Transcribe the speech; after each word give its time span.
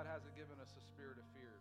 God 0.00 0.08
hasn't 0.08 0.34
given 0.34 0.56
us 0.64 0.72
a 0.72 0.80
spirit 0.80 1.18
of 1.20 1.24
fear. 1.36 1.60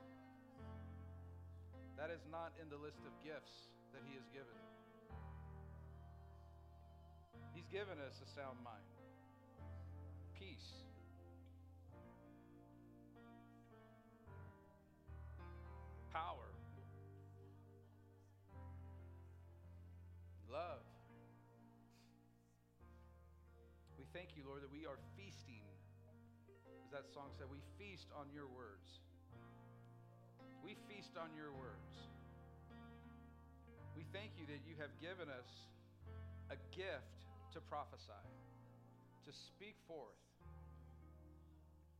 That 1.97 2.07
is 2.10 2.23
not 2.31 2.54
in 2.55 2.69
the 2.69 2.78
list 2.79 3.04
of 3.04 3.12
gifts 3.19 3.67
that 3.92 3.99
He 4.08 4.15
has 4.15 4.23
given. 4.31 4.55
He's 7.52 7.67
given 7.67 7.99
us 7.99 8.15
a 8.23 8.28
sound 8.31 8.55
mind, 8.63 8.88
peace. 10.39 10.88
Power, 16.13 16.48
love. 20.49 20.88
We 23.98 24.05
thank 24.13 24.38
you, 24.38 24.44
Lord, 24.48 24.63
that 24.63 24.71
we 24.71 24.85
are 24.85 24.95
feasting. 25.17 25.59
As 26.89 27.05
that 27.05 27.13
song 27.13 27.29
said, 27.38 27.45
we 27.53 27.61
feast 27.77 28.09
on 28.17 28.25
your 28.34 28.49
words. 28.49 28.98
We 30.66 30.73
feast 30.89 31.13
on 31.21 31.29
your 31.38 31.53
words. 31.53 31.93
We 33.93 34.09
thank 34.09 34.34
you 34.41 34.49
that 34.49 34.65
you 34.65 34.73
have 34.81 34.89
given 34.98 35.29
us 35.29 35.70
a 36.49 36.57
gift 36.73 37.29
to 37.53 37.62
prophesy, 37.70 38.25
to 39.21 39.29
speak 39.29 39.77
forth, 39.85 40.17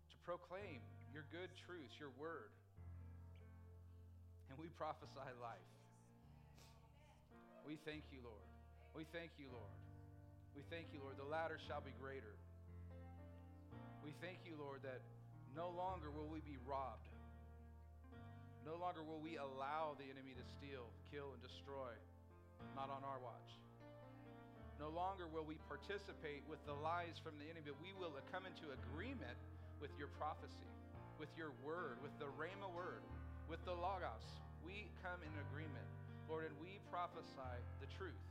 to 0.09 0.17
proclaim 0.25 0.81
your 1.13 1.29
good 1.29 1.53
truths, 1.53 1.93
your 2.01 2.09
word. 2.17 2.49
And 4.49 4.57
we 4.57 4.73
prophesy 4.73 5.29
life. 5.37 5.70
We 7.62 7.77
thank 7.85 8.09
you, 8.09 8.26
Lord. 8.26 8.49
We 8.98 9.05
thank 9.13 9.37
you, 9.37 9.53
Lord. 9.53 9.77
We 10.57 10.65
thank 10.73 10.90
you, 10.98 11.05
Lord. 11.05 11.21
The 11.21 11.29
latter 11.29 11.62
shall 11.70 11.85
be 11.85 11.93
greater. 12.01 12.34
We 14.03 14.16
thank 14.23 14.41
you, 14.48 14.55
Lord, 14.58 14.81
that 14.84 15.01
no 15.55 15.70
longer 15.70 16.12
will 16.12 16.27
we 16.27 16.40
be 16.41 16.57
robbed. 16.65 17.10
No 18.65 18.76
longer 18.76 19.04
will 19.04 19.20
we 19.20 19.40
allow 19.40 19.96
the 19.98 20.07
enemy 20.07 20.35
to 20.37 20.46
steal, 20.46 20.87
kill, 21.10 21.34
and 21.34 21.41
destroy. 21.41 21.96
Not 22.76 22.91
on 22.91 23.04
our 23.07 23.20
watch. 23.23 23.51
No 24.79 24.88
longer 24.88 25.27
will 25.27 25.43
we 25.43 25.60
participate 25.68 26.48
with 26.48 26.63
the 26.63 26.76
lies 26.76 27.20
from 27.20 27.35
the 27.35 27.48
enemy, 27.51 27.68
but 27.68 27.79
we 27.84 27.91
will 27.99 28.15
come 28.32 28.48
into 28.48 28.71
agreement 28.71 29.35
with 29.84 29.91
your 29.99 30.07
prophecy, 30.16 30.71
with 31.20 31.32
your 31.35 31.51
word, 31.60 31.99
with 31.99 32.16
the 32.16 32.32
Rhema 32.40 32.71
word, 32.71 33.04
with 33.51 33.60
the 33.68 33.76
Logos. 33.76 34.23
We 34.63 34.88
come 35.04 35.20
in 35.20 35.34
agreement, 35.51 35.88
Lord, 36.32 36.48
and 36.48 36.55
we 36.63 36.79
prophesy 36.88 37.60
the 37.84 37.91
truth. 37.99 38.23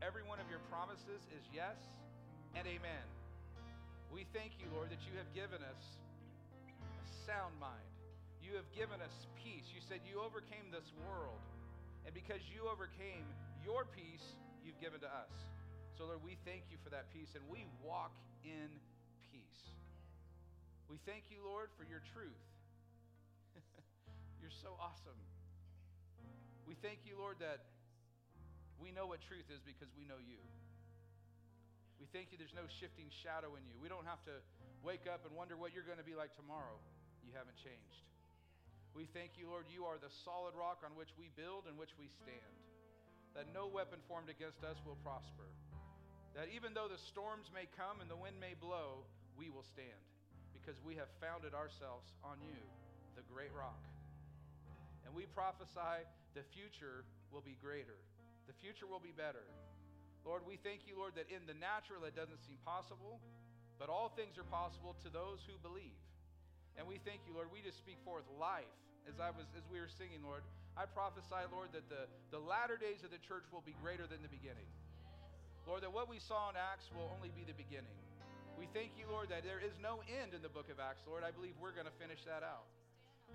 Every 0.00 0.24
one 0.24 0.40
of 0.40 0.48
your 0.48 0.64
promises 0.72 1.28
is 1.36 1.44
yes 1.52 1.76
and 2.56 2.64
amen. 2.64 3.19
We 4.10 4.26
thank 4.34 4.58
you, 4.58 4.66
Lord, 4.74 4.90
that 4.90 5.06
you 5.06 5.14
have 5.22 5.30
given 5.30 5.62
us 5.62 5.82
a 6.82 7.06
sound 7.30 7.54
mind. 7.62 7.86
You 8.42 8.58
have 8.58 8.66
given 8.74 8.98
us 8.98 9.14
peace. 9.38 9.70
You 9.70 9.78
said 9.86 10.02
you 10.02 10.18
overcame 10.18 10.66
this 10.74 10.90
world. 11.06 11.38
And 12.02 12.10
because 12.10 12.42
you 12.50 12.66
overcame 12.66 13.22
your 13.62 13.86
peace, 13.86 14.34
you've 14.66 14.78
given 14.82 14.98
to 15.06 15.10
us. 15.10 15.30
So, 15.94 16.10
Lord, 16.10 16.26
we 16.26 16.34
thank 16.42 16.66
you 16.74 16.78
for 16.82 16.90
that 16.90 17.06
peace 17.14 17.38
and 17.38 17.44
we 17.46 17.62
walk 17.86 18.10
in 18.42 18.66
peace. 19.30 19.62
We 20.90 20.98
thank 21.06 21.30
you, 21.30 21.38
Lord, 21.46 21.70
for 21.78 21.86
your 21.86 22.02
truth. 22.10 22.42
You're 24.42 24.54
so 24.58 24.74
awesome. 24.82 25.18
We 26.66 26.74
thank 26.82 27.06
you, 27.06 27.14
Lord, 27.14 27.38
that 27.38 27.62
we 28.82 28.90
know 28.90 29.06
what 29.06 29.22
truth 29.22 29.46
is 29.54 29.62
because 29.62 29.92
we 29.94 30.02
know 30.02 30.18
you. 30.18 30.42
We 32.00 32.08
thank 32.16 32.32
you 32.32 32.40
there's 32.40 32.56
no 32.56 32.64
shifting 32.80 33.12
shadow 33.12 33.60
in 33.60 33.62
you. 33.68 33.76
We 33.76 33.92
don't 33.92 34.08
have 34.08 34.24
to 34.24 34.40
wake 34.80 35.04
up 35.04 35.28
and 35.28 35.36
wonder 35.36 35.60
what 35.60 35.76
you're 35.76 35.84
going 35.84 36.00
to 36.00 36.08
be 36.08 36.16
like 36.16 36.32
tomorrow. 36.32 36.80
You 37.20 37.36
haven't 37.36 37.60
changed. 37.60 38.08
We 38.96 39.04
thank 39.12 39.36
you, 39.36 39.46
Lord, 39.52 39.68
you 39.68 39.84
are 39.84 40.00
the 40.00 40.10
solid 40.24 40.56
rock 40.56 40.80
on 40.82 40.96
which 40.96 41.12
we 41.14 41.28
build 41.36 41.68
and 41.68 41.76
which 41.76 41.92
we 42.00 42.08
stand. 42.24 42.56
That 43.36 43.52
no 43.54 43.70
weapon 43.70 44.02
formed 44.10 44.32
against 44.32 44.64
us 44.66 44.80
will 44.82 44.98
prosper. 45.06 45.46
That 46.34 46.50
even 46.50 46.74
though 46.74 46.90
the 46.90 46.98
storms 46.98 47.52
may 47.54 47.70
come 47.76 48.02
and 48.02 48.10
the 48.10 48.18
wind 48.18 48.40
may 48.40 48.58
blow, 48.58 49.06
we 49.38 49.52
will 49.52 49.62
stand 49.62 50.00
because 50.56 50.80
we 50.82 50.96
have 50.98 51.08
founded 51.22 51.54
ourselves 51.54 52.10
on 52.24 52.40
you, 52.42 52.58
the 53.14 53.22
great 53.30 53.52
rock. 53.54 53.78
And 55.06 55.14
we 55.14 55.28
prophesy 55.30 56.02
the 56.34 56.42
future 56.50 57.04
will 57.30 57.44
be 57.44 57.60
greater. 57.60 57.98
The 58.50 58.56
future 58.58 58.86
will 58.88 59.02
be 59.02 59.14
better. 59.14 59.46
Lord, 60.24 60.44
we 60.44 60.60
thank 60.60 60.84
you, 60.84 60.96
Lord, 61.00 61.16
that 61.16 61.28
in 61.32 61.44
the 61.48 61.56
natural 61.56 62.04
it 62.04 62.14
doesn't 62.14 62.40
seem 62.44 62.60
possible, 62.62 63.20
but 63.80 63.88
all 63.88 64.12
things 64.12 64.36
are 64.36 64.48
possible 64.52 64.96
to 65.00 65.08
those 65.08 65.40
who 65.48 65.56
believe. 65.64 65.96
And 66.76 66.84
we 66.84 67.00
thank 67.02 67.24
you, 67.24 67.32
Lord. 67.32 67.48
We 67.48 67.64
just 67.64 67.80
speak 67.80 67.98
forth 68.04 68.24
life. 68.36 68.68
As 69.08 69.16
I 69.16 69.32
was 69.32 69.48
as 69.56 69.64
we 69.72 69.80
were 69.80 69.88
singing, 69.88 70.20
Lord, 70.20 70.44
I 70.76 70.84
prophesy, 70.84 71.40
Lord, 71.48 71.72
that 71.72 71.88
the, 71.88 72.04
the 72.28 72.38
latter 72.38 72.76
days 72.76 73.00
of 73.00 73.10
the 73.10 73.20
church 73.24 73.48
will 73.48 73.64
be 73.64 73.72
greater 73.80 74.04
than 74.04 74.20
the 74.20 74.30
beginning. 74.30 74.68
Lord, 75.64 75.80
that 75.82 75.92
what 75.92 76.06
we 76.06 76.20
saw 76.20 76.52
in 76.52 76.56
Acts 76.56 76.92
will 76.92 77.08
only 77.16 77.32
be 77.32 77.48
the 77.48 77.56
beginning. 77.56 77.96
We 78.60 78.68
thank 78.76 78.92
you, 79.00 79.08
Lord, 79.08 79.32
that 79.32 79.40
there 79.40 79.60
is 79.60 79.72
no 79.80 80.04
end 80.20 80.36
in 80.36 80.44
the 80.44 80.52
book 80.52 80.68
of 80.68 80.76
Acts, 80.76 81.00
Lord. 81.08 81.24
I 81.24 81.32
believe 81.32 81.56
we're 81.56 81.72
going 81.72 81.88
to 81.88 81.96
finish 81.96 82.20
that 82.28 82.44
out. 82.44 82.68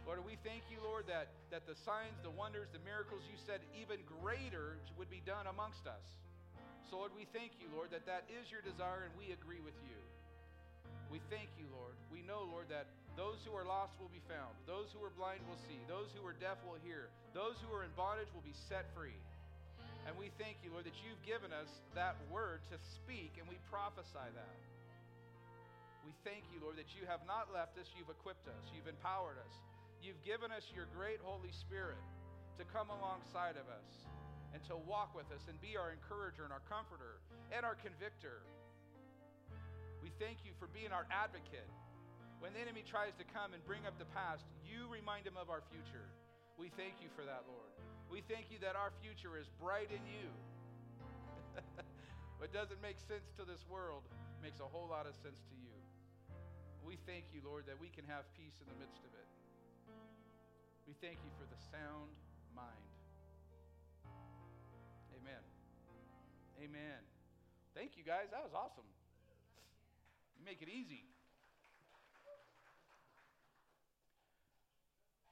Lord, 0.06 0.22
we 0.22 0.38
thank 0.46 0.68
you, 0.70 0.78
Lord, 0.86 1.10
that, 1.10 1.34
that 1.50 1.66
the 1.66 1.74
signs, 1.74 2.14
the 2.22 2.34
wonders, 2.34 2.70
the 2.70 2.84
miracles 2.86 3.26
you 3.26 3.38
said 3.42 3.64
even 3.74 4.04
greater 4.06 4.78
would 5.02 5.10
be 5.10 5.24
done 5.26 5.50
amongst 5.50 5.88
us. 5.90 6.04
So, 6.90 7.02
Lord, 7.02 7.18
we 7.18 7.26
thank 7.34 7.58
you, 7.58 7.66
Lord, 7.74 7.90
that 7.90 8.06
that 8.06 8.30
is 8.30 8.46
your 8.54 8.62
desire 8.62 9.10
and 9.10 9.14
we 9.18 9.34
agree 9.34 9.62
with 9.62 9.78
you. 9.90 9.98
We 11.10 11.18
thank 11.34 11.50
you, 11.58 11.66
Lord. 11.74 11.98
We 12.14 12.22
know, 12.26 12.46
Lord, 12.46 12.70
that 12.70 12.86
those 13.18 13.42
who 13.42 13.58
are 13.58 13.66
lost 13.66 13.98
will 13.98 14.12
be 14.14 14.22
found. 14.30 14.54
Those 14.70 14.94
who 14.94 15.02
are 15.02 15.14
blind 15.14 15.42
will 15.50 15.58
see. 15.66 15.80
Those 15.90 16.14
who 16.14 16.22
are 16.28 16.38
deaf 16.38 16.62
will 16.62 16.78
hear. 16.86 17.10
Those 17.34 17.58
who 17.64 17.74
are 17.74 17.82
in 17.82 17.94
bondage 17.98 18.30
will 18.36 18.46
be 18.46 18.54
set 18.70 18.86
free. 18.94 19.18
And 20.06 20.14
we 20.14 20.30
thank 20.38 20.62
you, 20.62 20.70
Lord, 20.70 20.86
that 20.86 20.98
you've 21.02 21.22
given 21.26 21.50
us 21.50 21.70
that 21.98 22.14
word 22.30 22.62
to 22.70 22.78
speak 22.78 23.34
and 23.42 23.50
we 23.50 23.58
prophesy 23.74 24.30
that. 24.38 24.58
We 26.06 26.14
thank 26.22 26.46
you, 26.54 26.62
Lord, 26.62 26.78
that 26.78 26.94
you 26.94 27.10
have 27.10 27.26
not 27.26 27.50
left 27.50 27.82
us, 27.82 27.90
you've 27.98 28.14
equipped 28.14 28.46
us, 28.46 28.64
you've 28.70 28.86
empowered 28.86 29.42
us. 29.42 29.54
You've 30.06 30.22
given 30.22 30.54
us 30.54 30.62
your 30.78 30.86
great 30.94 31.18
Holy 31.26 31.50
Spirit 31.50 31.98
to 32.62 32.64
come 32.70 32.94
alongside 32.94 33.58
of 33.58 33.66
us 33.66 34.06
and 34.56 34.64
to 34.72 34.80
walk 34.88 35.12
with 35.12 35.28
us 35.36 35.52
and 35.52 35.60
be 35.60 35.76
our 35.76 35.92
encourager 35.92 36.48
and 36.48 36.56
our 36.56 36.64
comforter 36.72 37.20
and 37.52 37.68
our 37.68 37.76
convictor. 37.76 38.40
We 40.00 40.16
thank 40.16 40.48
you 40.48 40.56
for 40.56 40.72
being 40.72 40.96
our 40.96 41.04
advocate. 41.12 41.68
When 42.40 42.56
the 42.56 42.64
enemy 42.64 42.88
tries 42.88 43.12
to 43.20 43.28
come 43.28 43.52
and 43.52 43.60
bring 43.68 43.84
up 43.84 44.00
the 44.00 44.08
past, 44.16 44.48
you 44.64 44.88
remind 44.88 45.28
him 45.28 45.36
of 45.36 45.52
our 45.52 45.60
future. 45.68 46.08
We 46.56 46.72
thank 46.80 47.04
you 47.04 47.12
for 47.20 47.28
that, 47.28 47.44
Lord. 47.52 47.68
We 48.08 48.24
thank 48.32 48.48
you 48.48 48.56
that 48.64 48.80
our 48.80 48.96
future 49.04 49.36
is 49.36 49.52
bright 49.60 49.92
in 49.92 50.00
you. 50.08 50.32
what 52.40 52.56
doesn't 52.56 52.80
make 52.80 53.04
sense 53.04 53.28
to 53.36 53.44
this 53.44 53.68
world 53.68 54.08
makes 54.40 54.64
a 54.64 54.68
whole 54.72 54.88
lot 54.88 55.04
of 55.04 55.20
sense 55.20 55.44
to 55.52 55.56
you. 55.60 55.76
We 56.80 56.96
thank 57.04 57.28
you, 57.36 57.44
Lord, 57.44 57.68
that 57.68 57.76
we 57.76 57.92
can 57.92 58.08
have 58.08 58.24
peace 58.40 58.56
in 58.64 58.72
the 58.72 58.78
midst 58.80 59.04
of 59.04 59.12
it. 59.20 59.28
We 60.88 60.96
thank 61.04 61.20
you 61.28 61.32
for 61.36 61.44
the 61.44 61.60
sound 61.60 62.16
mind. 62.56 62.95
Amen. 66.56 67.04
Thank 67.76 68.00
you, 68.00 68.04
guys. 68.08 68.32
That 68.32 68.40
was 68.40 68.56
awesome. 68.56 68.88
You 70.40 70.48
make 70.48 70.64
it 70.64 70.72
easy. 70.72 71.04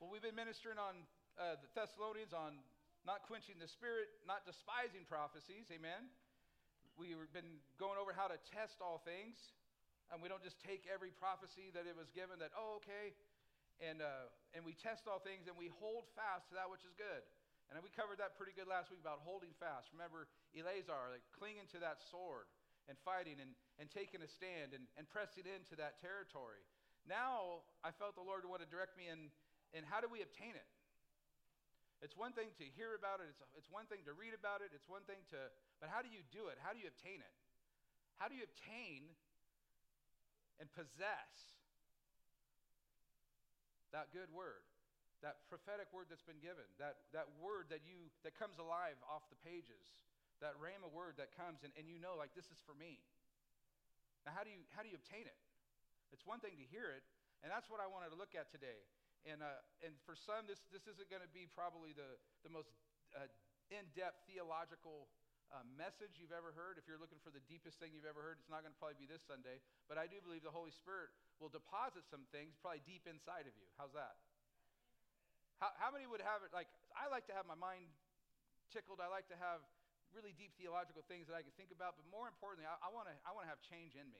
Well, 0.03 0.11
we've 0.11 0.23
been 0.23 0.35
ministering 0.35 0.75
on 0.75 0.99
uh, 1.39 1.55
the 1.63 1.69
Thessalonians 1.71 2.35
on 2.35 2.59
not 3.07 3.23
quenching 3.23 3.55
the 3.55 3.71
spirit, 3.71 4.11
not 4.27 4.43
despising 4.43 5.07
prophecies. 5.07 5.71
Amen. 5.71 6.11
We've 6.99 7.15
been 7.31 7.63
going 7.79 7.95
over 7.95 8.11
how 8.11 8.27
to 8.27 8.35
test 8.51 8.83
all 8.83 8.99
things, 9.07 9.39
and 10.11 10.19
we 10.19 10.27
don't 10.27 10.43
just 10.43 10.59
take 10.59 10.83
every 10.91 11.15
prophecy 11.15 11.71
that 11.71 11.87
it 11.87 11.95
was 11.95 12.11
given 12.11 12.35
that, 12.43 12.51
oh, 12.51 12.83
okay, 12.83 13.15
and, 13.79 14.03
uh, 14.03 14.27
and 14.51 14.67
we 14.67 14.75
test 14.75 15.07
all 15.07 15.23
things 15.23 15.47
and 15.49 15.55
we 15.57 15.71
hold 15.81 16.05
fast 16.13 16.51
to 16.51 16.59
that 16.59 16.69
which 16.69 16.83
is 16.85 16.93
good. 16.99 17.23
And 17.71 17.79
we 17.81 17.89
covered 17.93 18.21
that 18.21 18.37
pretty 18.37 18.53
good 18.53 18.69
last 18.69 18.93
week 18.93 19.01
about 19.01 19.23
holding 19.23 19.51
fast. 19.57 19.89
Remember 19.95 20.29
Eleazar, 20.53 21.09
like 21.13 21.25
clinging 21.33 21.65
to 21.73 21.79
that 21.81 22.03
sword 22.11 22.47
and 22.87 22.99
fighting 23.01 23.39
and, 23.39 23.55
and 23.79 23.87
taking 23.89 24.21
a 24.21 24.29
stand 24.29 24.75
and, 24.75 24.85
and 24.99 25.07
pressing 25.09 25.47
into 25.47 25.73
that 25.79 25.97
territory. 26.03 26.61
Now 27.07 27.65
I 27.83 27.91
felt 27.95 28.15
the 28.15 28.25
Lord 28.25 28.45
want 28.47 28.63
to 28.63 28.69
direct 28.69 28.95
me 28.95 29.07
in, 29.09 29.31
in 29.71 29.83
how 29.87 29.99
do 30.03 30.07
we 30.07 30.21
obtain 30.23 30.55
it? 30.55 30.69
It's 32.03 32.19
one 32.19 32.35
thing 32.35 32.51
to 32.59 32.67
hear 32.75 32.99
about 32.99 33.23
it, 33.23 33.31
it's, 33.31 33.39
it's 33.55 33.71
one 33.71 33.87
thing 33.87 34.03
to 34.03 34.11
read 34.11 34.35
about 34.35 34.59
it, 34.59 34.75
it's 34.75 34.91
one 34.91 35.07
thing 35.07 35.23
to, 35.31 35.39
but 35.79 35.87
how 35.87 36.03
do 36.03 36.11
you 36.11 36.19
do 36.35 36.51
it? 36.51 36.59
How 36.59 36.75
do 36.75 36.83
you 36.83 36.91
obtain 36.91 37.23
it? 37.23 37.35
How 38.19 38.27
do 38.27 38.35
you 38.35 38.43
obtain 38.43 39.07
and 40.59 40.67
possess 40.75 41.31
that 43.95 44.11
good 44.11 44.27
word, 44.35 44.65
that 45.23 45.47
prophetic 45.47 45.87
word 45.95 46.11
that's 46.11 46.23
been 46.27 46.43
given, 46.43 46.67
that, 46.77 47.07
that 47.15 47.31
word 47.39 47.71
that 47.71 47.87
you 47.87 48.11
that 48.27 48.35
comes 48.35 48.59
alive 48.59 48.99
off 49.07 49.23
the 49.31 49.39
pages, 49.39 50.03
that 50.43 50.53
rhema 50.59 50.91
word 50.91 51.15
that 51.15 51.31
comes 51.33 51.63
and, 51.63 51.71
and 51.79 51.87
you 51.87 51.95
know, 51.97 52.19
like, 52.19 52.35
this 52.35 52.51
is 52.51 52.59
for 52.67 52.75
me. 52.75 52.99
Now, 54.27 54.35
how 54.35 54.43
do 54.43 54.51
you 54.51 54.59
how 54.75 54.83
do 54.83 54.91
you 54.91 54.99
obtain 54.99 55.23
it? 55.23 55.39
It's 56.13 56.27
one 56.29 56.37
thing 56.37 56.53
to 56.61 56.67
hear 56.69 56.93
it, 56.93 57.01
And 57.43 57.51
that's 57.51 57.67
what 57.67 57.83
I 57.83 57.89
wanted 57.91 58.15
to 58.15 58.19
look 58.19 58.37
at 58.39 58.47
today. 58.53 58.87
And, 59.27 59.43
uh, 59.43 59.59
and 59.83 59.91
for 60.07 60.15
some, 60.15 60.47
this, 60.47 60.63
this 60.71 60.87
isn't 60.87 61.11
going 61.11 61.23
to 61.23 61.33
be 61.35 61.47
probably 61.51 61.91
the, 61.91 62.19
the 62.47 62.51
most 62.51 62.71
uh, 63.11 63.27
in 63.67 63.83
depth 63.95 64.23
theological 64.27 65.11
uh, 65.51 65.63
message 65.75 66.19
you've 66.19 66.35
ever 66.35 66.55
heard. 66.55 66.79
If 66.79 66.87
you're 66.87 66.99
looking 66.99 67.19
for 67.19 67.31
the 67.35 67.43
deepest 67.51 67.83
thing 67.83 67.91
you've 67.91 68.07
ever 68.07 68.23
heard, 68.23 68.39
it's 68.39 68.51
not 68.51 68.63
going 68.63 68.71
to 68.71 68.79
probably 68.79 68.99
be 68.99 69.07
this 69.11 69.23
Sunday. 69.27 69.59
But 69.91 69.99
I 69.99 70.07
do 70.07 70.23
believe 70.23 70.43
the 70.43 70.55
Holy 70.55 70.71
Spirit 70.71 71.11
will 71.39 71.51
deposit 71.51 72.07
some 72.07 72.23
things 72.31 72.55
probably 72.63 72.83
deep 72.87 73.03
inside 73.09 73.43
of 73.43 73.55
you. 73.59 73.67
How's 73.75 73.95
that? 73.95 74.15
How, 75.63 75.71
how 75.79 75.95
many 75.95 76.03
would 76.03 76.19
have 76.19 76.43
it? 76.43 76.51
Like, 76.51 76.67
I 76.91 77.07
like 77.07 77.23
to 77.31 77.35
have 77.39 77.47
my 77.47 77.55
mind 77.55 77.87
tickled. 78.67 78.99
I 78.99 79.07
like 79.07 79.31
to 79.31 79.39
have 79.39 79.63
really 80.11 80.35
deep 80.35 80.51
theological 80.59 81.07
things 81.07 81.31
that 81.31 81.39
I 81.39 81.43
can 81.47 81.55
think 81.55 81.71
about. 81.71 81.95
But 81.95 82.03
more 82.11 82.27
importantly, 82.27 82.67
I, 82.67 82.91
want 82.91 83.07
to 83.07 83.15
I 83.23 83.31
wanna 83.31 83.47
have 83.47 83.63
change 83.63 83.95
in 83.95 84.03
me. 84.11 84.19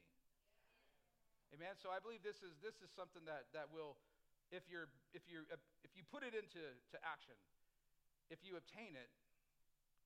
Amen. 1.52 1.76
So 1.76 1.92
I 1.92 2.00
believe 2.00 2.24
this 2.24 2.40
is, 2.40 2.56
this 2.64 2.80
is 2.80 2.88
something 2.96 3.28
that, 3.28 3.52
that 3.52 3.68
will 3.76 4.00
if, 4.56 4.64
you're, 4.72 4.88
if, 5.12 5.28
you're, 5.28 5.44
if 5.84 5.92
you 6.00 6.08
put 6.08 6.24
it 6.24 6.32
into 6.32 6.64
to 6.64 6.98
action, 7.04 7.36
if 8.32 8.40
you 8.40 8.56
obtain 8.56 8.96
it, 8.96 9.12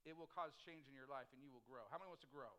it 0.09 0.17
will 0.17 0.31
cause 0.33 0.57
change 0.57 0.89
in 0.89 0.97
your 0.97 1.05
life 1.05 1.29
and 1.29 1.37
you 1.37 1.53
will 1.53 1.63
grow. 1.69 1.85
How 1.93 2.01
many 2.01 2.09
wants 2.09 2.25
to 2.25 2.33
grow? 2.33 2.49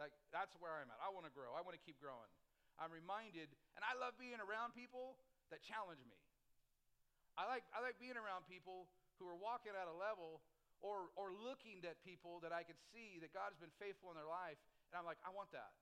Like, 0.00 0.16
that's 0.32 0.56
where 0.56 0.72
I'm 0.80 0.88
at. 0.88 0.96
I 1.04 1.12
want 1.12 1.28
to 1.28 1.34
grow. 1.36 1.52
I 1.52 1.60
want 1.60 1.76
to 1.76 1.84
keep 1.84 2.00
growing. 2.00 2.32
I'm 2.80 2.88
reminded, 2.88 3.52
and 3.76 3.84
I 3.84 3.92
love 4.00 4.16
being 4.16 4.40
around 4.40 4.72
people 4.72 5.20
that 5.52 5.60
challenge 5.60 6.00
me. 6.08 6.21
I 7.36 7.48
like, 7.48 7.64
I 7.72 7.80
like 7.80 7.96
being 7.96 8.16
around 8.16 8.44
people 8.44 8.88
who 9.16 9.24
are 9.28 9.38
walking 9.38 9.72
at 9.72 9.88
a 9.88 9.96
level 9.96 10.44
or, 10.82 11.08
or 11.14 11.30
looking 11.32 11.80
at 11.86 11.96
people 12.02 12.42
that 12.42 12.50
I 12.50 12.66
can 12.66 12.76
see 12.90 13.22
that 13.22 13.30
God's 13.32 13.56
been 13.56 13.72
faithful 13.78 14.10
in 14.10 14.18
their 14.18 14.28
life, 14.28 14.58
and 14.90 14.98
I'm 14.98 15.06
like, 15.06 15.22
I 15.22 15.30
want 15.30 15.48
that. 15.54 15.72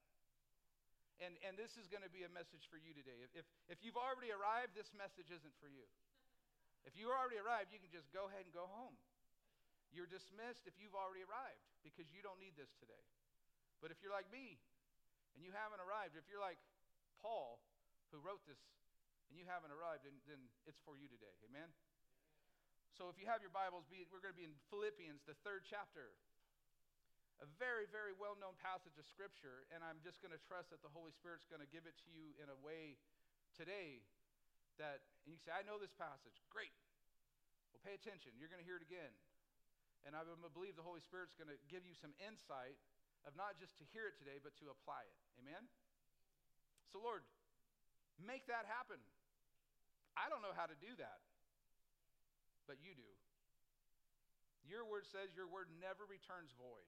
And, 1.20 1.36
and 1.44 1.56
this 1.56 1.76
is 1.76 1.88
going 1.88 2.04
to 2.04 2.12
be 2.12 2.24
a 2.24 2.32
message 2.32 2.64
for 2.68 2.80
you 2.80 2.96
today. 2.96 3.16
If, 3.20 3.44
if, 3.44 3.46
if 3.68 3.78
you've 3.84 3.98
already 3.98 4.32
arrived, 4.32 4.72
this 4.72 4.88
message 4.96 5.28
isn't 5.28 5.56
for 5.60 5.68
you. 5.68 5.84
If 6.88 6.96
you 6.96 7.12
already 7.12 7.36
arrived, 7.36 7.76
you 7.76 7.80
can 7.80 7.92
just 7.92 8.08
go 8.08 8.24
ahead 8.28 8.48
and 8.48 8.52
go 8.56 8.64
home. 8.64 8.96
You're 9.92 10.08
dismissed 10.08 10.64
if 10.64 10.72
you've 10.80 10.96
already 10.96 11.26
arrived 11.26 11.60
because 11.84 12.08
you 12.08 12.24
don't 12.24 12.40
need 12.40 12.56
this 12.56 12.72
today. 12.80 13.04
But 13.84 13.92
if 13.92 14.00
you're 14.00 14.14
like 14.14 14.28
me 14.32 14.56
and 15.36 15.44
you 15.44 15.52
haven't 15.52 15.82
arrived, 15.82 16.16
if 16.16 16.24
you're 16.30 16.40
like 16.40 16.60
Paul 17.20 17.60
who 18.14 18.18
wrote 18.22 18.40
this 18.48 18.58
and 19.30 19.38
you 19.38 19.46
haven't 19.46 19.70
arrived, 19.70 20.02
then, 20.02 20.18
then 20.26 20.42
it's 20.66 20.82
for 20.82 20.98
you 20.98 21.06
today. 21.06 21.32
Amen? 21.46 21.70
So 22.98 23.06
if 23.08 23.16
you 23.16 23.30
have 23.30 23.40
your 23.40 23.54
Bibles, 23.54 23.86
we're 23.88 24.20
going 24.20 24.34
to 24.34 24.42
be 24.42 24.44
in 24.44 24.58
Philippians, 24.68 25.22
the 25.24 25.38
third 25.46 25.64
chapter 25.64 26.12
a 27.40 27.48
very, 27.56 27.88
very 27.88 28.12
well 28.12 28.36
known 28.36 28.52
passage 28.60 29.00
of 29.00 29.08
Scripture, 29.08 29.64
and 29.72 29.80
I'm 29.80 29.96
just 30.04 30.20
going 30.20 30.32
to 30.32 30.42
trust 30.44 30.68
that 30.76 30.84
the 30.84 30.92
Holy 30.92 31.12
Spirit's 31.16 31.48
going 31.48 31.64
to 31.64 31.70
give 31.72 31.88
it 31.88 31.96
to 32.04 32.08
you 32.12 32.36
in 32.36 32.52
a 32.52 32.58
way 32.60 33.00
today 33.56 34.04
that, 34.76 35.00
and 35.24 35.32
you 35.32 35.40
say, 35.40 35.52
I 35.52 35.64
know 35.64 35.80
this 35.80 35.92
passage. 35.96 36.36
Great. 36.52 36.72
Well, 37.72 37.80
pay 37.80 37.96
attention. 37.96 38.36
You're 38.36 38.52
going 38.52 38.60
to 38.60 38.68
hear 38.68 38.76
it 38.76 38.84
again. 38.84 39.12
And 40.04 40.16
I 40.16 40.24
believe 40.52 40.76
the 40.76 40.84
Holy 40.84 41.04
Spirit's 41.04 41.36
going 41.36 41.52
to 41.52 41.60
give 41.68 41.84
you 41.84 41.92
some 41.96 42.12
insight 42.20 42.76
of 43.28 43.36
not 43.36 43.60
just 43.60 43.76
to 43.80 43.84
hear 43.92 44.08
it 44.08 44.16
today, 44.16 44.40
but 44.40 44.56
to 44.64 44.72
apply 44.72 45.04
it. 45.04 45.16
Amen? 45.44 45.68
So, 46.92 47.00
Lord, 47.04 47.20
make 48.20 48.48
that 48.48 48.64
happen. 48.64 49.00
I 50.20 50.28
don't 50.28 50.44
know 50.44 50.52
how 50.52 50.68
to 50.68 50.76
do 50.76 50.92
that, 51.00 51.24
but 52.68 52.76
you 52.84 52.92
do. 52.92 53.10
Your 54.68 54.84
word 54.84 55.08
says 55.08 55.32
your 55.32 55.48
word 55.48 55.72
never 55.80 56.04
returns 56.04 56.52
void. 56.60 56.84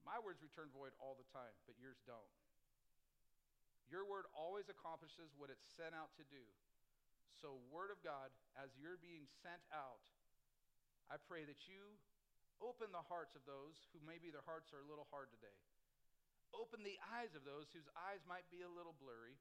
My 0.00 0.16
words 0.16 0.40
return 0.40 0.72
void 0.72 0.96
all 0.96 1.12
the 1.20 1.28
time, 1.28 1.52
but 1.68 1.76
yours 1.76 2.00
don't. 2.08 2.32
Your 3.92 4.08
word 4.08 4.24
always 4.32 4.72
accomplishes 4.72 5.36
what 5.36 5.52
it's 5.52 5.68
sent 5.76 5.92
out 5.92 6.16
to 6.16 6.24
do. 6.32 6.44
So, 7.40 7.60
Word 7.70 7.88
of 7.94 8.00
God, 8.04 8.32
as 8.58 8.72
you're 8.76 9.00
being 9.00 9.24
sent 9.44 9.60
out, 9.72 10.00
I 11.08 11.16
pray 11.16 11.48
that 11.48 11.68
you 11.68 11.96
open 12.60 12.90
the 12.90 13.04
hearts 13.06 13.38
of 13.38 13.46
those 13.48 13.78
who 13.94 14.02
maybe 14.02 14.28
their 14.28 14.44
hearts 14.44 14.74
are 14.74 14.82
a 14.82 14.88
little 14.88 15.08
hard 15.08 15.30
today. 15.32 15.56
Open 16.52 16.82
the 16.82 16.98
eyes 17.14 17.32
of 17.36 17.44
those 17.48 17.70
whose 17.72 17.88
eyes 17.94 18.24
might 18.26 18.48
be 18.52 18.64
a 18.64 18.70
little 18.70 18.96
blurry. 18.98 19.36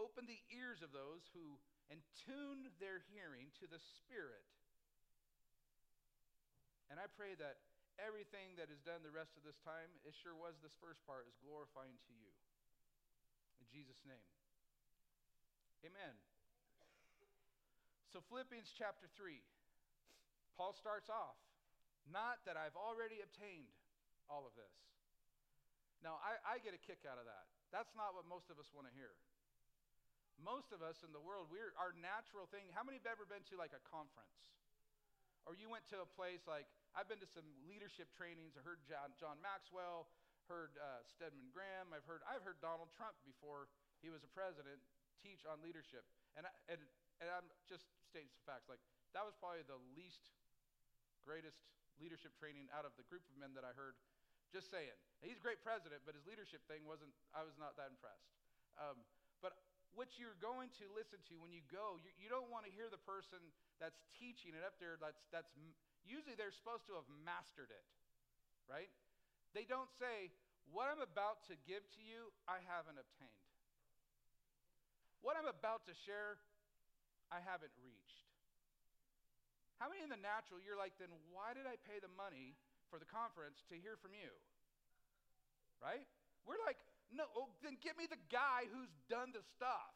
Open 0.00 0.24
the 0.24 0.40
ears 0.52 0.80
of 0.80 0.92
those 0.92 1.24
who, 1.36 1.60
and 1.92 2.00
tune 2.24 2.72
their 2.80 3.04
hearing 3.12 3.52
to 3.60 3.68
the 3.68 3.80
Spirit. 4.00 4.44
And 6.88 6.96
I 6.96 7.08
pray 7.12 7.36
that 7.40 7.60
everything 8.00 8.56
that 8.56 8.72
is 8.72 8.80
done 8.84 9.04
the 9.04 9.12
rest 9.12 9.36
of 9.36 9.44
this 9.44 9.56
time, 9.64 9.88
it 10.04 10.16
sure 10.16 10.36
was 10.36 10.56
this 10.60 10.76
first 10.80 11.00
part, 11.04 11.28
is 11.28 11.36
glorifying 11.44 11.96
to 12.08 12.12
you. 12.12 12.28
In 13.60 13.66
Jesus' 13.68 14.00
name. 14.04 14.28
Amen. 15.84 16.14
So, 18.12 18.20
Philippians 18.28 18.68
chapter 18.76 19.08
3, 19.16 19.40
Paul 20.56 20.76
starts 20.76 21.08
off, 21.08 21.40
not 22.04 22.44
that 22.44 22.60
I've 22.60 22.76
already 22.76 23.24
obtained 23.24 23.72
all 24.28 24.44
of 24.44 24.52
this. 24.52 24.76
Now, 26.04 26.20
I, 26.20 26.36
I 26.44 26.54
get 26.60 26.76
a 26.76 26.82
kick 26.82 27.08
out 27.08 27.16
of 27.16 27.24
that. 27.24 27.48
That's 27.72 27.96
not 27.96 28.12
what 28.12 28.28
most 28.28 28.52
of 28.52 28.60
us 28.60 28.68
want 28.76 28.84
to 28.84 28.92
hear. 28.92 29.16
Most 30.42 30.74
of 30.74 30.82
us 30.82 31.06
in 31.06 31.14
the 31.14 31.22
world, 31.22 31.46
we're 31.48 31.70
our 31.78 31.94
natural 32.02 32.50
thing. 32.50 32.66
How 32.74 32.82
many 32.82 32.98
have 32.98 33.06
ever 33.06 33.22
been 33.24 33.46
to 33.50 33.54
like 33.54 33.72
a 33.72 33.82
conference? 33.86 34.50
Or 35.46 35.54
you 35.54 35.70
went 35.70 35.86
to 35.94 36.02
a 36.02 36.08
place 36.18 36.42
like 36.50 36.66
I've 36.94 37.06
been 37.06 37.22
to 37.22 37.30
some 37.30 37.46
leadership 37.66 38.10
trainings. 38.14 38.58
I 38.58 38.62
heard 38.62 38.82
John, 38.86 39.14
John 39.18 39.38
Maxwell, 39.42 40.10
heard 40.50 40.74
uh, 40.78 41.02
Stedman 41.06 41.50
Graham. 41.54 41.94
I've 41.94 42.06
heard, 42.06 42.22
I've 42.26 42.42
heard 42.42 42.58
Donald 42.58 42.90
Trump 42.94 43.14
before 43.22 43.70
he 44.02 44.10
was 44.10 44.26
a 44.26 44.30
president 44.30 44.82
teach 45.22 45.46
on 45.46 45.62
leadership. 45.62 46.02
And, 46.34 46.46
I, 46.46 46.52
and, 46.70 46.78
and 47.22 47.30
I'm 47.30 47.46
just 47.70 47.86
stating 48.06 48.30
some 48.34 48.44
facts. 48.44 48.66
Like, 48.66 48.82
that 49.14 49.22
was 49.22 49.38
probably 49.38 49.62
the 49.64 49.78
least 49.94 50.30
greatest 51.22 51.62
leadership 52.02 52.34
training 52.34 52.66
out 52.74 52.82
of 52.82 52.92
the 52.98 53.06
group 53.06 53.22
of 53.30 53.34
men 53.38 53.54
that 53.54 53.62
I 53.62 53.72
heard. 53.78 53.94
Just 54.50 54.68
saying. 54.68 54.98
He's 55.24 55.38
a 55.38 55.44
great 55.44 55.62
president, 55.64 56.02
but 56.04 56.12
his 56.12 56.26
leadership 56.28 56.60
thing 56.68 56.84
wasn't, 56.84 57.14
I 57.32 57.46
was 57.46 57.56
not 57.56 57.78
that 57.80 57.88
impressed. 57.88 58.28
Um, 58.76 59.00
what 59.92 60.16
you're 60.16 60.38
going 60.40 60.72
to 60.80 60.84
listen 60.96 61.20
to 61.28 61.34
when 61.36 61.52
you 61.52 61.60
go, 61.68 62.00
you, 62.00 62.08
you 62.16 62.28
don't 62.32 62.48
want 62.48 62.64
to 62.64 62.72
hear 62.72 62.88
the 62.88 63.00
person 63.04 63.40
that's 63.76 64.00
teaching 64.16 64.56
it 64.56 64.64
up 64.64 64.76
there 64.80 64.96
that's, 64.96 65.20
that's 65.28 65.52
usually 66.04 66.34
they're 66.34 66.54
supposed 66.54 66.88
to 66.88 66.96
have 66.96 67.08
mastered 67.22 67.68
it, 67.68 67.86
right? 68.64 68.88
They 69.52 69.68
don't 69.68 69.90
say, 70.00 70.32
What 70.72 70.88
I'm 70.88 71.04
about 71.04 71.44
to 71.52 71.54
give 71.68 71.84
to 71.96 72.00
you, 72.00 72.32
I 72.48 72.64
haven't 72.64 72.96
obtained. 72.96 73.48
What 75.20 75.38
I'm 75.38 75.46
about 75.46 75.86
to 75.86 75.94
share, 75.94 76.40
I 77.30 77.38
haven't 77.44 77.72
reached. 77.84 78.26
How 79.78 79.90
many 79.90 80.02
in 80.02 80.10
the 80.10 80.18
natural, 80.18 80.62
you're 80.62 80.78
like, 80.78 80.94
then 80.98 81.10
why 81.34 81.54
did 81.54 81.66
I 81.66 81.74
pay 81.86 81.98
the 81.98 82.10
money 82.14 82.54
for 82.90 83.02
the 83.02 83.06
conference 83.06 83.62
to 83.70 83.74
hear 83.78 83.98
from 83.98 84.14
you? 84.14 84.30
Right? 85.82 86.06
We're 86.46 86.58
like, 86.62 86.78
no, 87.12 87.28
oh, 87.36 87.48
then 87.60 87.76
get 87.80 87.96
me 88.00 88.08
the 88.08 88.20
guy 88.32 88.68
who's 88.72 88.92
done 89.08 89.32
the 89.36 89.44
stuff. 89.56 89.92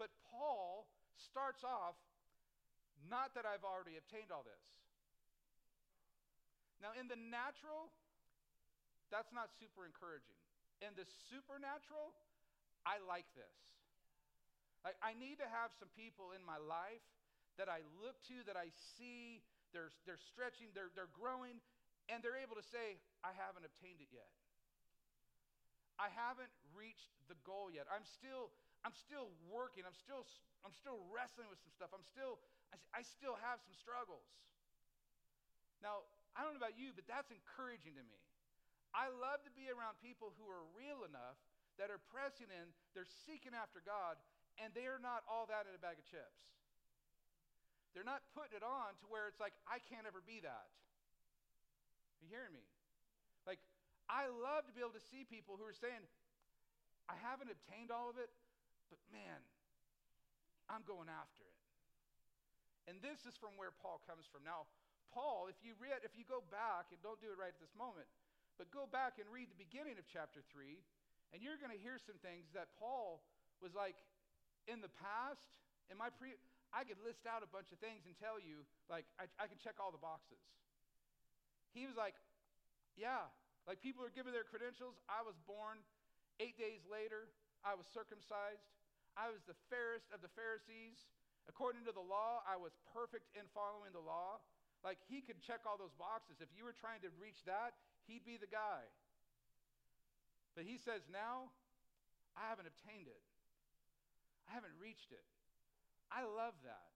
But 0.00 0.08
Paul 0.32 0.88
starts 1.16 1.60
off 1.60 1.96
not 3.08 3.36
that 3.36 3.44
I've 3.44 3.64
already 3.64 3.96
obtained 4.00 4.32
all 4.32 4.44
this. 4.44 4.64
Now, 6.80 6.96
in 6.96 7.08
the 7.12 7.16
natural, 7.16 7.92
that's 9.12 9.28
not 9.36 9.52
super 9.60 9.84
encouraging. 9.84 10.36
In 10.80 10.96
the 10.96 11.04
supernatural, 11.28 12.16
I 12.88 12.96
like 13.04 13.28
this. 13.36 13.52
I, 14.80 14.96
I 15.04 15.12
need 15.12 15.36
to 15.44 15.48
have 15.48 15.76
some 15.76 15.92
people 15.92 16.32
in 16.32 16.40
my 16.40 16.56
life 16.56 17.04
that 17.60 17.68
I 17.68 17.84
look 18.00 18.16
to, 18.32 18.40
that 18.48 18.56
I 18.56 18.72
see, 18.96 19.44
they're, 19.76 19.92
they're 20.08 20.20
stretching, 20.32 20.72
they're, 20.72 20.88
they're 20.96 21.12
growing, 21.12 21.60
and 22.08 22.24
they're 22.24 22.40
able 22.40 22.56
to 22.56 22.64
say, 22.64 22.96
I 23.20 23.36
haven't 23.36 23.68
obtained 23.68 24.00
it 24.00 24.08
yet. 24.08 24.32
I 26.00 26.08
haven't 26.16 26.48
reached 26.72 27.12
the 27.28 27.36
goal 27.44 27.68
yet. 27.68 27.84
I'm 27.92 28.08
still, 28.08 28.48
I'm 28.80 28.96
still 28.96 29.28
working. 29.52 29.84
I'm 29.84 29.94
still, 30.00 30.24
I'm 30.64 30.72
still 30.72 31.04
wrestling 31.12 31.52
with 31.52 31.60
some 31.60 31.76
stuff. 31.76 31.92
I'm 31.92 32.06
still, 32.08 32.40
I, 32.72 32.80
I 32.96 33.02
still 33.04 33.36
have 33.44 33.60
some 33.60 33.76
struggles. 33.76 34.24
Now, 35.84 36.08
I 36.32 36.40
don't 36.40 36.56
know 36.56 36.62
about 36.64 36.80
you, 36.80 36.96
but 36.96 37.04
that's 37.04 37.28
encouraging 37.28 38.00
to 38.00 38.04
me. 38.08 38.16
I 38.96 39.12
love 39.12 39.44
to 39.44 39.52
be 39.52 39.68
around 39.68 40.00
people 40.00 40.32
who 40.40 40.48
are 40.48 40.64
real 40.72 41.04
enough 41.04 41.36
that 41.76 41.92
are 41.92 42.00
pressing 42.12 42.48
in, 42.48 42.66
they're 42.92 43.08
seeking 43.28 43.52
after 43.52 43.84
God, 43.84 44.16
and 44.60 44.72
they 44.72 44.88
are 44.88 45.00
not 45.00 45.24
all 45.28 45.48
that 45.48 45.64
in 45.68 45.72
a 45.76 45.80
bag 45.80 45.96
of 46.00 46.04
chips. 46.08 46.40
They're 47.96 48.06
not 48.06 48.22
putting 48.36 48.56
it 48.56 48.64
on 48.64 48.96
to 49.02 49.04
where 49.08 49.26
it's 49.26 49.40
like, 49.40 49.56
I 49.66 49.82
can't 49.88 50.04
ever 50.04 50.22
be 50.22 50.44
that. 50.44 50.66
Are 50.68 52.22
you 52.22 52.30
hearing 52.30 52.52
me? 52.52 52.62
Like, 53.48 53.58
I 54.10 54.26
love 54.26 54.66
to 54.66 54.74
be 54.74 54.82
able 54.82 54.98
to 54.98 55.06
see 55.14 55.22
people 55.22 55.54
who 55.54 55.62
are 55.62 55.76
saying, 55.76 56.02
I 57.06 57.14
haven't 57.22 57.46
obtained 57.46 57.94
all 57.94 58.10
of 58.10 58.18
it, 58.18 58.30
but 58.90 58.98
man, 59.14 59.38
I'm 60.66 60.82
going 60.82 61.06
after 61.06 61.46
it. 61.46 61.58
And 62.90 62.98
this 62.98 63.22
is 63.22 63.38
from 63.38 63.54
where 63.54 63.70
Paul 63.70 64.02
comes 64.02 64.26
from. 64.26 64.42
Now, 64.42 64.66
Paul, 65.14 65.46
if 65.46 65.58
you 65.62 65.78
read, 65.78 66.02
if 66.02 66.18
you 66.18 66.26
go 66.26 66.42
back, 66.50 66.90
and 66.90 66.98
don't 67.06 67.22
do 67.22 67.30
it 67.30 67.38
right 67.38 67.54
at 67.54 67.62
this 67.62 67.74
moment, 67.78 68.10
but 68.58 68.66
go 68.74 68.90
back 68.90 69.22
and 69.22 69.30
read 69.30 69.46
the 69.46 69.58
beginning 69.62 69.94
of 69.94 70.06
chapter 70.10 70.42
3, 70.50 70.74
And 71.30 71.38
you're 71.38 71.58
going 71.62 71.70
to 71.70 71.78
hear 71.78 71.98
some 72.02 72.18
things 72.26 72.50
that 72.58 72.74
Paul 72.82 73.22
was 73.62 73.74
like, 73.78 73.94
in 74.66 74.82
the 74.82 74.90
past, 74.98 75.46
in 75.86 75.94
my 75.94 76.10
pre, 76.10 76.34
I 76.74 76.82
could 76.86 76.98
list 77.02 77.26
out 77.26 77.42
a 77.42 77.50
bunch 77.50 77.70
of 77.70 77.78
things 77.78 78.06
and 78.06 78.14
tell 78.18 78.38
you, 78.38 78.66
like, 78.90 79.06
I, 79.18 79.26
I 79.38 79.46
can 79.46 79.58
check 79.62 79.78
all 79.78 79.94
the 79.94 80.02
boxes. 80.02 80.38
He 81.74 81.86
was 81.86 81.94
like, 81.94 82.18
yeah, 82.98 83.30
like 83.70 83.78
people 83.78 84.02
are 84.02 84.10
giving 84.10 84.34
their 84.34 84.42
credentials. 84.42 84.98
I 85.06 85.22
was 85.22 85.38
born 85.46 85.78
eight 86.42 86.58
days 86.58 86.82
later, 86.90 87.30
I 87.62 87.78
was 87.78 87.86
circumcised. 87.86 88.66
I 89.14 89.30
was 89.30 89.46
the 89.46 89.54
fairest 89.70 90.10
of 90.10 90.18
the 90.26 90.32
Pharisees. 90.34 91.06
According 91.46 91.86
to 91.86 91.94
the 91.94 92.02
law, 92.02 92.42
I 92.50 92.58
was 92.58 92.74
perfect 92.90 93.30
in 93.38 93.46
following 93.54 93.94
the 93.94 94.02
law. 94.02 94.42
Like 94.82 94.98
he 95.06 95.22
could 95.22 95.38
check 95.38 95.62
all 95.70 95.78
those 95.78 95.94
boxes. 95.94 96.42
If 96.42 96.50
you 96.50 96.66
were 96.66 96.74
trying 96.74 96.98
to 97.06 97.14
reach 97.22 97.46
that, 97.46 97.78
he'd 98.10 98.26
be 98.26 98.42
the 98.42 98.50
guy. 98.50 98.82
But 100.58 100.66
he 100.66 100.74
says, 100.74 101.06
now 101.06 101.54
I 102.34 102.50
haven't 102.50 102.66
obtained 102.66 103.06
it. 103.06 103.22
I 104.50 104.58
haven't 104.58 104.74
reached 104.82 105.14
it. 105.14 105.22
I 106.10 106.26
love 106.26 106.58
that. 106.66 106.90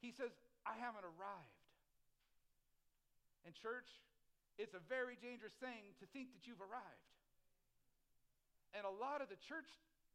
He 0.00 0.08
says, 0.08 0.32
I 0.64 0.72
haven't 0.80 1.04
arrived. 1.04 1.68
And, 3.44 3.52
church, 3.52 3.92
it's 4.58 4.74
a 4.74 4.82
very 4.90 5.14
dangerous 5.22 5.54
thing 5.62 5.94
to 6.02 6.06
think 6.10 6.34
that 6.34 6.44
you've 6.44 6.60
arrived. 6.60 7.06
And 8.74 8.82
a 8.84 8.92
lot 8.92 9.22
of 9.22 9.30
the 9.30 9.38
church 9.48 9.70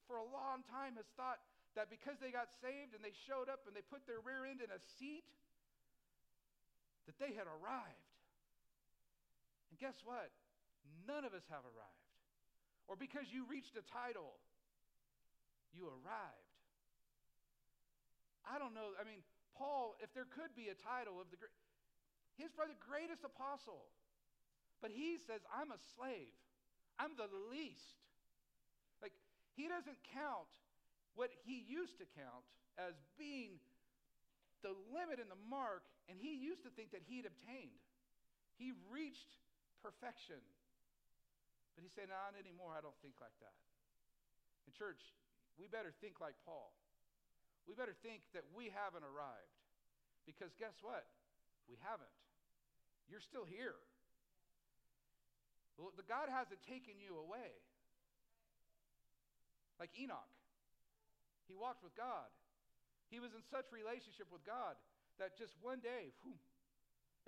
for 0.06 0.20
a 0.20 0.28
long 0.28 0.68
time 0.68 1.00
has 1.00 1.08
thought 1.16 1.40
that 1.74 1.90
because 1.90 2.20
they 2.22 2.30
got 2.30 2.52
saved 2.62 2.94
and 2.94 3.02
they 3.02 3.16
showed 3.26 3.50
up 3.50 3.66
and 3.66 3.74
they 3.74 3.82
put 3.82 4.06
their 4.06 4.22
rear 4.22 4.46
end 4.46 4.62
in 4.62 4.70
a 4.70 4.78
seat, 5.00 5.26
that 7.10 7.18
they 7.18 7.34
had 7.34 7.48
arrived. 7.50 8.12
And 9.72 9.80
guess 9.80 9.98
what? 10.06 10.30
None 11.08 11.26
of 11.26 11.34
us 11.34 11.44
have 11.50 11.66
arrived. 11.66 12.12
Or 12.88 13.00
because 13.00 13.32
you 13.32 13.48
reached 13.48 13.74
a 13.80 13.86
title, 13.90 14.38
you 15.72 15.88
arrived. 15.88 16.52
I 18.44 18.60
don't 18.60 18.76
know. 18.76 18.92
I 19.00 19.08
mean, 19.08 19.24
Paul, 19.56 19.96
if 20.04 20.12
there 20.12 20.28
could 20.28 20.52
be 20.54 20.68
a 20.68 20.78
title 20.78 21.18
of 21.18 21.32
the 21.32 21.40
great, 21.40 21.56
he's 22.36 22.52
probably 22.52 22.76
the 22.76 22.86
greatest 22.86 23.24
apostle. 23.24 23.88
But 24.84 24.92
he 24.92 25.16
says, 25.24 25.40
I'm 25.48 25.72
a 25.72 25.80
slave. 25.96 26.36
I'm 27.00 27.16
the 27.16 27.32
least. 27.48 28.04
Like, 29.00 29.16
he 29.56 29.72
doesn't 29.72 29.96
count 30.12 30.52
what 31.16 31.32
he 31.48 31.64
used 31.64 31.96
to 32.04 32.08
count 32.20 32.44
as 32.76 33.00
being 33.16 33.64
the 34.60 34.76
limit 34.92 35.24
and 35.24 35.32
the 35.32 35.40
mark, 35.48 35.88
and 36.12 36.20
he 36.20 36.36
used 36.36 36.68
to 36.68 36.72
think 36.76 36.92
that 36.92 37.08
he'd 37.08 37.24
obtained. 37.24 37.80
He 38.60 38.76
reached 38.92 39.40
perfection. 39.80 40.44
But 41.80 41.88
he 41.88 41.90
said, 41.96 42.12
Not 42.12 42.36
anymore. 42.36 42.76
I 42.76 42.84
don't 42.84 42.98
think 43.00 43.16
like 43.24 43.34
that. 43.40 43.56
In 44.68 44.76
church, 44.76 45.00
we 45.56 45.72
better 45.72 45.96
think 46.04 46.20
like 46.20 46.36
Paul 46.44 46.76
we 47.68 47.74
better 47.76 47.96
think 48.04 48.24
that 48.36 48.44
we 48.52 48.72
haven't 48.72 49.08
arrived. 49.08 49.56
Because 50.28 50.52
guess 50.60 50.76
what? 50.84 51.04
We 51.68 51.80
haven't. 51.84 52.12
You're 53.08 53.24
still 53.24 53.48
here. 53.48 53.76
The 55.78 56.06
God 56.06 56.30
hasn't 56.30 56.62
taken 56.64 57.02
you 57.02 57.18
away. 57.18 57.58
Like 59.82 59.90
Enoch. 59.98 60.30
He 61.50 61.58
walked 61.58 61.84
with 61.84 61.98
God. 61.98 62.30
He 63.10 63.20
was 63.20 63.34
in 63.34 63.44
such 63.50 63.70
relationship 63.74 64.30
with 64.30 64.46
God 64.46 64.78
that 65.22 65.38
just 65.38 65.54
one 65.62 65.82
day, 65.82 66.14
whew, 66.26 66.38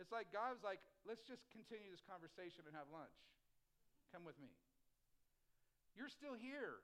it's 0.02 0.10
like 0.10 0.34
God 0.34 0.56
was 0.58 0.64
like, 0.66 0.82
let's 1.06 1.22
just 1.26 1.46
continue 1.54 1.90
this 1.90 2.06
conversation 2.06 2.66
and 2.66 2.74
have 2.74 2.90
lunch. 2.90 3.14
Come 4.14 4.26
with 4.26 4.38
me. 4.42 4.50
You're 5.94 6.12
still 6.12 6.36
here. 6.36 6.82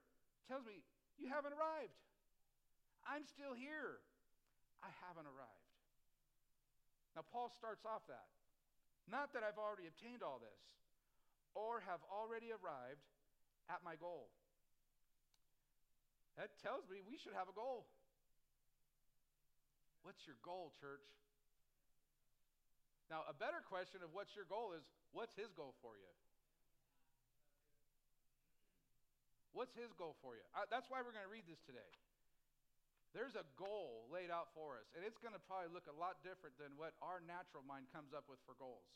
Tells 0.47 0.65
me 0.65 0.81
you 1.19 1.29
haven't 1.29 1.53
arrived. 1.55 1.95
I'm 3.05 3.25
still 3.25 3.53
here. 3.53 4.01
I 4.81 4.89
haven't 5.05 5.29
arrived. 5.29 5.69
Now, 7.13 7.27
Paul 7.27 7.51
starts 7.53 7.83
off 7.83 8.01
that. 8.07 8.29
Not 9.09 9.35
that 9.35 9.43
I've 9.43 9.59
already 9.59 9.85
obtained 9.89 10.23
all 10.23 10.39
this 10.39 10.61
or 11.53 11.83
have 11.85 11.99
already 12.07 12.51
arrived 12.51 13.03
at 13.69 13.83
my 13.83 13.95
goal. 13.95 14.31
That 16.39 16.55
tells 16.63 16.87
me 16.87 17.03
we 17.03 17.19
should 17.19 17.35
have 17.35 17.51
a 17.51 17.55
goal. 17.55 17.85
What's 20.01 20.25
your 20.25 20.39
goal, 20.41 20.73
church? 20.81 21.05
Now, 23.11 23.27
a 23.27 23.35
better 23.35 23.59
question 23.59 23.99
of 24.01 24.15
what's 24.15 24.31
your 24.33 24.47
goal 24.47 24.71
is 24.71 24.87
what's 25.11 25.35
his 25.35 25.51
goal 25.51 25.75
for 25.83 25.99
you? 25.99 26.11
What's 29.51 29.75
his 29.75 29.91
goal 29.99 30.15
for 30.23 30.39
you? 30.39 30.43
I, 30.55 30.63
that's 30.71 30.87
why 30.87 31.03
we're 31.03 31.11
going 31.11 31.27
to 31.27 31.33
read 31.33 31.43
this 31.43 31.59
today. 31.67 31.91
There's 33.11 33.35
a 33.35 33.43
goal 33.59 34.07
laid 34.07 34.31
out 34.31 34.55
for 34.55 34.79
us, 34.79 34.87
and 34.95 35.03
it's 35.03 35.19
going 35.19 35.35
to 35.35 35.43
probably 35.43 35.67
look 35.75 35.91
a 35.91 35.97
lot 35.99 36.23
different 36.23 36.55
than 36.55 36.71
what 36.79 36.95
our 37.03 37.19
natural 37.19 37.59
mind 37.67 37.91
comes 37.91 38.15
up 38.15 38.23
with 38.31 38.39
for 38.47 38.55
goals. 38.55 38.87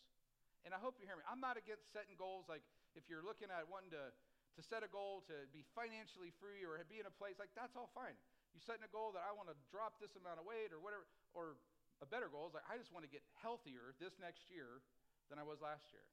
And 0.65 0.73
I 0.73 0.81
hope 0.81 0.97
you 0.97 1.05
hear 1.05 1.15
me. 1.15 1.23
I'm 1.29 1.39
not 1.39 1.61
against 1.61 1.93
setting 1.93 2.17
goals 2.17 2.49
like 2.49 2.65
if 2.97 3.05
you're 3.05 3.21
looking 3.21 3.53
at 3.53 3.69
wanting 3.69 3.93
to, 3.93 4.09
to 4.09 4.61
set 4.65 4.81
a 4.81 4.89
goal 4.89 5.21
to 5.29 5.45
be 5.53 5.61
financially 5.77 6.33
free 6.41 6.65
or 6.65 6.81
be 6.89 6.97
in 6.97 7.05
a 7.05 7.13
place, 7.13 7.37
like 7.37 7.53
that's 7.53 7.77
all 7.77 7.93
fine. 7.93 8.17
You're 8.51 8.65
setting 8.65 8.81
a 8.81 8.89
goal 8.89 9.13
that 9.13 9.21
I 9.21 9.31
want 9.35 9.51
to 9.53 9.57
drop 9.69 10.01
this 10.01 10.17
amount 10.17 10.41
of 10.41 10.49
weight 10.49 10.73
or 10.73 10.81
whatever, 10.81 11.05
or 11.37 11.59
a 12.01 12.07
better 12.07 12.27
goal 12.27 12.49
is 12.49 12.55
like 12.57 12.65
I 12.65 12.81
just 12.81 12.89
want 12.89 13.05
to 13.05 13.11
get 13.11 13.21
healthier 13.45 13.93
this 14.01 14.17
next 14.17 14.49
year 14.49 14.81
than 15.29 15.37
I 15.37 15.45
was 15.45 15.61
last 15.61 15.85
year. 15.93 16.03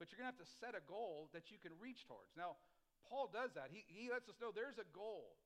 But 0.00 0.08
you're 0.08 0.18
going 0.18 0.32
to 0.32 0.34
have 0.34 0.42
to 0.42 0.52
set 0.58 0.72
a 0.72 0.80
goal 0.88 1.28
that 1.36 1.52
you 1.52 1.60
can 1.60 1.76
reach 1.76 2.08
towards. 2.08 2.32
Now, 2.32 2.56
Paul 3.04 3.28
does 3.28 3.52
that. 3.52 3.68
He, 3.68 3.84
he 3.84 4.08
lets 4.08 4.32
us 4.32 4.40
know 4.40 4.48
there's 4.48 4.80
a 4.80 4.88
goal. 4.96 5.36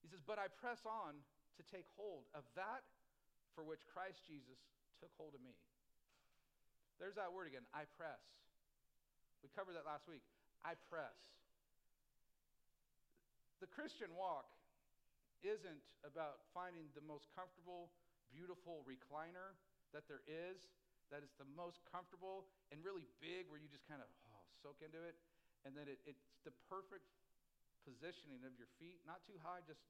He 0.00 0.08
says, 0.08 0.24
But 0.24 0.40
I 0.40 0.48
press 0.48 0.80
on 0.88 1.20
to 1.60 1.62
take 1.68 1.84
hold 2.00 2.24
of 2.32 2.48
that 2.56 2.88
for 3.52 3.60
which 3.60 3.84
Christ 3.92 4.24
Jesus 4.24 4.56
took 4.96 5.12
hold 5.20 5.36
of 5.36 5.44
me. 5.44 5.52
There's 7.00 7.16
that 7.16 7.32
word 7.32 7.48
again 7.48 7.64
I 7.72 7.88
press. 7.96 8.20
We 9.40 9.48
covered 9.56 9.74
that 9.74 9.88
last 9.88 10.04
week. 10.04 10.22
I 10.60 10.76
press. 10.92 11.16
The 13.64 13.68
Christian 13.72 14.12
walk 14.12 14.48
isn't 15.40 15.80
about 16.04 16.44
finding 16.52 16.92
the 16.92 17.00
most 17.04 17.32
comfortable, 17.32 17.88
beautiful 18.28 18.84
recliner 18.84 19.56
that 19.96 20.04
there 20.04 20.20
is, 20.28 20.60
that 21.08 21.24
is 21.24 21.32
the 21.40 21.48
most 21.56 21.80
comfortable 21.88 22.44
and 22.68 22.84
really 22.84 23.08
big 23.24 23.48
where 23.48 23.56
you 23.56 23.66
just 23.72 23.88
kind 23.88 24.04
of 24.04 24.08
oh, 24.30 24.44
soak 24.60 24.78
into 24.84 25.00
it. 25.00 25.16
And 25.64 25.72
then 25.72 25.88
it, 25.88 26.00
it's 26.04 26.24
the 26.44 26.52
perfect 26.68 27.04
positioning 27.84 28.44
of 28.44 28.52
your 28.60 28.68
feet, 28.76 29.00
not 29.08 29.24
too 29.24 29.36
high, 29.40 29.64
just. 29.64 29.80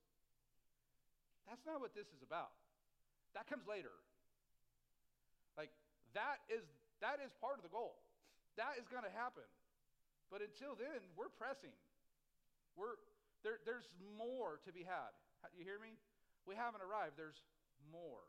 That's 1.47 1.63
not 1.67 1.83
what 1.83 1.95
this 1.99 2.07
is 2.15 2.23
about. 2.23 2.55
That 3.35 3.51
comes 3.51 3.67
later. 3.67 3.95
Like, 5.59 5.71
that 6.15 6.43
is, 6.51 6.63
that 7.01 7.19
is 7.25 7.33
part 7.41 7.57
of 7.57 7.65
the 7.65 7.73
goal. 7.73 7.97
That 8.61 8.77
is 8.77 8.87
going 8.89 9.05
to 9.05 9.15
happen. 9.17 9.47
But 10.29 10.45
until 10.45 10.79
then, 10.79 11.01
we're 11.19 11.33
pressing. 11.33 11.75
We're, 12.79 13.01
there, 13.43 13.59
there's 13.67 13.89
more 14.15 14.63
to 14.69 14.71
be 14.71 14.87
had. 14.87 15.11
You 15.57 15.65
hear 15.65 15.81
me? 15.81 15.97
We 16.45 16.55
haven't 16.55 16.85
arrived. 16.85 17.17
There's 17.17 17.41
more. 17.89 18.23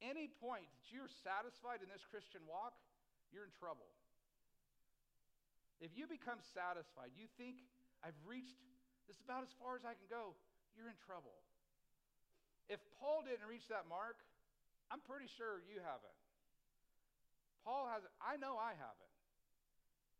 Any 0.00 0.30
point 0.30 0.66
that 0.70 0.84
you're 0.94 1.10
satisfied 1.10 1.82
in 1.82 1.90
this 1.90 2.06
Christian 2.06 2.42
walk, 2.46 2.76
you're 3.34 3.44
in 3.44 3.54
trouble. 3.58 3.90
If 5.82 5.92
you 5.98 6.06
become 6.06 6.38
satisfied, 6.54 7.12
you 7.18 7.26
think 7.36 7.60
I've 8.00 8.16
reached 8.24 8.56
this 9.10 9.20
about 9.20 9.44
as 9.44 9.52
far 9.60 9.76
as 9.76 9.84
I 9.84 9.92
can 9.92 10.08
go, 10.08 10.32
you're 10.72 10.88
in 10.88 10.96
trouble. 11.04 11.36
If 12.72 12.80
Paul 12.96 13.20
didn't 13.26 13.44
reach 13.44 13.68
that 13.68 13.84
mark, 13.84 14.16
I'm 14.88 15.04
pretty 15.04 15.28
sure 15.28 15.60
you 15.68 15.84
haven't. 15.84 16.18
Paul 17.64 17.88
has 17.88 18.04
it, 18.04 18.12
I 18.20 18.36
know 18.36 18.60
I 18.60 18.76
haven't. 18.76 19.14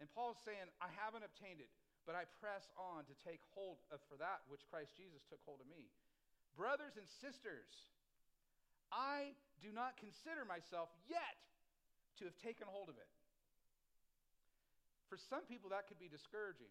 And 0.03 0.11
Paul's 0.11 0.41
saying, 0.43 0.67
I 0.83 0.91
haven't 0.99 1.23
obtained 1.23 1.61
it, 1.63 1.71
but 2.09 2.19
I 2.19 2.27
press 2.43 2.67
on 2.75 3.07
to 3.07 3.15
take 3.23 3.45
hold 3.55 3.79
of 3.93 4.03
for 4.11 4.19
that 4.19 4.43
which 4.51 4.65
Christ 4.67 4.97
Jesus 4.97 5.23
took 5.29 5.39
hold 5.47 5.61
of 5.61 5.69
me. 5.71 5.93
Brothers 6.57 6.99
and 6.99 7.07
sisters, 7.21 7.69
I 8.91 9.37
do 9.63 9.71
not 9.71 10.01
consider 10.01 10.43
myself 10.49 10.91
yet 11.07 11.39
to 12.19 12.27
have 12.27 12.37
taken 12.41 12.67
hold 12.67 12.91
of 12.91 12.97
it. 12.99 13.11
For 15.11 15.19
some 15.19 15.47
people, 15.47 15.71
that 15.71 15.87
could 15.87 16.01
be 16.01 16.11
discouraging. 16.11 16.71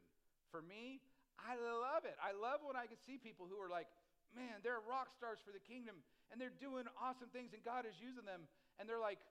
For 0.52 0.60
me, 0.60 1.00
I 1.40 1.56
love 1.58 2.06
it. 2.06 2.16
I 2.20 2.36
love 2.36 2.62
when 2.64 2.76
I 2.76 2.88
can 2.88 3.00
see 3.08 3.20
people 3.20 3.48
who 3.48 3.60
are 3.60 3.72
like, 3.72 3.88
man, 4.34 4.62
they're 4.66 4.82
rock 4.84 5.14
stars 5.14 5.40
for 5.42 5.54
the 5.54 5.62
kingdom 5.62 6.02
and 6.32 6.42
they're 6.42 6.54
doing 6.58 6.90
awesome 6.98 7.30
things 7.30 7.54
and 7.54 7.62
God 7.62 7.86
is 7.86 7.94
using 8.02 8.26
them. 8.26 8.46
And 8.82 8.90
they're 8.90 9.02
like, 9.02 9.22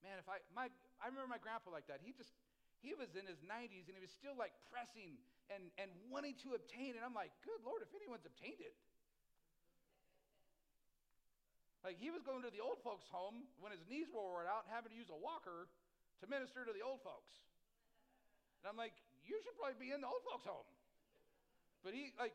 man, 0.00 0.16
if 0.20 0.28
I, 0.28 0.40
my, 0.52 0.72
I 1.00 1.12
remember 1.12 1.28
my 1.28 1.42
grandpa 1.42 1.72
like 1.72 1.86
that. 1.92 2.00
He 2.00 2.16
just, 2.16 2.32
he 2.80 2.96
was 2.96 3.12
in 3.16 3.28
his 3.28 3.40
90s 3.44 3.88
and 3.88 3.94
he 3.96 4.02
was 4.02 4.12
still 4.12 4.34
like 4.36 4.52
pressing 4.72 5.20
and, 5.52 5.68
and 5.76 5.92
wanting 6.08 6.36
to 6.46 6.56
obtain. 6.56 6.96
And 6.96 7.04
I'm 7.04 7.16
like, 7.16 7.32
good 7.44 7.60
Lord, 7.62 7.84
if 7.84 7.92
anyone's 7.92 8.24
obtained 8.24 8.60
it. 8.60 8.74
Like 11.86 12.02
he 12.02 12.10
was 12.10 12.26
going 12.26 12.42
to 12.42 12.50
the 12.50 12.58
old 12.58 12.82
folks' 12.82 13.06
home 13.06 13.46
when 13.62 13.70
his 13.70 13.86
knees 13.86 14.10
were 14.10 14.18
worn 14.18 14.50
out 14.50 14.66
and 14.66 14.74
having 14.74 14.90
to 14.90 14.98
use 14.98 15.06
a 15.06 15.14
walker 15.14 15.70
to 16.18 16.24
minister 16.26 16.66
to 16.66 16.74
the 16.74 16.82
old 16.82 16.98
folks. 17.06 17.30
And 18.58 18.66
I'm 18.66 18.74
like, 18.74 18.96
you 19.22 19.38
should 19.46 19.54
probably 19.54 19.78
be 19.78 19.94
in 19.94 20.02
the 20.02 20.10
old 20.10 20.26
folks' 20.26 20.50
home. 20.50 20.66
But 21.86 21.94
he 21.94 22.10
like 22.18 22.34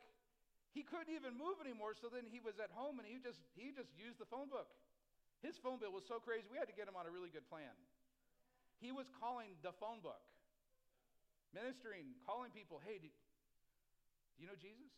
he 0.72 0.88
couldn't 0.88 1.12
even 1.12 1.36
move 1.36 1.60
anymore, 1.60 2.00
so 2.00 2.08
then 2.08 2.24
he 2.24 2.40
was 2.40 2.56
at 2.64 2.72
home 2.72 3.04
and 3.04 3.08
he 3.08 3.20
just 3.20 3.44
he 3.60 3.76
just 3.76 3.92
used 4.00 4.16
the 4.24 4.30
phone 4.32 4.48
book. 4.48 4.72
His 5.44 5.60
phone 5.60 5.84
bill 5.84 5.92
was 5.92 6.08
so 6.08 6.24
crazy, 6.24 6.48
we 6.48 6.56
had 6.56 6.72
to 6.72 6.78
get 6.78 6.88
him 6.88 6.96
on 6.96 7.04
a 7.04 7.12
really 7.12 7.28
good 7.28 7.44
plan. 7.52 7.76
He 8.82 8.90
was 8.90 9.06
calling 9.22 9.54
the 9.62 9.72
phone 9.78 10.02
book, 10.02 10.26
ministering, 11.54 12.18
calling 12.26 12.50
people, 12.50 12.82
hey, 12.82 12.98
do, 12.98 13.08
do 13.08 14.38
you 14.42 14.50
know 14.50 14.58
Jesus? 14.58 14.90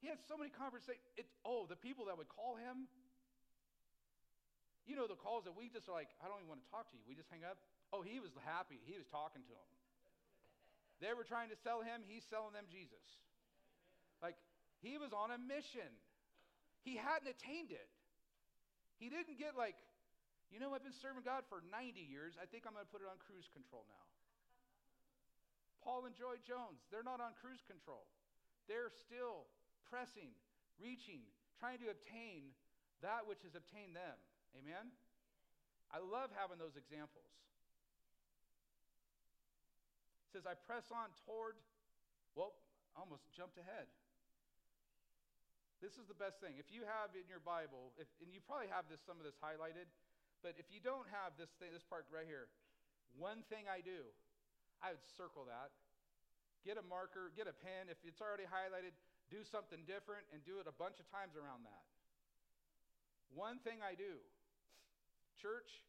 He 0.00 0.08
had 0.08 0.16
so 0.24 0.40
many 0.40 0.48
conversations. 0.48 1.04
Oh, 1.44 1.68
the 1.68 1.76
people 1.76 2.08
that 2.08 2.16
would 2.16 2.32
call 2.32 2.56
him. 2.56 2.88
You 4.88 4.96
know 4.96 5.04
the 5.04 5.20
calls 5.20 5.44
that 5.44 5.52
we 5.52 5.68
just 5.68 5.86
are 5.86 5.94
like, 5.94 6.08
I 6.24 6.26
don't 6.26 6.40
even 6.40 6.48
want 6.48 6.64
to 6.64 6.70
talk 6.72 6.88
to 6.90 6.96
you. 6.96 7.04
We 7.04 7.12
just 7.12 7.28
hang 7.28 7.44
up. 7.44 7.60
Oh, 7.92 8.00
he 8.00 8.16
was 8.18 8.32
happy. 8.48 8.80
He 8.88 8.96
was 8.96 9.04
talking 9.12 9.44
to 9.44 9.52
them. 9.52 9.70
They 11.04 11.12
were 11.12 11.24
trying 11.24 11.52
to 11.52 11.58
sell 11.60 11.84
him, 11.84 12.00
he's 12.08 12.24
selling 12.28 12.52
them 12.56 12.64
Jesus. 12.68 13.04
Like, 14.24 14.36
he 14.80 14.96
was 14.96 15.12
on 15.12 15.32
a 15.32 15.40
mission. 15.40 15.88
He 16.84 16.96
hadn't 16.96 17.28
attained 17.28 17.72
it. 17.72 17.88
He 19.00 19.08
didn't 19.08 19.36
get 19.40 19.56
like, 19.56 19.76
you 20.50 20.58
know, 20.58 20.74
I've 20.74 20.82
been 20.82 20.94
serving 20.94 21.22
God 21.22 21.46
for 21.46 21.62
90 21.62 22.02
years. 22.02 22.34
I 22.36 22.46
think 22.46 22.66
I'm 22.66 22.74
going 22.74 22.84
to 22.84 22.92
put 22.92 23.02
it 23.02 23.08
on 23.08 23.18
cruise 23.22 23.46
control 23.54 23.86
now. 23.86 24.06
Paul 25.80 26.04
and 26.04 26.12
Joy 26.12 26.36
Jones, 26.44 26.84
they're 26.92 27.06
not 27.06 27.22
on 27.22 27.32
cruise 27.40 27.64
control. 27.64 28.04
They're 28.68 28.92
still 28.92 29.48
pressing, 29.88 30.34
reaching, 30.76 31.24
trying 31.56 31.80
to 31.80 31.88
obtain 31.88 32.52
that 33.00 33.24
which 33.24 33.40
has 33.48 33.56
obtained 33.56 33.96
them. 33.96 34.18
Amen? 34.58 34.92
I 35.88 36.04
love 36.04 36.28
having 36.36 36.60
those 36.60 36.76
examples 36.76 37.30
says, 40.30 40.46
I 40.46 40.54
press 40.54 40.86
on 40.94 41.10
toward, 41.26 41.58
well, 42.38 42.54
I 42.94 43.02
almost 43.02 43.26
jumped 43.34 43.58
ahead. 43.58 43.90
This 45.82 45.98
is 45.98 46.06
the 46.06 46.14
best 46.14 46.38
thing. 46.38 46.54
If 46.60 46.70
you 46.70 46.86
have 46.86 47.10
in 47.18 47.26
your 47.26 47.42
Bible, 47.42 47.90
if, 47.98 48.06
and 48.22 48.30
you 48.30 48.38
probably 48.44 48.70
have 48.70 48.86
this, 48.86 49.02
some 49.02 49.18
of 49.18 49.26
this 49.26 49.34
highlighted, 49.42 49.90
but 50.40 50.56
if 50.56 50.68
you 50.72 50.80
don't 50.80 51.06
have 51.12 51.36
this 51.36 51.52
thing, 51.60 51.72
this 51.72 51.84
part 51.84 52.08
right 52.08 52.28
here, 52.28 52.48
one 53.16 53.44
thing 53.52 53.68
I 53.68 53.84
do, 53.84 54.04
I 54.80 54.96
would 54.96 55.04
circle 55.16 55.44
that. 55.48 55.72
Get 56.64 56.76
a 56.76 56.84
marker, 56.84 57.32
get 57.36 57.48
a 57.48 57.56
pen. 57.56 57.88
If 57.88 58.00
it's 58.04 58.20
already 58.20 58.44
highlighted, 58.44 58.92
do 59.32 59.40
something 59.44 59.84
different 59.88 60.24
and 60.32 60.44
do 60.44 60.60
it 60.60 60.68
a 60.68 60.76
bunch 60.76 61.00
of 61.00 61.06
times 61.08 61.36
around 61.36 61.64
that. 61.64 61.84
One 63.32 63.62
thing 63.62 63.78
I 63.80 63.94
do, 63.94 64.18
church, 65.38 65.84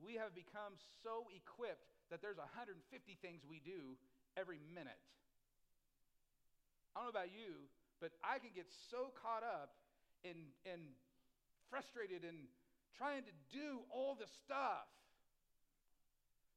we 0.00 0.16
have 0.16 0.32
become 0.32 0.74
so 1.04 1.28
equipped 1.34 1.92
that 2.08 2.22
there's 2.22 2.40
150 2.40 2.78
things 3.20 3.42
we 3.44 3.60
do 3.60 3.98
every 4.38 4.62
minute. 4.72 4.98
I 6.94 7.04
don't 7.04 7.12
know 7.12 7.14
about 7.14 7.34
you, 7.34 7.68
but 8.00 8.16
I 8.24 8.40
can 8.40 8.54
get 8.56 8.66
so 8.88 9.12
caught 9.20 9.44
up 9.44 9.76
and, 10.24 10.48
and 10.64 10.80
frustrated 11.68 12.24
in 12.24 12.48
trying 12.96 13.22
to 13.28 13.34
do 13.52 13.84
all 13.92 14.16
the 14.16 14.28
stuff. 14.44 14.88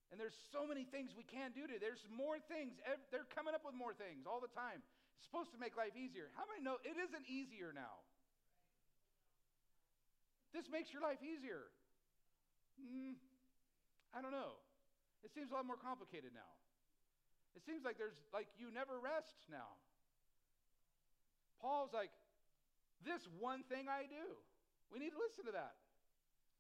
And 0.10 0.18
there's 0.18 0.36
so 0.50 0.66
many 0.66 0.90
things 0.90 1.14
we 1.14 1.28
can 1.28 1.54
do 1.54 1.70
today. 1.70 1.78
There's 1.78 2.02
more 2.10 2.42
things. 2.50 2.74
They're 3.14 3.30
coming 3.30 3.54
up 3.54 3.62
with 3.62 3.78
more 3.78 3.94
things 3.94 4.26
all 4.26 4.42
the 4.42 4.50
time. 4.58 4.82
It's 5.22 5.28
supposed 5.30 5.54
to 5.54 5.62
make 5.62 5.78
life 5.78 5.94
easier. 5.94 6.34
How 6.34 6.50
many 6.50 6.66
know 6.66 6.82
it 6.82 6.98
isn't 6.98 7.26
easier 7.30 7.70
now? 7.76 8.02
This 10.50 10.66
makes 10.66 10.90
your 10.90 11.06
life 11.06 11.22
easier. 11.22 11.70
Mm, 12.82 13.14
I 14.18 14.26
don't 14.26 14.34
know. 14.34 14.58
It 15.22 15.30
seems 15.36 15.52
a 15.52 15.54
lot 15.54 15.68
more 15.68 15.78
complicated 15.78 16.34
now. 16.34 16.52
It 17.54 17.62
seems 17.68 17.86
like 17.86 18.02
there's 18.02 18.18
like 18.34 18.50
you 18.58 18.74
never 18.74 18.98
rest 18.98 19.46
now. 19.52 19.78
Paul's 21.62 21.92
like, 21.94 22.10
this 23.06 23.22
one 23.38 23.62
thing 23.68 23.92
I 23.92 24.08
do. 24.08 24.26
We 24.90 24.98
need 24.98 25.12
to 25.12 25.22
listen 25.22 25.46
to 25.46 25.54
that. 25.54 25.76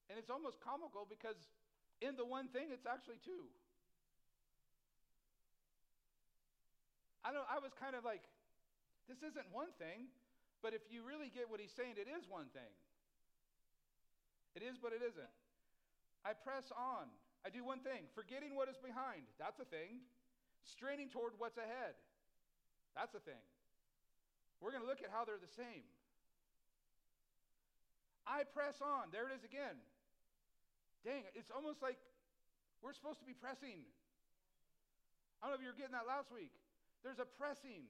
And 0.09 0.17
it's 0.17 0.29
almost 0.29 0.57
comical 0.59 1.05
because 1.05 1.37
in 2.01 2.17
the 2.17 2.25
one 2.25 2.49
thing, 2.49 2.73
it's 2.73 2.89
actually 2.89 3.21
two. 3.21 3.45
I 7.23 7.29
don't 7.29 7.45
I 7.45 7.61
was 7.61 7.71
kind 7.77 7.93
of 7.93 8.01
like, 8.01 8.25
this 9.05 9.21
isn't 9.21 9.45
one 9.53 9.69
thing, 9.77 10.09
but 10.65 10.73
if 10.73 10.81
you 10.89 11.05
really 11.05 11.29
get 11.29 11.45
what 11.45 11.61
he's 11.61 11.73
saying, 11.73 11.95
it 12.01 12.09
is 12.09 12.25
one 12.25 12.49
thing. 12.57 12.73
It 14.57 14.65
is, 14.65 14.81
but 14.81 14.91
it 14.91 15.05
isn't. 15.05 15.33
I 16.25 16.33
press 16.33 16.73
on. 16.73 17.07
I 17.45 17.49
do 17.49 17.63
one 17.63 17.79
thing 17.79 18.09
forgetting 18.15 18.55
what 18.55 18.67
is 18.67 18.75
behind. 18.81 19.23
That's 19.37 19.59
a 19.59 19.67
thing. 19.67 20.03
Straining 20.65 21.07
toward 21.07 21.33
what's 21.37 21.57
ahead. 21.57 21.95
That's 22.95 23.15
a 23.15 23.23
thing. 23.23 23.39
We're 24.59 24.75
going 24.75 24.83
to 24.83 24.89
look 24.89 24.99
at 24.99 25.07
how 25.13 25.23
they're 25.23 25.39
the 25.39 25.55
same. 25.55 25.87
I 28.27 28.43
press 28.43 28.83
on. 28.83 29.09
There 29.15 29.31
it 29.31 29.33
is 29.33 29.47
again. 29.47 29.79
Dang, 31.03 31.23
it's 31.35 31.51
almost 31.51 31.81
like 31.81 31.97
we're 32.83 32.93
supposed 32.93 33.19
to 33.19 33.27
be 33.27 33.33
pressing. 33.33 33.83
I 35.39 35.47
don't 35.47 35.55
know 35.55 35.59
if 35.59 35.63
you 35.63 35.71
were 35.71 35.79
getting 35.79 35.95
that 35.95 36.07
last 36.07 36.31
week. 36.31 36.51
There's 37.03 37.19
a 37.19 37.27
pressing. 37.39 37.87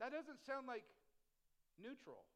That 0.00 0.12
doesn't 0.12 0.44
sound 0.44 0.68
like 0.68 0.84
neutral. 1.80 2.28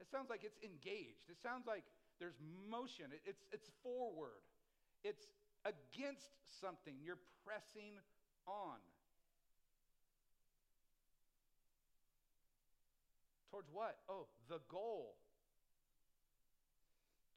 It 0.00 0.10
sounds 0.10 0.30
like 0.30 0.42
it's 0.42 0.58
engaged. 0.62 1.30
It 1.30 1.38
sounds 1.42 1.66
like 1.66 1.82
there's 2.18 2.38
motion, 2.70 3.06
it, 3.10 3.22
it's, 3.26 3.42
it's 3.52 3.70
forward, 3.82 4.46
it's 5.02 5.26
against 5.66 6.30
something. 6.60 6.94
You're 7.02 7.18
pressing 7.44 7.98
on. 8.46 8.78
Towards 13.50 13.68
what? 13.72 13.98
Oh, 14.08 14.26
the 14.48 14.60
goal. 14.70 15.14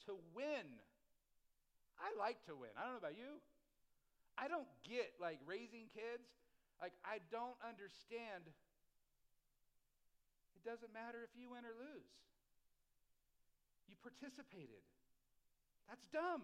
To 0.05 0.15
win. 0.37 0.67
I 1.97 2.13
like 2.19 2.37
to 2.45 2.53
win. 2.53 2.69
I 2.77 2.85
don't 2.85 2.99
know 2.99 3.03
about 3.03 3.17
you. 3.17 3.41
I 4.37 4.47
don't 4.51 4.67
get 4.83 5.15
like 5.17 5.39
raising 5.47 5.89
kids. 5.95 6.27
Like, 6.81 6.93
I 7.07 7.23
don't 7.31 7.55
understand. 7.63 8.43
It 10.53 10.61
doesn't 10.67 10.91
matter 10.91 11.23
if 11.23 11.31
you 11.39 11.55
win 11.55 11.63
or 11.63 11.71
lose. 11.73 12.11
You 13.87 13.95
participated. 14.03 14.83
That's 15.87 16.03
dumb. 16.11 16.43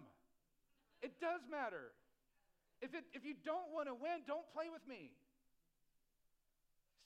It 1.02 1.18
does 1.20 1.44
matter. 1.50 1.92
If, 2.80 2.94
it, 2.94 3.04
if 3.12 3.22
you 3.26 3.34
don't 3.44 3.70
want 3.74 3.86
to 3.86 3.94
win, 3.94 4.24
don't 4.26 4.46
play 4.54 4.72
with 4.72 4.82
me. 4.88 5.12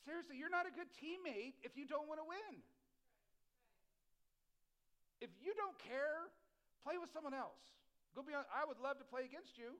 Seriously, 0.04 0.38
you're 0.38 0.52
not 0.52 0.64
a 0.64 0.72
good 0.72 0.88
teammate 1.02 1.58
if 1.66 1.74
you 1.74 1.84
don't 1.88 2.06
want 2.06 2.22
to 2.22 2.28
win. 2.28 2.62
If 5.20 5.32
you 5.42 5.52
don't 5.56 5.76
care, 5.82 6.30
play 6.86 7.02
with 7.02 7.10
someone 7.10 7.34
else. 7.34 7.58
Go 8.14 8.22
beyond. 8.22 8.46
I 8.54 8.62
would 8.62 8.78
love 8.78 9.02
to 9.02 9.06
play 9.10 9.26
against 9.26 9.58
you. 9.58 9.74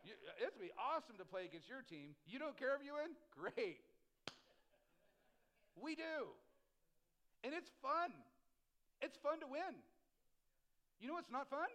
you 0.00 0.16
it'd 0.40 0.56
be 0.56 0.72
awesome 0.80 1.20
to 1.20 1.28
play 1.28 1.44
against 1.44 1.68
your 1.68 1.84
team. 1.84 2.16
You 2.24 2.40
don't 2.40 2.56
care 2.56 2.72
if 2.72 2.80
you 2.80 2.96
win? 2.96 3.12
Great. 3.36 3.84
We 5.76 5.92
do. 5.92 6.32
And 7.44 7.52
it's 7.52 7.68
fun. 7.84 8.16
It's 9.04 9.20
fun 9.20 9.44
to 9.44 9.48
win. 9.52 9.76
You 11.04 11.12
know 11.12 11.20
what's 11.20 11.30
not 11.30 11.52
fun? 11.52 11.68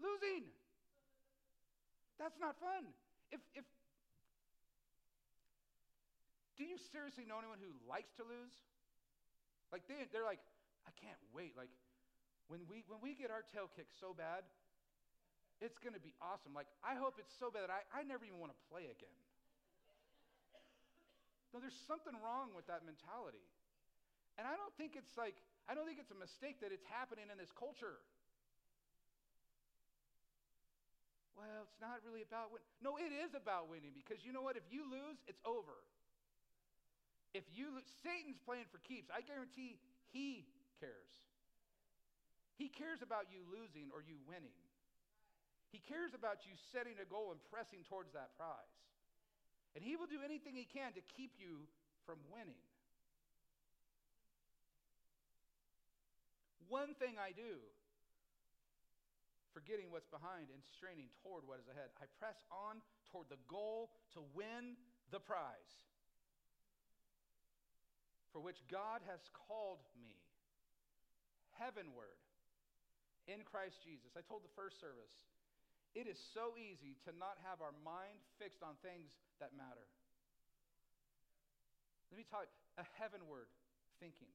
Losing. 0.00 0.48
That's 2.16 2.40
not 2.40 2.56
fun. 2.56 2.88
If, 3.34 3.42
if, 3.52 3.66
do 6.56 6.64
you 6.64 6.78
seriously 6.94 7.26
know 7.28 7.36
anyone 7.36 7.60
who 7.60 7.74
likes 7.84 8.14
to 8.16 8.24
lose? 8.24 8.54
Like 9.74 9.84
they, 9.90 10.06
they're 10.14 10.24
like, 10.24 10.40
I 10.86 10.94
can't 10.96 11.18
wait. 11.34 11.58
Like 11.58 11.68
when 12.48 12.62
we 12.70 12.86
when 12.86 13.02
we 13.02 13.14
get 13.14 13.30
our 13.34 13.42
tail 13.42 13.66
kicked 13.74 13.94
so 13.98 14.14
bad, 14.14 14.46
it's 15.58 15.78
going 15.78 15.94
to 15.94 16.02
be 16.02 16.14
awesome. 16.22 16.54
Like 16.54 16.70
I 16.84 16.94
hope 16.94 17.18
it's 17.18 17.34
so 17.38 17.50
bad 17.50 17.66
that 17.66 17.74
I, 17.74 17.82
I 17.90 18.06
never 18.06 18.22
even 18.22 18.38
want 18.38 18.54
to 18.54 18.60
play 18.70 18.86
again. 18.86 19.18
No, 21.50 21.58
there's 21.58 21.78
something 21.88 22.14
wrong 22.20 22.52
with 22.52 22.68
that 22.68 22.84
mentality. 22.84 23.42
And 24.36 24.44
I 24.44 24.54
don't 24.54 24.74
think 24.76 24.94
it's 24.94 25.16
like 25.16 25.34
I 25.66 25.74
don't 25.74 25.88
think 25.88 25.98
it's 25.98 26.14
a 26.14 26.20
mistake 26.20 26.62
that 26.62 26.70
it's 26.70 26.86
happening 26.86 27.26
in 27.32 27.36
this 27.40 27.50
culture. 27.50 27.98
Well, 31.34 31.68
it's 31.68 31.80
not 31.82 32.00
really 32.00 32.24
about 32.24 32.48
winning. 32.48 32.70
No, 32.80 32.96
it 32.96 33.12
is 33.12 33.36
about 33.36 33.68
winning 33.68 33.92
because 33.92 34.24
you 34.24 34.32
know 34.32 34.40
what? 34.40 34.56
If 34.56 34.64
you 34.72 34.88
lose, 34.88 35.20
it's 35.28 35.40
over. 35.44 35.76
If 37.36 37.44
you 37.52 37.68
Satan's 38.00 38.40
playing 38.40 38.70
for 38.72 38.80
keeps, 38.80 39.12
I 39.12 39.20
guarantee 39.20 39.76
he 40.08 40.48
cares. 40.80 41.25
He 42.56 42.72
cares 42.72 43.04
about 43.04 43.28
you 43.28 43.44
losing 43.52 43.92
or 43.92 44.00
you 44.00 44.16
winning. 44.24 44.56
He 45.72 45.80
cares 45.84 46.16
about 46.16 46.48
you 46.48 46.56
setting 46.72 46.96
a 46.96 47.04
goal 47.04 47.36
and 47.36 47.40
pressing 47.52 47.84
towards 47.84 48.16
that 48.16 48.32
prize. 48.40 48.76
And 49.76 49.84
he 49.84 49.96
will 49.96 50.08
do 50.08 50.24
anything 50.24 50.56
he 50.56 50.64
can 50.64 50.96
to 50.96 51.04
keep 51.04 51.36
you 51.36 51.68
from 52.08 52.16
winning. 52.32 52.64
One 56.72 56.96
thing 56.96 57.20
I 57.20 57.36
do 57.36 57.60
forgetting 59.56 59.88
what's 59.88 60.08
behind 60.12 60.52
and 60.52 60.60
straining 60.76 61.08
toward 61.24 61.40
what 61.48 61.56
is 61.56 61.64
ahead. 61.64 61.88
I 61.96 62.04
press 62.20 62.36
on 62.52 62.84
toward 63.08 63.32
the 63.32 63.40
goal 63.48 63.88
to 64.12 64.20
win 64.36 64.76
the 65.08 65.16
prize 65.16 65.80
for 68.36 68.44
which 68.44 68.60
God 68.68 69.00
has 69.08 69.24
called 69.32 69.80
me 69.96 70.20
heavenward 71.56 72.20
in 73.26 73.42
Christ 73.46 73.82
Jesus. 73.82 74.14
I 74.14 74.22
told 74.22 74.46
the 74.46 74.54
first 74.54 74.78
service, 74.78 75.12
it 75.94 76.06
is 76.06 76.18
so 76.34 76.54
easy 76.58 76.98
to 77.06 77.10
not 77.16 77.38
have 77.46 77.62
our 77.62 77.74
mind 77.82 78.18
fixed 78.38 78.62
on 78.62 78.78
things 78.82 79.10
that 79.42 79.54
matter. 79.54 79.86
Let 82.10 82.16
me 82.18 82.26
talk 82.26 82.46
a 82.78 82.86
heavenward 83.00 83.50
thinking. 83.98 84.30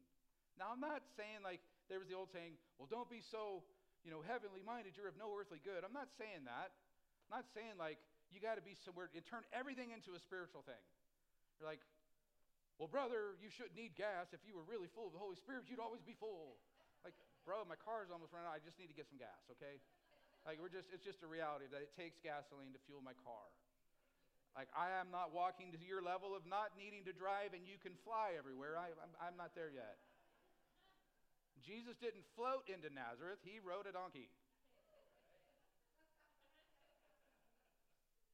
Now, 0.59 0.73
I'm 0.73 0.83
not 0.83 1.05
saying 1.15 1.45
like 1.45 1.63
there 1.87 2.01
was 2.01 2.09
the 2.11 2.17
old 2.17 2.33
saying, 2.35 2.59
well, 2.75 2.89
don't 2.89 3.07
be 3.07 3.23
so, 3.23 3.63
you 4.03 4.11
know, 4.11 4.19
heavenly 4.25 4.65
minded, 4.65 4.97
you're 4.99 5.07
of 5.07 5.15
no 5.15 5.31
earthly 5.31 5.61
good. 5.63 5.85
I'm 5.85 5.95
not 5.95 6.11
saying 6.19 6.45
that. 6.49 6.73
I'm 7.29 7.41
not 7.41 7.47
saying 7.55 7.79
like 7.79 8.01
you 8.33 8.43
got 8.43 8.59
to 8.59 8.65
be 8.65 8.75
somewhere 8.83 9.07
and 9.13 9.23
turn 9.23 9.45
everything 9.55 9.95
into 9.95 10.17
a 10.17 10.21
spiritual 10.21 10.63
thing. 10.67 10.83
You're 11.59 11.69
like, 11.69 11.83
well, 12.81 12.89
brother, 12.89 13.37
you 13.37 13.53
shouldn't 13.53 13.77
need 13.77 13.93
gas. 13.93 14.33
If 14.33 14.41
you 14.41 14.57
were 14.57 14.65
really 14.65 14.89
full 14.97 15.05
of 15.05 15.13
the 15.13 15.21
Holy 15.21 15.37
Spirit, 15.37 15.69
you'd 15.69 15.83
always 15.83 16.01
be 16.01 16.17
full. 16.17 16.57
Bro, 17.45 17.65
my 17.65 17.79
car's 17.79 18.13
almost 18.13 18.33
running 18.33 18.45
out. 18.45 18.57
I 18.57 18.61
just 18.61 18.77
need 18.77 18.89
to 18.89 18.97
get 18.97 19.09
some 19.09 19.17
gas, 19.17 19.41
okay? 19.57 19.81
Like, 20.45 20.61
we're 20.61 20.73
just, 20.73 20.89
it's 20.93 21.05
just 21.05 21.21
a 21.25 21.29
reality 21.29 21.69
that 21.69 21.81
it 21.81 21.93
takes 21.93 22.17
gasoline 22.21 22.73
to 22.73 22.81
fuel 22.85 23.01
my 23.01 23.17
car. 23.25 23.45
Like, 24.53 24.67
I 24.75 24.91
am 24.99 25.09
not 25.09 25.31
walking 25.31 25.71
to 25.71 25.79
your 25.79 26.03
level 26.03 26.35
of 26.35 26.43
not 26.43 26.75
needing 26.75 27.07
to 27.07 27.13
drive 27.15 27.55
and 27.55 27.63
you 27.63 27.79
can 27.79 27.95
fly 28.03 28.35
everywhere. 28.35 28.75
I, 28.75 28.91
I'm, 28.99 29.13
I'm 29.21 29.35
not 29.39 29.55
there 29.55 29.71
yet. 29.71 30.01
Jesus 31.61 31.95
didn't 32.01 32.25
float 32.33 32.65
into 32.67 32.89
Nazareth, 32.89 33.39
he 33.45 33.61
rode 33.61 33.85
a 33.85 33.93
donkey. 33.93 34.27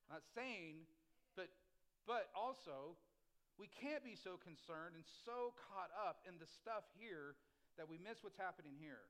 Not 0.07 0.23
saying, 0.31 0.87
but, 1.35 1.51
but 2.07 2.31
also, 2.31 2.95
we 3.59 3.67
can't 3.67 3.99
be 3.99 4.15
so 4.15 4.39
concerned 4.39 4.95
and 4.95 5.03
so 5.27 5.51
caught 5.67 5.91
up 5.91 6.23
in 6.23 6.39
the 6.39 6.47
stuff 6.47 6.87
here 6.95 7.35
that 7.77 7.85
we 7.85 8.01
miss 8.01 8.25
what's 8.25 8.37
happening 8.37 8.73
here. 8.77 9.05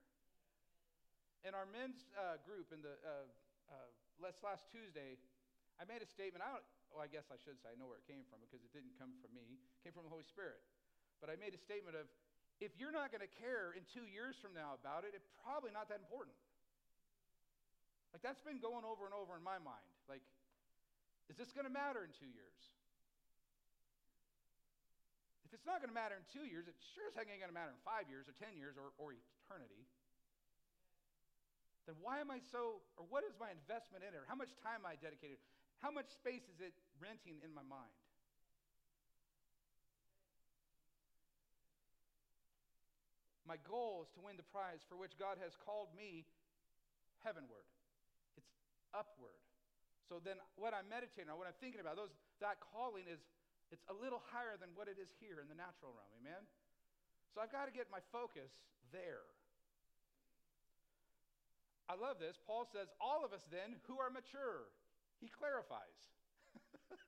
In 1.47 1.56
our 1.56 1.65
men's 1.67 2.03
uh, 2.19 2.39
group 2.43 2.75
in 2.75 2.84
the 2.84 2.99
uh, 2.99 3.27
uh, 3.71 3.88
last, 4.19 4.43
last 4.43 4.67
Tuesday, 4.67 5.15
I 5.80 5.88
made 5.88 6.03
a 6.03 6.10
statement. 6.10 6.43
I 6.43 6.51
don't, 6.51 6.67
well, 6.91 7.03
I 7.03 7.10
guess 7.10 7.32
I 7.32 7.39
should 7.39 7.56
say 7.63 7.71
I 7.71 7.77
know 7.80 7.88
where 7.88 7.99
it 7.99 8.08
came 8.08 8.27
from 8.27 8.43
because 8.43 8.63
it 8.63 8.71
didn't 8.75 8.95
come 8.99 9.15
from 9.23 9.32
me. 9.32 9.56
It 9.56 9.80
came 9.88 9.95
from 9.95 10.03
the 10.03 10.12
Holy 10.12 10.27
Spirit. 10.27 10.60
But 11.23 11.32
I 11.32 11.39
made 11.39 11.56
a 11.56 11.62
statement 11.62 11.95
of 11.95 12.06
if 12.58 12.73
you're 12.75 12.93
not 12.93 13.13
going 13.13 13.23
to 13.23 13.34
care 13.38 13.73
in 13.77 13.86
two 13.86 14.06
years 14.10 14.36
from 14.38 14.58
now 14.58 14.73
about 14.75 15.06
it, 15.06 15.13
it's 15.13 15.30
probably 15.45 15.69
not 15.69 15.88
that 15.93 16.01
important. 16.01 16.34
Like 18.12 18.25
that's 18.25 18.41
been 18.41 18.58
going 18.58 18.82
over 18.82 19.06
and 19.06 19.13
over 19.13 19.38
in 19.38 19.45
my 19.45 19.62
mind. 19.62 19.86
Like, 20.10 20.25
is 21.30 21.38
this 21.38 21.53
going 21.53 21.69
to 21.69 21.73
matter 21.73 22.01
in 22.01 22.12
two 22.17 22.30
years? 22.30 22.76
If 25.47 25.55
it's 25.55 25.63
not 25.63 25.79
going 25.79 25.88
to 25.88 25.95
matter 25.95 26.19
in 26.19 26.27
two 26.27 26.43
years, 26.43 26.67
it 26.67 26.75
sure 26.91 27.07
as 27.07 27.15
heck 27.15 27.31
ain't 27.31 27.39
going 27.39 27.49
to 27.49 27.55
matter 27.55 27.71
in 27.71 27.79
five 27.88 28.12
years 28.12 28.27
or 28.27 28.36
ten 28.36 28.60
years 28.60 28.75
or, 28.75 28.91
or 28.99 29.15
eternity 29.15 29.88
then 31.88 31.95
why 32.03 32.19
am 32.19 32.27
I 32.27 32.43
so, 32.51 32.83
or 32.99 33.07
what 33.07 33.23
is 33.23 33.31
my 33.39 33.47
investment 33.47 34.03
in 34.03 34.12
it? 34.12 34.19
Or 34.19 34.27
how 34.27 34.36
much 34.36 34.51
time 34.60 34.83
am 34.83 34.91
I 34.91 34.99
dedicated? 34.99 35.39
How 35.79 35.88
much 35.88 36.12
space 36.12 36.43
is 36.51 36.60
it 36.60 36.75
renting 36.99 37.39
in 37.39 37.55
my 37.55 37.63
mind? 37.63 37.95
My 43.47 43.55
goal 43.63 44.03
is 44.03 44.12
to 44.19 44.21
win 44.27 44.36
the 44.36 44.43
prize 44.51 44.83
for 44.91 44.99
which 44.99 45.15
God 45.15 45.39
has 45.39 45.55
called 45.55 45.88
me 45.95 46.27
heavenward. 47.23 47.63
It's 48.36 48.51
upward. 48.91 49.39
So 50.12 50.19
then 50.19 50.43
what 50.60 50.75
I'm 50.75 50.91
meditating 50.91 51.31
on, 51.31 51.39
what 51.39 51.47
I'm 51.47 51.55
thinking 51.63 51.79
about, 51.79 51.95
those 51.95 52.12
that 52.43 52.60
calling 52.60 53.07
is 53.07 53.23
it's 53.71 53.84
a 53.91 53.95
little 53.95 54.23
higher 54.32 54.56
than 54.56 54.71
what 54.75 54.88
it 54.88 54.95
is 54.95 55.12
here 55.19 55.43
in 55.43 55.47
the 55.51 55.58
natural 55.58 55.91
realm. 55.91 56.12
Amen? 56.23 56.43
So 57.36 57.43
I've 57.43 57.51
got 57.51 57.67
to 57.67 57.73
get 57.75 57.91
my 57.91 57.99
focus 58.15 58.49
there. 58.95 59.27
I 61.88 61.95
love 61.95 62.19
this. 62.19 62.36
Paul 62.47 62.67
says, 62.67 62.91
All 62.99 63.23
of 63.23 63.32
us 63.32 63.43
then 63.51 63.80
who 63.88 63.99
are 63.99 64.12
mature, 64.12 64.67
he 65.19 65.32
clarifies. 65.32 65.99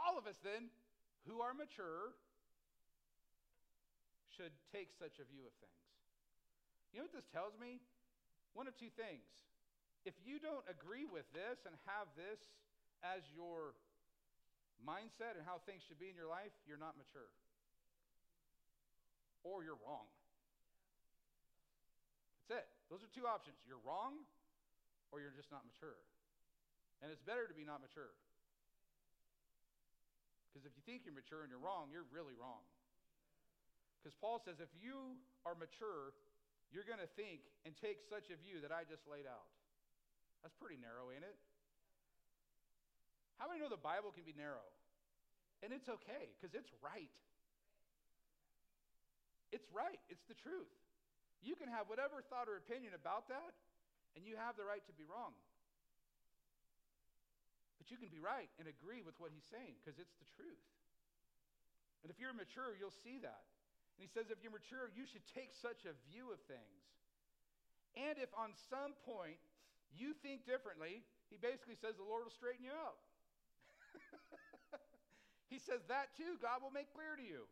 All 0.00 0.16
of 0.16 0.24
us 0.24 0.36
then 0.40 0.72
who 1.28 1.40
are 1.44 1.52
mature 1.52 2.16
should 4.32 4.54
take 4.72 4.94
such 4.96 5.20
a 5.20 5.26
view 5.28 5.44
of 5.44 5.54
things. 5.60 5.84
You 6.92 7.00
know 7.00 7.10
what 7.10 7.16
this 7.16 7.28
tells 7.28 7.52
me? 7.60 7.84
One 8.56 8.64
of 8.64 8.78
two 8.80 8.92
things. 8.96 9.28
If 10.08 10.16
you 10.24 10.40
don't 10.40 10.64
agree 10.70 11.04
with 11.04 11.28
this 11.36 11.68
and 11.68 11.76
have 11.84 12.08
this 12.16 12.40
as 13.04 13.20
your 13.34 13.76
mindset 14.82 15.38
and 15.38 15.44
how 15.44 15.62
things 15.64 15.82
should 15.86 15.98
be 15.98 16.10
in 16.10 16.16
your 16.16 16.30
life, 16.30 16.52
you're 16.66 16.80
not 16.80 16.94
mature. 16.98 17.30
Or 19.46 19.62
you're 19.62 19.78
wrong. 19.82 20.06
That's 22.48 22.62
it. 22.62 22.66
Those 22.88 23.04
are 23.04 23.10
two 23.12 23.28
options. 23.28 23.56
You're 23.68 23.82
wrong 23.84 24.24
or 25.12 25.20
you're 25.20 25.34
just 25.34 25.52
not 25.52 25.64
mature. 25.64 25.96
And 27.00 27.12
it's 27.12 27.22
better 27.22 27.46
to 27.46 27.54
be 27.54 27.62
not 27.62 27.80
mature. 27.80 28.12
Because 30.50 30.64
if 30.66 30.74
you 30.74 30.82
think 30.82 31.06
you're 31.06 31.14
mature 31.14 31.46
and 31.46 31.50
you're 31.52 31.62
wrong, 31.62 31.92
you're 31.92 32.08
really 32.10 32.34
wrong. 32.34 32.64
Because 34.00 34.16
Paul 34.18 34.42
says 34.42 34.58
if 34.58 34.72
you 34.78 35.14
are 35.46 35.54
mature, 35.54 36.16
you're 36.72 36.86
going 36.88 37.02
to 37.02 37.10
think 37.14 37.44
and 37.64 37.76
take 37.78 38.02
such 38.08 38.32
a 38.32 38.36
view 38.40 38.60
that 38.64 38.72
I 38.72 38.82
just 38.88 39.06
laid 39.06 39.28
out. 39.28 39.48
That's 40.42 40.54
pretty 40.56 40.78
narrow, 40.80 41.10
ain't 41.12 41.24
it? 41.24 41.36
How 43.38 43.46
many 43.46 43.62
know 43.62 43.70
the 43.70 43.80
Bible 43.80 44.10
can 44.10 44.26
be 44.26 44.34
narrow? 44.34 44.66
And 45.62 45.70
it's 45.74 45.86
okay 45.86 46.34
because 46.38 46.54
it's 46.54 46.70
right. 46.82 47.10
It's 49.50 49.66
right, 49.72 49.98
it's 50.12 50.26
the 50.28 50.36
truth. 50.36 50.68
You 51.40 51.54
can 51.54 51.70
have 51.70 51.86
whatever 51.88 52.20
thought 52.26 52.50
or 52.50 52.58
opinion 52.58 52.92
about 52.92 53.30
that, 53.30 53.54
and 54.18 54.26
you 54.26 54.34
have 54.36 54.58
the 54.58 54.66
right 54.66 54.82
to 54.90 54.94
be 54.98 55.06
wrong. 55.06 55.32
But 57.78 57.88
you 57.88 57.96
can 57.96 58.10
be 58.10 58.18
right 58.18 58.50
and 58.58 58.66
agree 58.66 59.00
with 59.00 59.14
what 59.22 59.30
he's 59.30 59.46
saying 59.48 59.78
because 59.78 59.96
it's 59.96 60.18
the 60.18 60.28
truth. 60.34 60.66
And 62.02 62.10
if 62.10 62.18
you're 62.18 62.34
mature, 62.34 62.74
you'll 62.74 62.94
see 63.06 63.22
that. 63.22 63.46
And 63.96 64.02
he 64.02 64.10
says, 64.10 64.30
if 64.30 64.42
you're 64.42 64.54
mature, 64.54 64.90
you 64.94 65.06
should 65.06 65.24
take 65.34 65.54
such 65.54 65.86
a 65.86 65.94
view 66.10 66.30
of 66.30 66.38
things. 66.46 66.82
And 67.98 68.18
if 68.18 68.30
on 68.38 68.54
some 68.70 68.94
point 69.02 69.42
you 69.90 70.14
think 70.22 70.46
differently, 70.46 71.02
he 71.30 71.38
basically 71.40 71.74
says 71.74 71.98
the 71.98 72.06
Lord 72.06 72.26
will 72.26 72.34
straighten 72.34 72.62
you 72.62 72.74
out. 72.74 72.98
he 75.52 75.58
says 75.58 75.82
that 75.88 76.14
too, 76.16 76.36
God 76.40 76.62
will 76.62 76.74
make 76.74 76.92
clear 76.92 77.16
to 77.16 77.24
you. 77.24 77.48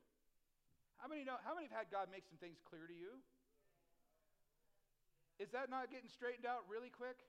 How 0.98 1.08
many 1.08 1.24
know 1.24 1.36
how 1.44 1.54
many 1.54 1.68
have 1.68 1.86
had 1.86 1.88
God 1.92 2.08
make 2.08 2.24
some 2.24 2.40
things 2.40 2.56
clear 2.64 2.88
to 2.88 2.96
you? 2.96 3.20
Is 5.36 5.52
that 5.52 5.68
not 5.68 5.92
getting 5.92 6.08
straightened 6.08 6.48
out 6.48 6.64
really 6.64 6.88
quick? 6.88 7.20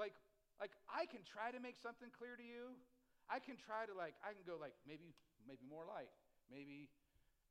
Like, 0.00 0.16
like 0.56 0.72
I 0.88 1.04
can 1.04 1.20
try 1.28 1.52
to 1.52 1.60
make 1.60 1.76
something 1.76 2.08
clear 2.08 2.40
to 2.40 2.46
you. 2.46 2.72
I 3.28 3.36
can 3.36 3.60
try 3.60 3.84
to 3.84 3.92
like, 3.92 4.16
I 4.24 4.32
can 4.32 4.44
go 4.48 4.56
like 4.56 4.72
maybe, 4.88 5.12
maybe 5.44 5.64
more 5.68 5.84
light. 5.84 6.08
Maybe, 6.48 6.88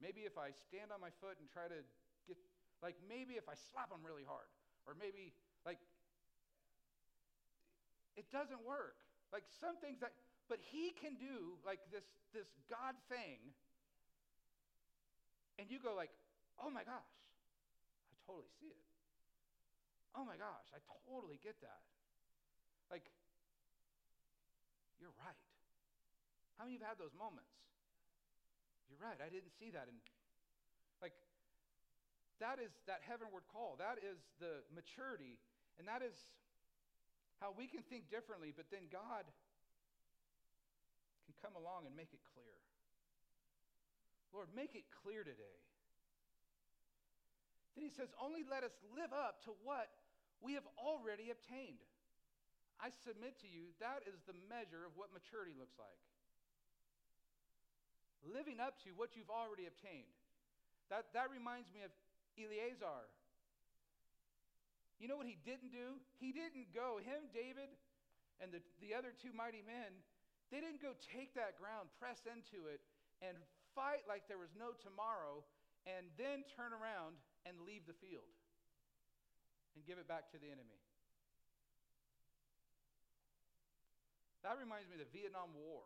maybe 0.02 0.26
if 0.26 0.38
I 0.38 0.54
stand 0.54 0.90
on 0.90 0.98
my 0.98 1.14
foot 1.22 1.38
and 1.38 1.46
try 1.50 1.70
to 1.70 1.80
get, 2.26 2.38
like 2.82 2.98
maybe 3.06 3.38
if 3.38 3.46
I 3.46 3.54
slap 3.70 3.94
them 3.94 4.02
really 4.02 4.26
hard, 4.26 4.50
or 4.90 4.98
maybe 4.98 5.34
like, 5.62 5.78
it 8.18 8.26
doesn't 8.34 8.66
work. 8.66 8.98
Like 9.30 9.46
some 9.62 9.78
things 9.78 10.02
that, 10.02 10.18
but 10.52 10.60
he 10.60 10.92
can 11.00 11.16
do 11.16 11.56
like 11.64 11.80
this 11.88 12.04
this 12.36 12.52
God 12.68 13.00
thing, 13.08 13.40
and 15.56 15.72
you 15.72 15.80
go 15.80 15.96
like, 15.96 16.12
oh 16.60 16.68
my 16.68 16.84
gosh, 16.84 17.12
I 18.12 18.16
totally 18.28 18.52
see 18.60 18.68
it 18.68 18.82
oh 20.16 20.26
my 20.28 20.36
gosh, 20.36 20.68
I 20.76 20.80
totally 21.08 21.40
get 21.40 21.56
that. 21.64 21.82
Like, 22.92 23.08
you're 25.00 25.14
right. 25.16 25.40
How 26.60 26.68
many 26.68 26.76
of 26.76 26.84
you 26.84 26.88
have 26.88 27.00
had 27.00 27.02
those 27.02 27.16
moments? 27.16 27.52
You're 28.92 29.00
right, 29.00 29.18
I 29.24 29.32
didn't 29.32 29.56
see 29.56 29.72
that. 29.72 29.88
And 29.88 29.98
like, 31.00 31.16
that 32.44 32.60
is 32.60 32.76
that 32.92 33.02
heavenward 33.08 33.48
call. 33.48 33.80
That 33.80 34.04
is 34.04 34.20
the 34.44 34.62
maturity. 34.76 35.40
And 35.80 35.88
that 35.88 36.04
is 36.04 36.14
how 37.40 37.56
we 37.56 37.66
can 37.66 37.82
think 37.88 38.12
differently, 38.12 38.52
but 38.52 38.68
then 38.70 38.92
God 38.92 39.26
can 41.32 41.40
come 41.40 41.56
along 41.56 41.88
and 41.88 41.96
make 41.96 42.12
it 42.12 42.20
clear. 42.36 42.56
Lord, 44.36 44.52
make 44.52 44.76
it 44.76 44.84
clear 45.04 45.24
today. 45.24 45.60
Then 47.76 47.88
he 47.88 47.92
says, 47.92 48.12
only 48.20 48.44
let 48.44 48.68
us 48.68 48.76
live 48.92 49.16
up 49.16 49.40
to 49.48 49.56
what 49.64 49.88
we 50.44 50.60
have 50.60 50.68
already 50.76 51.32
obtained. 51.32 51.80
I 52.84 52.92
submit 53.08 53.40
to 53.46 53.48
you 53.48 53.72
that 53.80 54.04
is 54.04 54.20
the 54.28 54.36
measure 54.52 54.84
of 54.84 55.00
what 55.00 55.16
maturity 55.16 55.56
looks 55.56 55.80
like. 55.80 56.02
Living 58.28 58.60
up 58.60 58.76
to 58.84 58.92
what 59.00 59.16
you've 59.16 59.32
already 59.32 59.72
obtained. 59.72 60.12
That, 60.92 61.08
that 61.16 61.32
reminds 61.32 61.72
me 61.72 61.88
of 61.88 61.92
Eleazar. 62.36 63.08
You 65.00 65.08
know 65.08 65.18
what 65.18 65.30
he 65.30 65.40
didn't 65.42 65.72
do? 65.72 65.98
He 66.20 66.36
didn't 66.36 66.76
go, 66.76 67.00
him, 67.02 67.32
David, 67.34 67.72
and 68.44 68.52
the, 68.52 68.62
the 68.82 68.94
other 68.94 69.14
two 69.14 69.34
mighty 69.34 69.66
men, 69.66 69.90
they 70.52 70.60
didn't 70.60 70.84
go 70.84 70.94
take 71.00 71.34
that 71.40 71.56
ground, 71.56 71.88
press 71.96 72.20
into 72.28 72.68
it, 72.68 72.84
and 73.24 73.40
fight 73.74 74.04
like 74.06 74.28
there 74.28 74.38
was 74.38 74.52
no 74.54 74.76
tomorrow, 74.84 75.42
and 75.88 76.12
then 76.20 76.44
turn 76.52 76.76
around 76.76 77.16
and 77.48 77.56
leave 77.64 77.88
the 77.88 77.98
field 77.98 78.28
and 79.74 79.82
give 79.88 79.98
it 79.98 80.06
back 80.06 80.28
to 80.36 80.38
the 80.38 80.52
enemy. 80.52 80.78
That 84.44 84.60
reminds 84.60 84.90
me 84.90 84.98
of 85.00 85.06
the 85.06 85.14
Vietnam 85.14 85.54
War. 85.56 85.86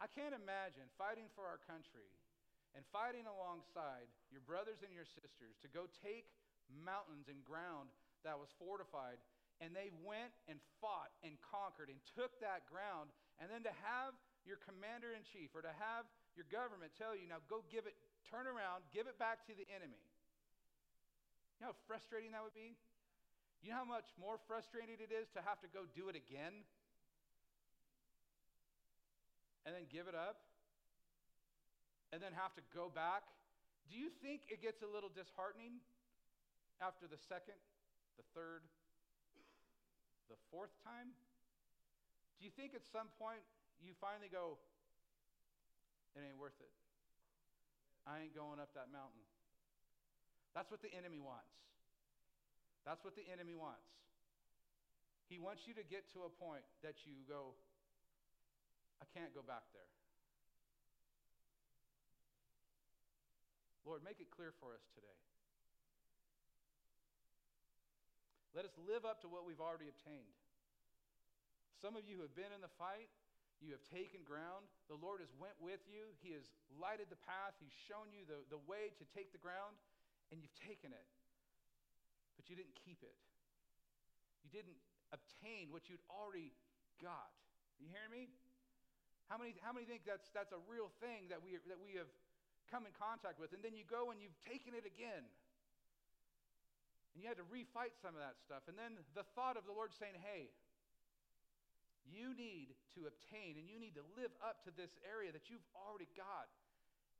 I 0.00 0.08
can't 0.08 0.32
imagine 0.32 0.88
fighting 0.96 1.28
for 1.36 1.44
our 1.44 1.60
country 1.68 2.08
and 2.72 2.84
fighting 2.88 3.28
alongside 3.28 4.08
your 4.32 4.40
brothers 4.44 4.80
and 4.80 4.92
your 4.94 5.08
sisters 5.08 5.58
to 5.60 5.68
go 5.68 5.90
take 6.00 6.30
mountains 6.70 7.28
and 7.28 7.40
ground 7.44 7.92
that 8.22 8.36
was 8.36 8.52
fortified. 8.56 9.20
And 9.60 9.76
they 9.76 9.92
went 10.02 10.32
and 10.48 10.56
fought 10.80 11.12
and 11.20 11.36
conquered 11.44 11.92
and 11.92 12.00
took 12.16 12.32
that 12.40 12.64
ground. 12.64 13.12
And 13.38 13.52
then 13.52 13.60
to 13.68 13.74
have 13.84 14.16
your 14.48 14.56
commander 14.64 15.12
in 15.12 15.20
chief 15.22 15.52
or 15.52 15.60
to 15.60 15.74
have 15.76 16.08
your 16.32 16.48
government 16.48 16.96
tell 16.96 17.12
you, 17.12 17.28
now 17.28 17.44
go 17.52 17.60
give 17.68 17.84
it, 17.84 17.92
turn 18.24 18.48
around, 18.48 18.88
give 18.96 19.04
it 19.04 19.20
back 19.20 19.44
to 19.48 19.52
the 19.52 19.68
enemy. 19.68 20.00
You 21.60 21.68
know 21.68 21.76
how 21.76 21.80
frustrating 21.84 22.32
that 22.32 22.40
would 22.40 22.56
be? 22.56 22.72
You 23.60 23.76
know 23.76 23.84
how 23.84 23.88
much 23.88 24.08
more 24.16 24.40
frustrating 24.48 24.96
it 24.96 25.12
is 25.12 25.28
to 25.36 25.44
have 25.44 25.60
to 25.60 25.68
go 25.68 25.84
do 25.92 26.08
it 26.08 26.16
again? 26.16 26.64
and 29.64 29.74
then 29.78 29.84
give 29.92 30.08
it 30.08 30.16
up 30.16 30.40
and 32.10 32.18
then 32.18 32.34
have 32.34 32.50
to 32.58 32.64
go 32.74 32.90
back, 32.90 33.22
do 33.86 33.94
you 33.94 34.10
think 34.18 34.42
it 34.50 34.58
gets 34.58 34.82
a 34.82 34.88
little 34.90 35.10
disheartening 35.12 35.78
after 36.82 37.06
the 37.06 37.20
second, 37.30 37.54
the 38.18 38.26
third, 38.34 38.66
the 40.30 40.38
fourth 40.54 40.70
time? 40.86 41.10
Do 42.38 42.46
you 42.46 42.54
think 42.54 42.72
at 42.72 42.86
some 42.86 43.10
point 43.18 43.42
you 43.82 43.92
finally 43.98 44.30
go, 44.30 44.56
it 46.14 46.22
ain't 46.22 46.38
worth 46.38 46.56
it? 46.62 46.72
I 48.06 48.22
ain't 48.24 48.32
going 48.32 48.62
up 48.62 48.72
that 48.78 48.88
mountain. 48.88 49.26
That's 50.54 50.70
what 50.70 50.80
the 50.80 50.90
enemy 50.94 51.20
wants. 51.20 51.52
That's 52.86 53.04
what 53.04 53.14
the 53.18 53.26
enemy 53.28 53.58
wants. 53.58 53.86
He 55.28 55.38
wants 55.38 55.68
you 55.68 55.74
to 55.78 55.84
get 55.86 56.10
to 56.16 56.26
a 56.26 56.32
point 56.32 56.66
that 56.82 57.06
you 57.06 57.14
go, 57.28 57.54
I 58.98 59.06
can't 59.14 59.30
go 59.30 59.46
back 59.46 59.62
there. 59.70 59.86
Lord, 63.86 64.02
make 64.02 64.18
it 64.18 64.30
clear 64.34 64.50
for 64.58 64.74
us 64.74 64.82
today. 64.94 65.18
Let 68.54 68.66
us 68.66 68.74
live 68.82 69.06
up 69.06 69.22
to 69.22 69.28
what 69.30 69.46
we've 69.46 69.62
already 69.62 69.86
obtained. 69.86 70.34
Some 71.78 71.94
of 71.94 72.04
you 72.04 72.18
who 72.18 72.24
have 72.26 72.34
been 72.34 72.50
in 72.50 72.60
the 72.60 72.72
fight. 72.76 73.08
You 73.60 73.76
have 73.76 73.84
taken 73.92 74.24
ground. 74.24 74.64
The 74.88 74.96
Lord 74.96 75.20
has 75.20 75.28
went 75.36 75.52
with 75.60 75.84
you. 75.84 76.16
He 76.24 76.32
has 76.32 76.48
lighted 76.80 77.12
the 77.12 77.20
path. 77.28 77.52
He's 77.60 77.76
shown 77.84 78.08
you 78.08 78.24
the, 78.24 78.40
the 78.48 78.60
way 78.64 78.88
to 78.96 79.04
take 79.12 79.36
the 79.36 79.42
ground, 79.42 79.76
and 80.32 80.40
you've 80.40 80.56
taken 80.64 80.96
it. 80.96 81.06
But 82.40 82.48
you 82.48 82.56
didn't 82.56 82.72
keep 82.72 83.04
it. 83.04 83.12
You 84.40 84.48
didn't 84.48 84.80
obtain 85.12 85.68
what 85.68 85.92
you'd 85.92 86.00
already 86.08 86.56
got. 87.04 87.28
You 87.76 87.92
hear 87.92 88.08
me? 88.08 88.32
How 89.28 89.36
many, 89.36 89.52
how 89.60 89.76
many 89.76 89.84
think 89.84 90.08
that's, 90.08 90.32
that's 90.32 90.56
a 90.56 90.62
real 90.64 90.88
thing 91.04 91.28
that 91.28 91.44
we, 91.44 91.60
that 91.68 91.78
we 91.78 92.00
have 92.00 92.08
come 92.72 92.88
in 92.88 92.96
contact 92.96 93.36
with? 93.36 93.52
And 93.52 93.60
then 93.60 93.76
you 93.76 93.84
go 93.84 94.08
and 94.08 94.24
you've 94.24 94.40
taken 94.48 94.72
it 94.72 94.88
again. 94.88 95.28
And 97.14 97.22
you 97.22 97.26
had 97.26 97.38
to 97.42 97.48
refight 97.50 97.98
some 97.98 98.14
of 98.14 98.22
that 98.22 98.38
stuff. 98.38 98.66
And 98.70 98.78
then 98.78 98.94
the 99.18 99.26
thought 99.34 99.58
of 99.58 99.66
the 99.66 99.74
Lord 99.74 99.90
saying, 99.94 100.14
hey, 100.22 100.50
you 102.06 102.34
need 102.34 102.74
to 102.96 103.06
obtain 103.06 103.58
and 103.58 103.66
you 103.66 103.78
need 103.78 103.98
to 103.98 104.04
live 104.14 104.30
up 104.40 104.62
to 104.66 104.70
this 104.74 104.94
area 105.02 105.34
that 105.34 105.50
you've 105.50 105.64
already 105.74 106.08
got. 106.14 106.50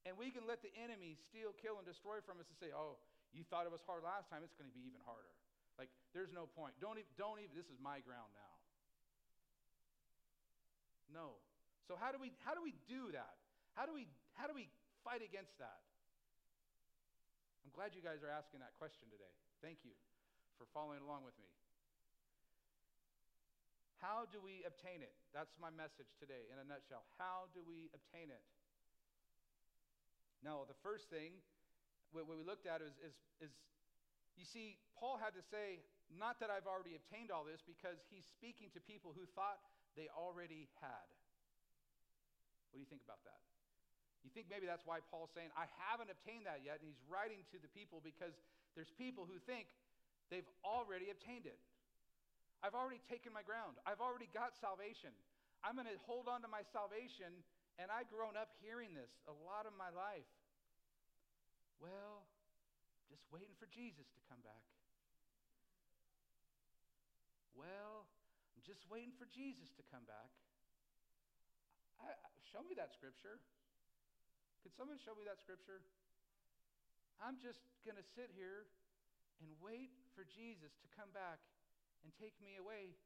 And 0.09 0.17
we 0.17 0.33
can 0.33 0.49
let 0.49 0.65
the 0.65 0.73
enemy 0.79 1.19
steal, 1.29 1.53
kill, 1.59 1.77
and 1.77 1.85
destroy 1.85 2.25
from 2.25 2.41
us 2.41 2.49
and 2.49 2.57
say, 2.57 2.73
oh, 2.73 2.97
you 3.31 3.45
thought 3.47 3.69
it 3.69 3.75
was 3.75 3.85
hard 3.85 4.03
last 4.03 4.33
time, 4.33 4.43
it's 4.43 4.57
going 4.57 4.67
to 4.67 4.75
be 4.75 4.83
even 4.89 4.99
harder. 5.05 5.31
Like, 5.77 5.93
there's 6.17 6.33
no 6.33 6.49
point. 6.51 6.75
Don't 6.81 6.99
even, 6.99 7.11
don't 7.21 7.39
even, 7.39 7.53
this 7.53 7.69
is 7.69 7.79
my 7.79 8.03
ground 8.03 8.33
now. 8.35 8.55
No. 11.11 11.39
So 11.91 11.99
how 11.99 12.15
do 12.15 12.23
we 12.23 12.31
how 12.47 12.55
do 12.55 12.63
we 12.63 12.75
do 12.87 13.11
that? 13.13 13.35
How 13.75 13.83
do 13.83 13.91
we 13.91 14.07
how 14.39 14.47
do 14.47 14.55
we 14.55 14.71
fight 15.03 15.27
against 15.27 15.59
that? 15.59 15.83
I'm 17.67 17.75
glad 17.75 17.99
you 17.99 18.03
guys 18.03 18.23
are 18.23 18.31
asking 18.31 18.63
that 18.63 18.79
question 18.79 19.11
today. 19.11 19.35
Thank 19.61 19.85
you 19.85 19.93
for 20.57 20.65
following 20.73 21.05
along 21.05 21.29
with 21.29 21.37
me. 21.37 21.49
How 24.01 24.25
do 24.33 24.41
we 24.41 24.65
obtain 24.65 25.05
it? 25.05 25.13
That's 25.37 25.53
my 25.61 25.69
message 25.69 26.09
today 26.17 26.49
in 26.49 26.57
a 26.57 26.65
nutshell. 26.65 27.05
How 27.21 27.53
do 27.53 27.61
we 27.61 27.93
obtain 27.93 28.33
it? 28.33 28.41
Now, 30.41 30.65
the 30.65 30.77
first 30.81 31.13
thing 31.13 31.37
what 32.17 32.25
we 32.25 32.41
looked 32.41 32.65
at 32.65 32.81
is, 32.81 32.97
is, 33.05 33.13
is 33.45 33.53
you 34.41 34.49
see, 34.49 34.81
Paul 34.97 35.21
had 35.21 35.37
to 35.37 35.45
say, 35.45 35.85
not 36.09 36.41
that 36.41 36.49
I've 36.49 36.65
already 36.65 36.97
obtained 36.97 37.29
all 37.29 37.45
this, 37.45 37.61
because 37.61 38.01
he's 38.09 38.25
speaking 38.25 38.73
to 38.73 38.81
people 38.81 39.13
who 39.13 39.29
thought 39.37 39.61
they 39.95 40.09
already 40.17 40.73
had. 40.81 41.07
What 42.73 42.81
do 42.81 42.83
you 42.83 42.89
think 42.89 43.05
about 43.05 43.21
that? 43.29 43.39
You 44.25 44.33
think 44.33 44.49
maybe 44.49 44.65
that's 44.65 44.89
why 44.89 45.05
Paul's 45.13 45.33
saying, 45.37 45.53
I 45.57 45.69
haven't 45.89 46.09
obtained 46.09 46.49
that 46.49 46.65
yet. 46.65 46.81
And 46.81 46.89
he's 46.89 47.01
writing 47.09 47.45
to 47.53 47.61
the 47.61 47.71
people 47.73 48.01
because 48.01 48.37
there's 48.75 48.91
people 48.95 49.27
who 49.27 49.39
think 49.45 49.67
they've 50.31 50.47
already 50.63 51.11
obtained 51.11 51.47
it. 51.47 51.59
I've 52.61 52.77
already 52.77 53.01
taken 53.09 53.33
my 53.33 53.43
ground. 53.43 53.81
I've 53.89 54.05
already 54.05 54.29
got 54.37 54.53
salvation. 54.61 55.11
I'm 55.65 55.77
going 55.77 55.89
to 55.89 55.99
hold 56.05 56.29
on 56.29 56.45
to 56.45 56.51
my 56.51 56.61
salvation. 56.71 57.33
And 57.81 57.89
I've 57.89 58.13
grown 58.13 58.37
up 58.37 58.53
hearing 58.61 58.93
this 58.93 59.09
a 59.25 59.35
lot 59.49 59.65
of 59.65 59.73
my 59.81 59.89
life. 59.89 60.29
Well, 61.81 62.29
just 63.09 63.25
waiting 63.33 63.57
for 63.57 63.65
Jesus 63.73 64.05
to 64.13 64.21
come 64.29 64.45
back. 64.45 64.61
Well, 67.57 68.05
I'm 68.53 68.65
just 68.69 68.85
waiting 68.93 69.17
for 69.17 69.25
Jesus 69.33 69.73
to 69.81 69.83
come 69.89 70.05
back. 70.05 70.29
I, 72.05 72.13
show 72.53 72.61
me 72.65 72.77
that 72.77 72.93
scripture. 72.93 73.41
Could 74.61 74.77
someone 74.77 75.01
show 75.01 75.17
me 75.17 75.25
that 75.25 75.41
scripture? 75.41 75.81
I'm 77.21 77.37
just 77.37 77.61
going 77.85 78.01
to 78.01 78.07
sit 78.17 78.33
here 78.33 78.65
and 79.45 79.49
wait 79.61 79.93
for 80.17 80.25
Jesus 80.25 80.73
to 80.81 80.89
come 80.97 81.13
back 81.13 81.41
and 82.05 82.13
take 82.17 82.33
me 82.41 82.57
away. 82.57 82.97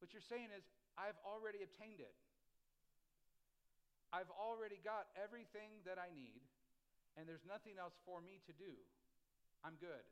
What 0.00 0.16
you're 0.16 0.24
saying 0.24 0.48
is, 0.56 0.64
I've 0.96 1.18
already 1.22 1.60
obtained 1.60 2.00
it. 2.00 2.16
I've 4.08 4.32
already 4.32 4.80
got 4.80 5.12
everything 5.20 5.84
that 5.84 6.00
I 6.00 6.08
need, 6.16 6.40
and 7.20 7.28
there's 7.28 7.44
nothing 7.44 7.76
else 7.76 7.92
for 8.08 8.24
me 8.24 8.40
to 8.48 8.52
do. 8.56 8.72
I'm 9.60 9.76
good. 9.76 10.04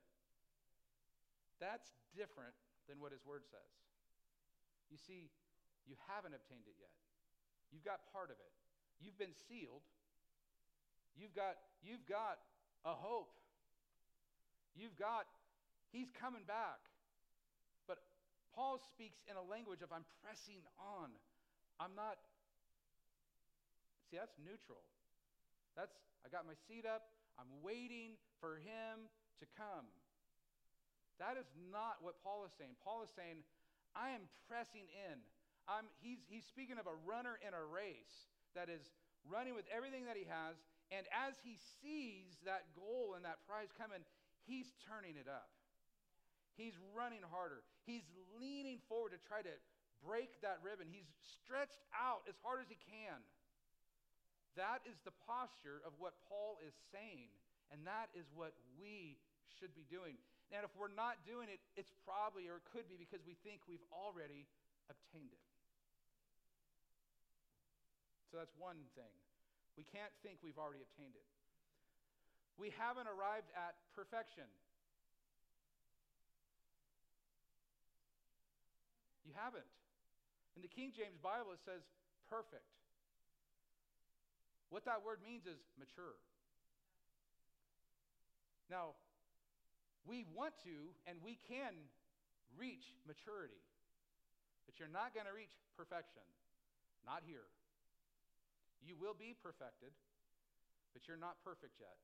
That's 1.56 1.88
different 2.12 2.52
than 2.84 3.00
what 3.00 3.16
his 3.16 3.24
word 3.24 3.48
says. 3.48 3.72
You 4.92 5.00
see, 5.00 5.32
you 5.88 5.96
haven't 6.12 6.36
obtained 6.36 6.68
it 6.68 6.76
yet. 6.76 6.92
You've 7.72 7.88
got 7.88 8.04
part 8.12 8.28
of 8.28 8.36
it. 8.36 8.52
You've 9.00 9.16
been 9.16 9.34
sealed. 9.48 9.82
You've 11.16 11.32
got, 11.32 11.56
you've 11.80 12.04
got 12.04 12.44
a 12.84 12.92
hope. 12.92 13.32
You've 14.76 14.96
got, 14.98 15.24
he's 15.92 16.12
coming 16.12 16.44
back. 16.44 16.80
But 17.88 17.98
Paul 18.54 18.80
speaks 18.92 19.22
in 19.30 19.36
a 19.36 19.44
language 19.44 19.80
of, 19.80 19.92
I'm 19.92 20.04
pressing 20.20 20.60
on. 20.76 21.10
I'm 21.80 21.96
not, 21.96 22.20
see, 24.10 24.20
that's 24.20 24.36
neutral. 24.36 24.84
That's, 25.76 25.96
I 26.24 26.28
got 26.28 26.44
my 26.44 26.56
seat 26.68 26.84
up. 26.84 27.08
I'm 27.36 27.48
waiting 27.60 28.16
for 28.40 28.56
him 28.60 29.08
to 29.40 29.46
come. 29.56 29.88
That 31.20 31.40
is 31.40 31.48
not 31.72 32.00
what 32.04 32.20
Paul 32.20 32.44
is 32.44 32.52
saying. 32.56 32.76
Paul 32.84 33.04
is 33.04 33.12
saying, 33.16 33.40
I 33.96 34.12
am 34.12 34.28
pressing 34.48 34.84
in. 34.88 35.16
I'm, 35.64 35.88
he's, 36.00 36.20
he's 36.28 36.44
speaking 36.44 36.76
of 36.76 36.84
a 36.84 36.96
runner 37.08 37.40
in 37.40 37.56
a 37.56 37.64
race 37.64 38.28
that 38.52 38.68
is 38.68 38.84
running 39.24 39.56
with 39.56 39.64
everything 39.72 40.04
that 40.06 40.16
he 40.16 40.28
has. 40.28 40.56
And 40.94 41.02
as 41.10 41.34
he 41.42 41.58
sees 41.82 42.38
that 42.46 42.70
goal 42.78 43.18
and 43.18 43.26
that 43.26 43.42
prize 43.46 43.74
coming, 43.74 44.06
he's 44.46 44.70
turning 44.86 45.18
it 45.18 45.26
up. 45.26 45.50
He's 46.54 46.78
running 46.94 47.26
harder. 47.26 47.66
He's 47.84 48.06
leaning 48.38 48.78
forward 48.88 49.12
to 49.12 49.20
try 49.20 49.42
to 49.42 49.54
break 50.00 50.40
that 50.40 50.62
ribbon. 50.62 50.86
He's 50.88 51.10
stretched 51.20 51.82
out 51.92 52.24
as 52.30 52.38
hard 52.40 52.62
as 52.62 52.70
he 52.70 52.78
can. 52.80 53.18
That 54.56 54.80
is 54.88 54.96
the 55.04 55.12
posture 55.28 55.84
of 55.84 55.92
what 56.00 56.16
Paul 56.30 56.56
is 56.64 56.72
saying. 56.94 57.28
And 57.74 57.82
that 57.84 58.08
is 58.14 58.30
what 58.32 58.54
we 58.78 59.18
should 59.58 59.74
be 59.74 59.84
doing. 59.90 60.16
And 60.54 60.62
if 60.62 60.70
we're 60.78 60.94
not 60.94 61.18
doing 61.26 61.50
it, 61.50 61.58
it's 61.74 61.90
probably 62.06 62.46
or 62.46 62.62
it 62.62 62.66
could 62.70 62.86
be 62.86 62.94
because 62.94 63.20
we 63.26 63.34
think 63.42 63.66
we've 63.66 63.84
already 63.90 64.46
obtained 64.86 65.34
it. 65.34 65.44
So 68.30 68.38
that's 68.38 68.54
one 68.54 68.78
thing. 68.94 69.25
We 69.76 69.84
can't 69.84 70.12
think 70.24 70.40
we've 70.40 70.58
already 70.58 70.80
obtained 70.80 71.12
it. 71.12 71.28
We 72.56 72.72
haven't 72.80 73.06
arrived 73.06 73.52
at 73.52 73.76
perfection. 73.92 74.48
You 79.28 79.36
haven't. 79.36 79.68
In 80.56 80.64
the 80.64 80.72
King 80.72 80.96
James 80.96 81.20
Bible, 81.20 81.52
it 81.52 81.60
says 81.68 81.84
perfect. 82.32 82.64
What 84.72 84.88
that 84.88 85.04
word 85.04 85.20
means 85.20 85.44
is 85.44 85.60
mature. 85.76 86.16
Now, 88.72 88.96
we 90.08 90.24
want 90.34 90.54
to 90.64 90.94
and 91.06 91.18
we 91.22 91.38
can 91.46 91.74
reach 92.56 92.94
maturity, 93.06 93.60
but 94.64 94.78
you're 94.80 94.90
not 94.90 95.12
going 95.12 95.26
to 95.26 95.34
reach 95.36 95.52
perfection. 95.76 96.24
Not 97.04 97.22
here. 97.26 97.46
You 98.86 98.94
will 98.94 99.18
be 99.18 99.34
perfected, 99.42 99.90
but 100.94 101.10
you're 101.10 101.18
not 101.18 101.42
perfect 101.42 101.74
yet. 101.82 101.98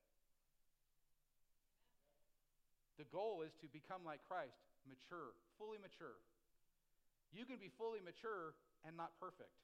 The 2.99 3.07
goal 3.15 3.47
is 3.47 3.55
to 3.63 3.71
become 3.71 4.03
like 4.03 4.21
Christ, 4.27 4.59
mature, 4.85 5.39
fully 5.63 5.79
mature. 5.79 6.19
You 7.31 7.47
can 7.47 7.63
be 7.63 7.71
fully 7.79 8.03
mature 8.03 8.59
and 8.83 8.99
not 8.99 9.15
perfect. 9.23 9.55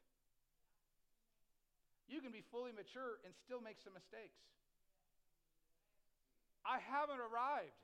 You 2.08 2.22
can 2.22 2.32
be 2.32 2.40
fully 2.54 2.72
mature 2.72 3.20
and 3.26 3.34
still 3.44 3.60
make 3.60 3.76
some 3.84 3.92
mistakes. 3.92 4.38
I 6.64 6.80
haven't 6.80 7.20
arrived. 7.20 7.76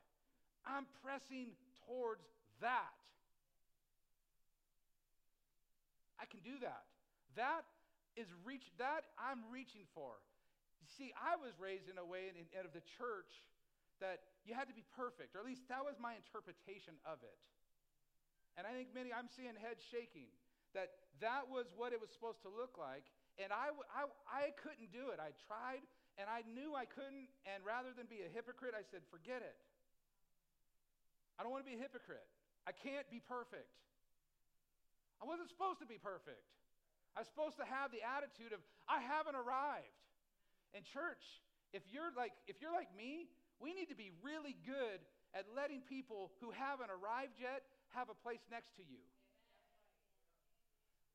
I'm 0.64 0.88
pressing 1.05 1.53
towards 1.85 2.25
that. 2.64 2.94
I 6.16 6.25
can 6.25 6.40
do 6.40 6.57
that. 6.64 6.88
That 7.37 7.68
is 8.16 8.31
reach 8.46 8.70
that 8.79 9.07
I'm 9.18 9.42
reaching 9.50 9.87
for. 9.94 10.18
You 10.83 10.88
See, 10.90 11.11
I 11.16 11.40
was 11.40 11.57
raised 11.59 11.88
in 11.88 11.98
a 11.98 12.07
way 12.07 12.31
in, 12.31 12.37
in, 12.37 12.62
of 12.62 12.72
the 12.77 12.85
church 12.98 13.31
that 13.98 14.22
you 14.44 14.53
had 14.53 14.68
to 14.68 14.77
be 14.77 14.85
perfect, 14.94 15.35
or 15.35 15.40
at 15.40 15.48
least 15.48 15.66
that 15.70 15.83
was 15.83 15.96
my 15.96 16.14
interpretation 16.18 16.94
of 17.07 17.22
it. 17.24 17.40
And 18.55 18.66
I 18.66 18.72
think 18.77 18.94
many, 18.94 19.11
I'm 19.11 19.27
seeing 19.27 19.55
heads 19.59 19.83
shaking, 19.83 20.31
that 20.74 21.11
that 21.22 21.50
was 21.50 21.70
what 21.74 21.94
it 21.94 21.98
was 21.98 22.11
supposed 22.11 22.42
to 22.46 22.50
look 22.50 22.79
like. 22.79 23.07
And 23.38 23.50
I, 23.50 23.74
I, 23.90 24.07
I 24.31 24.55
couldn't 24.55 24.94
do 24.94 25.11
it. 25.11 25.18
I 25.18 25.35
tried, 25.46 25.83
and 26.18 26.31
I 26.31 26.46
knew 26.46 26.74
I 26.74 26.87
couldn't. 26.87 27.31
And 27.50 27.62
rather 27.66 27.90
than 27.94 28.07
be 28.07 28.22
a 28.22 28.31
hypocrite, 28.31 28.74
I 28.79 28.87
said, 28.87 29.03
forget 29.11 29.42
it. 29.42 29.59
I 31.35 31.42
don't 31.42 31.50
want 31.50 31.66
to 31.66 31.70
be 31.70 31.74
a 31.74 31.83
hypocrite. 31.83 32.27
I 32.62 32.70
can't 32.70 33.07
be 33.11 33.18
perfect. 33.18 33.74
I 35.18 35.27
wasn't 35.27 35.50
supposed 35.50 35.83
to 35.83 35.88
be 35.88 35.98
perfect. 35.98 36.46
I 37.14 37.22
was 37.22 37.31
supposed 37.31 37.57
to 37.62 37.66
have 37.66 37.94
the 37.94 38.03
attitude 38.03 38.50
of, 38.50 38.61
I 38.90 38.98
haven't 38.98 39.38
arrived. 39.38 40.03
And 40.74 40.83
church, 40.83 41.22
if 41.70 41.87
you're 41.94 42.11
like, 42.18 42.35
if 42.50 42.59
you're 42.59 42.74
like 42.74 42.90
me, 42.98 43.31
we 43.62 43.70
need 43.70 43.88
to 43.94 43.98
be 43.98 44.11
really 44.22 44.59
good 44.66 44.98
at 45.31 45.46
letting 45.55 45.83
people 45.87 46.35
who 46.42 46.50
haven't 46.50 46.90
arrived 46.90 47.38
yet 47.38 47.62
have 47.94 48.11
a 48.11 48.18
place 48.27 48.42
next 48.50 48.74
to 48.79 48.83
you. 48.83 49.03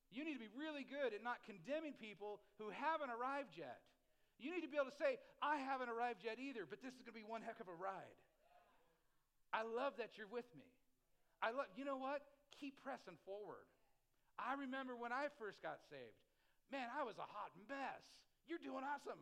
You 0.09 0.23
need 0.25 0.39
to 0.39 0.43
be 0.43 0.51
really 0.55 0.87
good 0.87 1.13
at 1.13 1.21
not 1.21 1.43
condemning 1.45 1.93
people 1.99 2.39
who 2.57 2.71
haven't 2.71 3.11
arrived 3.11 3.53
yet. 3.59 3.83
You 4.39 4.55
need 4.55 4.63
to 4.63 4.71
be 4.71 4.79
able 4.79 4.89
to 4.89 4.99
say, 4.99 5.19
I 5.43 5.59
haven't 5.59 5.91
arrived 5.91 6.23
yet 6.23 6.39
either, 6.39 6.63
but 6.63 6.79
this 6.79 6.95
is 6.95 7.03
going 7.03 7.13
to 7.13 7.19
be 7.19 7.27
one 7.27 7.43
heck 7.43 7.59
of 7.59 7.67
a 7.67 7.75
ride. 7.75 8.19
I 9.51 9.67
love 9.67 9.99
that 9.99 10.15
you're 10.15 10.31
with 10.31 10.47
me. 10.55 10.65
I 11.43 11.51
love, 11.51 11.67
you 11.75 11.83
know 11.83 11.99
what? 11.99 12.23
Keep 12.59 12.79
pressing 12.83 13.19
forward. 13.27 13.67
I 14.39 14.55
remember 14.55 14.95
when 14.95 15.11
I 15.11 15.27
first 15.37 15.61
got 15.61 15.83
saved. 15.91 16.17
Man, 16.71 16.87
I 16.93 17.03
was 17.03 17.17
a 17.17 17.27
hot 17.27 17.51
mess. 17.67 18.03
You're 18.47 18.61
doing 18.61 18.85
awesome. 18.85 19.19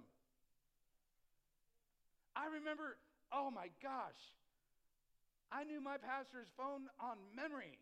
I 2.38 2.54
remember, 2.54 2.96
oh 3.34 3.50
my 3.50 3.74
gosh, 3.82 4.22
I 5.50 5.64
knew 5.64 5.80
my 5.80 5.98
pastor's 5.98 6.48
phone 6.60 6.92
on 7.00 7.18
memory. 7.34 7.80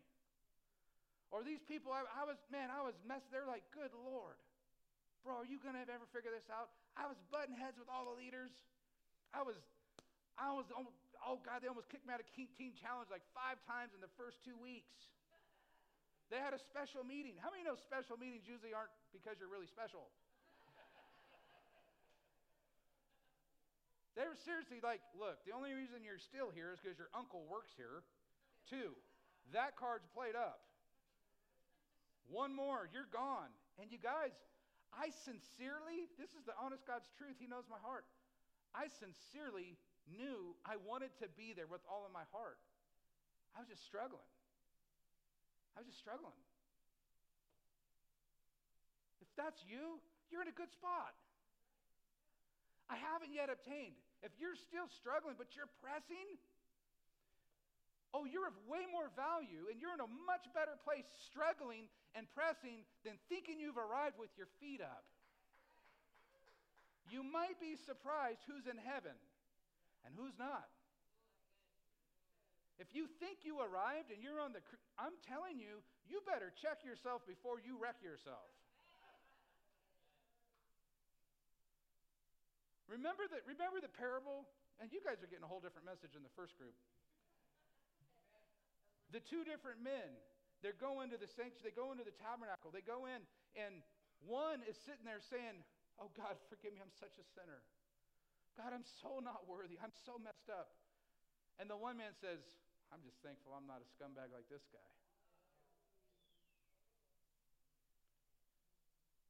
Or 1.34 1.42
these 1.42 1.60
people, 1.66 1.90
I, 1.90 2.06
I 2.06 2.22
was, 2.22 2.38
man, 2.54 2.70
I 2.70 2.80
was 2.86 2.94
messed. 3.02 3.26
They're 3.34 3.46
like, 3.46 3.66
good 3.74 3.90
Lord. 3.92 4.38
Bro, 5.26 5.42
are 5.42 5.48
you 5.48 5.58
going 5.58 5.74
to 5.74 5.82
ever 5.82 6.06
figure 6.14 6.30
this 6.30 6.46
out? 6.46 6.70
I 6.94 7.10
was 7.10 7.18
butting 7.34 7.58
heads 7.58 7.74
with 7.74 7.90
all 7.90 8.06
the 8.06 8.14
leaders. 8.14 8.54
I 9.34 9.42
was, 9.42 9.58
I 10.38 10.54
was, 10.54 10.70
oh, 10.70 10.86
oh 11.26 11.42
God, 11.42 11.60
they 11.60 11.68
almost 11.68 11.90
kicked 11.90 12.06
me 12.06 12.14
out 12.14 12.22
of 12.22 12.30
Teen 12.30 12.72
Challenge 12.78 13.10
like 13.10 13.26
five 13.34 13.58
times 13.66 13.90
in 13.90 13.98
the 13.98 14.12
first 14.14 14.38
two 14.46 14.54
weeks. 14.62 15.10
They 16.30 16.42
had 16.42 16.54
a 16.54 16.58
special 16.58 17.06
meeting. 17.06 17.38
How 17.38 17.54
many 17.54 17.62
know 17.62 17.78
special 17.78 18.18
meetings 18.18 18.50
usually 18.50 18.74
aren't 18.74 18.90
because 19.14 19.38
you're 19.38 19.50
really 19.50 19.70
special? 19.70 20.10
They 24.16 24.24
were 24.24 24.38
seriously 24.48 24.80
like, 24.80 25.04
look, 25.12 25.44
the 25.44 25.52
only 25.52 25.76
reason 25.76 26.00
you're 26.00 26.18
still 26.18 26.48
here 26.48 26.72
is 26.72 26.80
because 26.80 26.96
your 26.96 27.12
uncle 27.12 27.44
works 27.46 27.76
here. 27.76 28.00
Two, 28.64 28.96
that 29.52 29.76
card's 29.76 30.08
played 30.08 30.34
up. 30.34 30.64
One 32.26 32.56
more, 32.56 32.88
you're 32.90 33.12
gone. 33.12 33.52
And 33.78 33.92
you 33.92 34.00
guys, 34.00 34.32
I 34.90 35.12
sincerely, 35.12 36.08
this 36.16 36.32
is 36.32 36.48
the 36.48 36.56
honest 36.56 36.88
God's 36.88 37.06
truth, 37.20 37.36
He 37.38 37.46
knows 37.46 37.68
my 37.68 37.78
heart. 37.78 38.08
I 38.72 38.88
sincerely 38.88 39.76
knew 40.08 40.56
I 40.64 40.80
wanted 40.80 41.12
to 41.20 41.28
be 41.36 41.52
there 41.52 41.68
with 41.68 41.84
all 41.84 42.08
of 42.08 42.10
my 42.10 42.24
heart. 42.32 42.58
I 43.52 43.60
was 43.60 43.68
just 43.68 43.84
struggling. 43.84 44.26
I 45.76 45.84
was 45.84 45.92
just 45.92 46.00
struggling. 46.00 46.40
If 49.20 49.28
that's 49.36 49.60
you, 49.68 50.00
you're 50.32 50.40
in 50.40 50.48
a 50.48 50.56
good 50.56 50.72
spot. 50.72 51.12
I 52.88 52.96
haven't 52.96 53.36
yet 53.36 53.52
obtained. 53.52 54.00
If 54.24 54.32
you're 54.40 54.56
still 54.56 54.88
struggling, 54.96 55.36
but 55.36 55.52
you're 55.52 55.68
pressing, 55.84 56.24
oh, 58.16 58.24
you're 58.24 58.48
of 58.48 58.56
way 58.64 58.88
more 58.88 59.12
value 59.12 59.68
and 59.68 59.76
you're 59.76 59.92
in 59.92 60.00
a 60.00 60.08
much 60.24 60.48
better 60.56 60.80
place 60.80 61.04
struggling 61.28 61.92
and 62.16 62.24
pressing 62.32 62.88
than 63.04 63.20
thinking 63.28 63.60
you've 63.60 63.76
arrived 63.76 64.16
with 64.16 64.32
your 64.40 64.48
feet 64.56 64.80
up. 64.80 65.04
You 67.12 67.22
might 67.22 67.60
be 67.60 67.76
surprised 67.76 68.40
who's 68.48 68.64
in 68.64 68.80
heaven 68.80 69.14
and 70.08 70.16
who's 70.16 70.34
not. 70.40 70.66
If 72.76 72.92
you 72.92 73.08
think 73.20 73.48
you 73.48 73.64
arrived 73.64 74.12
and 74.12 74.20
you're 74.20 74.40
on 74.40 74.52
the, 74.52 74.60
I'm 75.00 75.16
telling 75.24 75.56
you, 75.56 75.80
you 76.04 76.20
better 76.28 76.52
check 76.52 76.84
yourself 76.84 77.24
before 77.24 77.56
you 77.56 77.80
wreck 77.80 77.96
yourself. 78.04 78.52
Remember 82.86 83.24
the, 83.26 83.40
remember 83.48 83.80
the 83.80 83.90
parable? 83.90 84.44
And 84.76 84.92
you 84.92 85.00
guys 85.00 85.24
are 85.24 85.30
getting 85.30 85.46
a 85.46 85.50
whole 85.50 85.64
different 85.64 85.88
message 85.88 86.12
in 86.12 86.20
the 86.20 86.32
first 86.36 86.52
group. 86.60 86.76
The 89.08 89.24
two 89.24 89.40
different 89.40 89.80
men, 89.80 90.04
they 90.60 90.76
go 90.76 91.00
into 91.00 91.16
the 91.16 91.26
sanctuary, 91.26 91.72
they 91.72 91.76
go 91.76 91.96
into 91.96 92.04
the 92.04 92.12
tabernacle, 92.20 92.68
they 92.68 92.84
go 92.84 93.08
in, 93.08 93.24
and 93.56 93.80
one 94.20 94.60
is 94.68 94.76
sitting 94.84 95.08
there 95.08 95.22
saying, 95.32 95.64
Oh 95.96 96.12
God, 96.12 96.36
forgive 96.52 96.76
me, 96.76 96.84
I'm 96.84 96.92
such 96.92 97.16
a 97.16 97.24
sinner. 97.32 97.64
God, 98.56 98.72
I'm 98.72 98.84
so 99.00 99.20
not 99.20 99.44
worthy. 99.44 99.76
I'm 99.80 99.92
so 100.04 100.16
messed 100.20 100.48
up. 100.48 100.72
And 101.60 101.68
the 101.68 101.76
one 101.76 101.96
man 102.00 102.12
says, 102.20 102.40
I'm 102.96 103.04
just 103.04 103.20
thankful 103.20 103.52
I'm 103.52 103.68
not 103.68 103.84
a 103.84 103.88
scumbag 103.92 104.32
like 104.32 104.48
this 104.48 104.64
guy. 104.72 104.90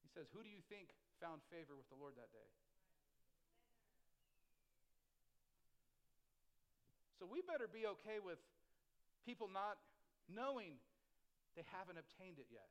He 0.07 0.09
says, 0.15 0.31
Who 0.31 0.47
do 0.47 0.47
you 0.47 0.63
think 0.71 0.95
found 1.19 1.43
favor 1.51 1.75
with 1.75 1.91
the 1.91 1.99
Lord 1.99 2.15
that 2.15 2.31
day? 2.31 2.47
So 7.19 7.27
we 7.27 7.43
better 7.43 7.67
be 7.67 7.91
okay 7.99 8.23
with 8.23 8.39
people 9.27 9.51
not 9.51 9.83
knowing 10.31 10.79
they 11.59 11.67
haven't 11.75 11.99
obtained 11.99 12.39
it 12.39 12.47
yet. 12.55 12.71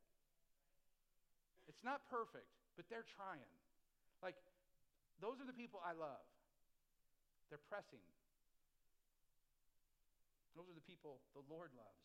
It's 1.67 1.83
not 1.83 2.07
perfect, 2.07 2.47
but 2.79 2.87
they're 2.87 3.03
trying. 3.19 3.51
Like, 4.23 4.39
those 5.19 5.43
are 5.43 5.47
the 5.49 5.57
people 5.59 5.83
I 5.83 5.91
love. 5.91 6.23
They're 7.51 7.67
pressing. 7.67 7.99
Those 10.55 10.71
are 10.71 10.77
the 10.77 10.87
people 10.87 11.19
the 11.35 11.43
Lord 11.51 11.69
loves. 11.75 12.03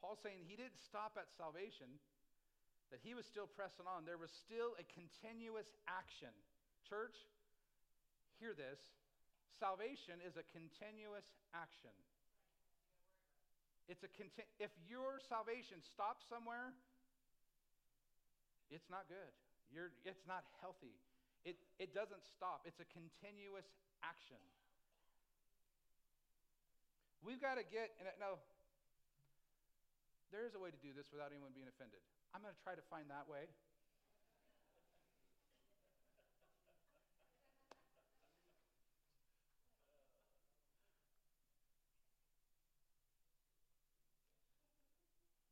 Paul's 0.00 0.20
saying 0.20 0.44
he 0.44 0.56
didn't 0.56 0.80
stop 0.80 1.16
at 1.16 1.28
salvation, 1.36 1.88
that 2.92 3.00
he 3.00 3.16
was 3.16 3.24
still 3.24 3.48
pressing 3.48 3.88
on. 3.88 4.04
There 4.04 4.20
was 4.20 4.32
still 4.32 4.76
a 4.76 4.84
continuous 4.92 5.68
action. 5.88 6.32
Church, 6.84 7.16
hear 8.36 8.52
this. 8.52 8.80
Salvation 9.56 10.20
is 10.20 10.36
a 10.36 10.44
continuous 10.52 11.24
action. 11.56 11.92
It's 13.88 14.04
a 14.04 14.12
conti- 14.12 14.48
if 14.60 14.72
your 14.88 15.20
salvation 15.28 15.80
stops 15.84 16.24
somewhere, 16.28 16.72
it's 18.72 18.88
not 18.88 19.08
good. 19.08 19.32
You're, 19.72 19.92
it's 20.04 20.24
not 20.24 20.44
healthy. 20.60 20.96
It, 21.44 21.56
it 21.76 21.92
doesn't 21.92 22.24
stop. 22.24 22.64
It's 22.64 22.80
a 22.80 22.88
continuous 22.92 23.68
action. 24.00 24.40
We've 27.24 27.40
got 27.40 27.56
to 27.56 27.64
get, 27.64 27.96
and 27.96 28.04
uh, 28.04 28.12
no, 28.20 28.36
there 30.28 30.44
is 30.44 30.52
a 30.52 30.60
way 30.60 30.68
to 30.68 30.76
do 30.84 30.92
this 30.92 31.08
without 31.08 31.32
anyone 31.32 31.56
being 31.56 31.72
offended. 31.72 32.04
I'm 32.36 32.44
going 32.44 32.52
to 32.52 32.60
try 32.60 32.76
to 32.76 32.84
find 32.92 33.08
that 33.08 33.24
way. 33.24 33.48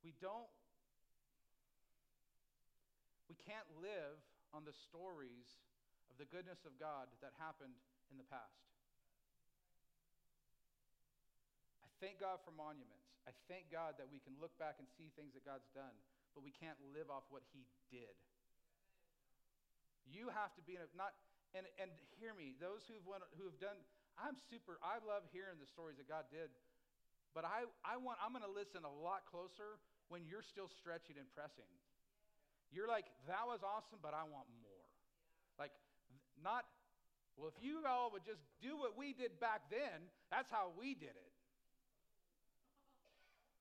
We 0.05 0.13
don't, 0.21 0.53
we 3.33 3.37
can't 3.49 3.65
live 3.81 4.21
on 4.53 4.69
the 4.69 4.77
stories 4.77 5.57
of 6.13 6.21
the 6.21 6.29
goodness 6.29 6.69
of 6.69 6.77
God 6.77 7.09
that 7.25 7.33
happened 7.41 7.81
in 8.13 8.21
the 8.21 8.29
past. 8.29 8.61
I 11.81 11.89
thank 12.03 12.19
God 12.19 12.43
for 12.43 12.51
monuments. 12.51 13.07
I 13.23 13.31
thank 13.47 13.71
God 13.71 13.95
that 14.03 14.11
we 14.11 14.19
can 14.19 14.35
look 14.43 14.51
back 14.59 14.83
and 14.83 14.91
see 14.99 15.15
things 15.15 15.39
that 15.39 15.47
God's 15.47 15.71
done, 15.71 15.95
but 16.35 16.43
we 16.43 16.51
can't 16.51 16.75
live 16.91 17.07
off 17.07 17.23
what 17.31 17.47
He 17.55 17.63
did. 17.95 18.11
You 20.11 20.27
have 20.35 20.51
to 20.59 20.63
be 20.67 20.75
in 20.75 20.83
a, 20.83 20.91
not, 20.99 21.15
and, 21.55 21.63
and 21.79 21.95
hear 22.19 22.35
me, 22.35 22.59
those 22.59 22.83
who've, 22.91 23.07
went, 23.07 23.23
who've 23.39 23.55
done, 23.63 23.79
I'm 24.19 24.35
super, 24.51 24.83
I 24.83 24.99
love 25.07 25.23
hearing 25.31 25.63
the 25.63 25.71
stories 25.71 26.03
that 26.03 26.11
God 26.11 26.27
did, 26.35 26.51
but 27.39 27.47
I, 27.47 27.71
I 27.87 27.97
want, 28.03 28.19
I'm 28.19 28.35
going 28.35 28.45
to 28.45 28.51
listen 28.51 28.83
a 28.83 28.91
lot 28.91 29.23
closer 29.31 29.79
when 30.11 30.27
you're 30.27 30.45
still 30.45 30.69
stretching 30.69 31.17
and 31.17 31.31
pressing. 31.33 31.71
You're 32.75 32.91
like, 32.91 33.07
that 33.31 33.47
was 33.47 33.63
awesome, 33.63 34.03
but 34.03 34.13
I 34.13 34.27
want 34.27 34.51
more. 34.61 34.87
Like, 35.57 35.73
not, 36.43 36.67
well, 37.39 37.49
if 37.49 37.57
you 37.63 37.81
all 37.87 38.11
would 38.11 38.27
just 38.27 38.43
do 38.61 38.75
what 38.75 38.99
we 38.99 39.15
did 39.15 39.39
back 39.39 39.71
then, 39.71 40.11
that's 40.29 40.51
how 40.51 40.75
we 40.77 40.99
did 40.99 41.15
it. 41.15 41.32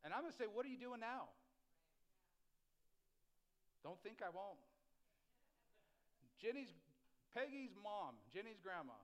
And 0.04 0.14
I'm 0.14 0.26
going 0.26 0.34
to 0.34 0.40
say, 0.40 0.50
what 0.50 0.66
are 0.66 0.72
you 0.74 0.82
doing 0.82 1.00
now? 1.00 1.30
Don't 3.86 3.98
think 4.02 4.22
I 4.22 4.30
won't. 4.30 4.62
Jenny's, 6.42 6.70
Peggy's 7.34 7.74
mom, 7.78 8.18
Jenny's 8.34 8.58
grandma, 8.62 8.98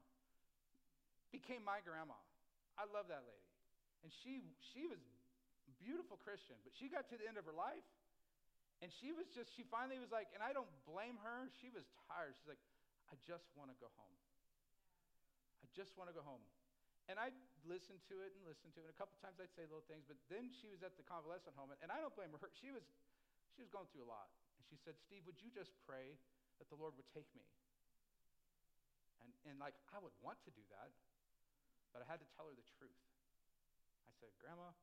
became 1.29 1.61
my 1.61 1.81
grandma. 1.85 2.17
I 2.77 2.89
love 2.89 3.09
that 3.09 3.25
lady. 3.25 3.49
And 4.01 4.09
she, 4.09 4.41
she 4.73 4.89
was 4.89 5.01
beautiful 5.81 6.17
Christian, 6.21 6.57
but 6.65 6.73
she 6.73 6.89
got 6.89 7.09
to 7.13 7.15
the 7.17 7.25
end 7.25 7.37
of 7.37 7.45
her 7.45 7.53
life, 7.53 7.85
and 8.81 8.93
she 9.01 9.09
was 9.13 9.25
just, 9.33 9.53
she 9.57 9.65
finally 9.65 9.97
was 9.97 10.13
like, 10.13 10.29
and 10.37 10.41
I 10.45 10.53
don't 10.53 10.69
blame 10.85 11.17
her, 11.25 11.49
she 11.61 11.69
was 11.73 11.85
tired. 12.09 12.37
She's 12.37 12.49
like, 12.49 12.61
I 13.09 13.17
just 13.25 13.49
want 13.57 13.73
to 13.73 13.77
go 13.81 13.89
home. 13.97 14.17
I 15.61 15.67
just 15.73 15.97
want 15.97 16.09
to 16.09 16.15
go 16.17 16.21
home. 16.21 16.41
And 17.07 17.15
I'd 17.15 17.35
listen 17.63 17.95
to 18.11 18.15
it 18.23 18.35
and 18.35 18.43
listen 18.43 18.67
to 18.75 18.83
it. 18.83 18.91
And 18.91 18.93
A 18.93 18.99
couple 18.99 19.15
times 19.23 19.39
I'd 19.39 19.51
say 19.55 19.63
little 19.63 19.87
things, 19.87 20.03
but 20.03 20.19
then 20.27 20.51
she 20.51 20.67
was 20.67 20.83
at 20.83 20.99
the 20.99 21.05
convalescent 21.07 21.55
home, 21.55 21.71
and 21.79 21.87
I 21.87 22.03
don't 22.03 22.11
blame 22.15 22.35
her. 22.35 22.51
She 22.51 22.71
was, 22.71 22.83
she 23.55 23.63
was 23.63 23.71
going 23.71 23.87
through 23.95 24.03
a 24.03 24.11
lot. 24.11 24.27
And 24.59 24.63
she 24.67 24.75
said, 24.75 24.99
Steve, 24.99 25.23
would 25.23 25.39
you 25.39 25.47
just 25.55 25.71
pray 25.87 26.19
that 26.59 26.67
the 26.69 26.77
Lord 26.77 26.97
would 26.97 27.09
take 27.13 27.29
me. 27.37 27.45
And, 29.21 29.31
and 29.49 29.55
like, 29.61 29.77
I 29.93 30.01
would 30.01 30.13
want 30.21 30.41
to 30.45 30.51
do 30.53 30.63
that, 30.73 30.89
but 31.93 32.01
I 32.01 32.05
had 32.09 32.21
to 32.21 32.29
tell 32.37 32.49
her 32.49 32.55
the 32.57 32.65
truth. 32.77 33.01
I 34.09 34.13
said, 34.17 34.33
Grandma, 34.41 34.73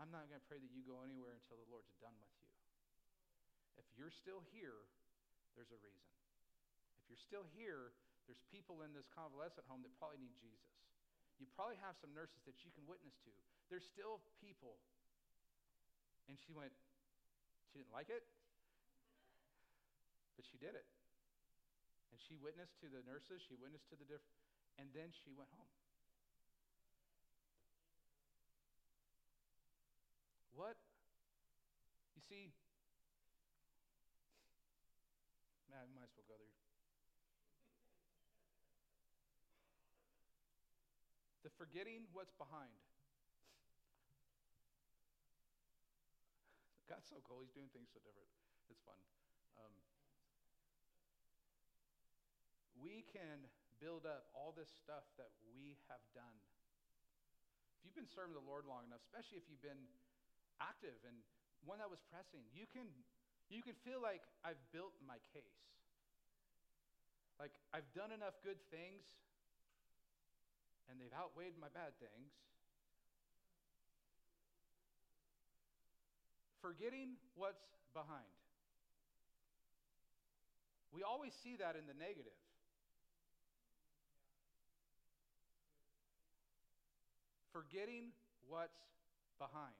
I'm 0.00 0.08
not 0.08 0.28
going 0.28 0.40
to 0.40 0.48
pray 0.48 0.60
that 0.60 0.72
you 0.72 0.84
go 0.84 1.04
anywhere 1.04 1.36
until 1.36 1.60
the 1.60 1.68
Lord's 1.68 1.92
done 2.00 2.16
with 2.16 2.32
you. 2.40 2.48
If 3.76 3.86
you're 3.94 4.14
still 4.14 4.42
here, 4.54 4.86
there's 5.54 5.70
a 5.70 5.80
reason. 5.84 6.14
If 7.02 7.04
you're 7.12 7.20
still 7.20 7.46
here, 7.54 7.94
there's 8.26 8.40
people 8.50 8.82
in 8.86 8.92
this 8.92 9.08
convalescent 9.10 9.66
home 9.68 9.82
that 9.84 9.92
probably 9.98 10.22
need 10.22 10.34
Jesus. 10.38 10.77
You 11.38 11.46
probably 11.54 11.78
have 11.82 11.94
some 12.02 12.10
nurses 12.14 12.42
that 12.46 12.58
you 12.66 12.70
can 12.74 12.82
witness 12.86 13.14
to. 13.22 13.30
There's 13.70 13.86
still 13.86 14.18
people. 14.42 14.78
And 16.28 16.36
she 16.36 16.52
went, 16.52 16.74
she 17.70 17.78
didn't 17.78 17.94
like 17.94 18.10
it. 18.10 18.26
But 20.36 20.44
she 20.44 20.58
did 20.58 20.74
it. 20.74 20.86
And 22.10 22.18
she 22.20 22.34
witnessed 22.38 22.78
to 22.82 22.90
the 22.90 23.02
nurses, 23.06 23.42
she 23.42 23.54
witnessed 23.54 23.88
to 23.90 23.96
the 23.96 24.04
different, 24.04 24.34
and 24.78 24.90
then 24.94 25.14
she 25.14 25.30
went 25.34 25.50
home. 25.54 25.70
What? 30.58 30.74
You 32.18 32.22
see, 32.26 32.50
man, 35.70 35.86
I 35.86 35.90
might 35.94 36.10
as 36.10 36.14
well 36.18 36.26
go 36.26 36.34
there. 36.34 36.50
The 41.46 41.47
forgetting 41.58 42.06
what's 42.14 42.32
behind. 42.38 42.70
God's 46.86 47.10
so 47.10 47.20
cool. 47.26 47.44
He's 47.44 47.52
doing 47.52 47.68
things 47.74 47.90
so 47.92 48.00
different. 48.00 48.30
It's 48.72 48.80
fun. 48.86 48.96
Um, 49.60 49.74
we 52.80 53.04
can 53.10 53.44
build 53.82 54.06
up 54.06 54.30
all 54.32 54.54
this 54.54 54.70
stuff 54.70 55.04
that 55.20 55.34
we 55.44 55.76
have 55.90 56.00
done. 56.14 56.36
If 57.76 57.84
you've 57.84 57.98
been 57.98 58.08
serving 58.08 58.32
the 58.32 58.46
Lord 58.46 58.64
long 58.64 58.86
enough, 58.88 59.02
especially 59.04 59.42
if 59.42 59.46
you've 59.50 59.62
been 59.62 59.84
active 60.62 60.96
and 61.04 61.14
one 61.66 61.82
that 61.82 61.90
was 61.90 62.00
pressing, 62.08 62.40
you 62.54 62.64
can, 62.70 62.86
you 63.50 63.60
can 63.60 63.74
feel 63.82 63.98
like 63.98 64.24
I've 64.46 64.58
built 64.72 64.94
my 65.04 65.20
case. 65.34 65.68
Like 67.36 67.54
I've 67.70 67.86
done 67.94 68.10
enough 68.10 68.34
good 68.42 68.58
things 68.72 69.06
and 70.90 71.00
they've 71.00 71.14
outweighed 71.14 71.54
my 71.60 71.68
bad 71.72 71.92
things. 72.00 72.32
Forgetting 76.60 77.16
what's 77.36 77.62
behind. 77.94 78.28
We 80.92 81.04
always 81.04 81.32
see 81.44 81.56
that 81.60 81.76
in 81.76 81.86
the 81.86 81.94
negative. 81.94 82.34
forgetting 87.58 88.14
what's 88.46 88.86
behind. 89.42 89.74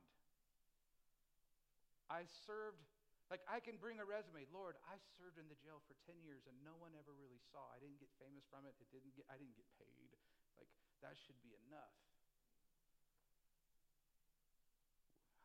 I 2.10 2.26
served, 2.42 2.82
like 3.30 3.38
I 3.46 3.62
can 3.62 3.78
bring 3.78 4.02
a 4.02 4.06
resume. 4.08 4.42
Lord, 4.50 4.74
I 4.90 4.98
served 5.14 5.38
in 5.38 5.46
the 5.46 5.58
jail 5.62 5.78
for 5.86 5.94
10 6.10 6.18
years 6.26 6.42
and 6.50 6.58
no 6.66 6.74
one 6.82 6.90
ever 6.98 7.14
really 7.14 7.38
saw. 7.54 7.62
I 7.70 7.78
didn't 7.78 8.02
get 8.02 8.10
famous 8.18 8.42
from 8.50 8.66
it. 8.66 8.74
It 8.82 8.90
didn't 8.90 9.14
get, 9.14 9.30
I 9.30 9.38
didn't 9.38 9.54
get 9.54 9.68
paid. 9.78 10.10
Like 10.58 10.70
that 11.00 11.14
should 11.14 11.38
be 11.40 11.54
enough. 11.66 11.94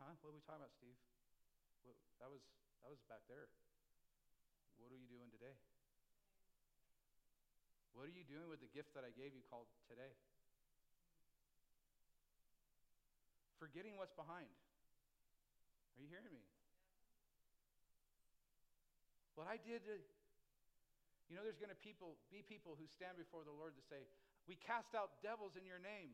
Huh? 0.02 0.18
What 0.20 0.34
are 0.34 0.38
we 0.38 0.44
talking 0.44 0.66
about, 0.66 0.74
Steve? 0.76 0.98
What, 1.86 1.96
that 2.20 2.28
was 2.28 2.44
that 2.82 2.90
was 2.92 3.00
back 3.08 3.24
there. 3.30 3.48
What 4.82 4.92
are 4.92 5.00
you 5.00 5.08
doing 5.08 5.32
today? 5.32 5.56
What 7.94 8.10
are 8.10 8.16
you 8.16 8.26
doing 8.26 8.50
with 8.50 8.60
the 8.60 8.72
gift 8.74 8.98
that 8.98 9.06
I 9.06 9.14
gave 9.14 9.38
you 9.38 9.46
called 9.48 9.70
today? 9.86 10.18
forgetting 13.64 13.96
what's 13.96 14.12
behind. 14.12 14.52
Are 15.96 16.00
you 16.04 16.12
hearing 16.12 16.28
me? 16.36 16.44
What 19.40 19.48
I 19.48 19.56
did, 19.56 19.88
you 21.32 21.40
know, 21.40 21.48
there's 21.48 21.64
going 21.64 21.72
to 21.72 21.80
people, 21.80 22.20
be 22.28 22.44
people 22.44 22.76
who 22.76 22.84
stand 22.92 23.16
before 23.16 23.48
the 23.48 23.56
Lord 23.56 23.80
to 23.80 23.84
say, 23.88 24.04
We 24.48 24.60
cast 24.60 24.92
out 24.92 25.24
devils 25.24 25.56
in 25.56 25.64
your 25.64 25.80
name. 25.80 26.12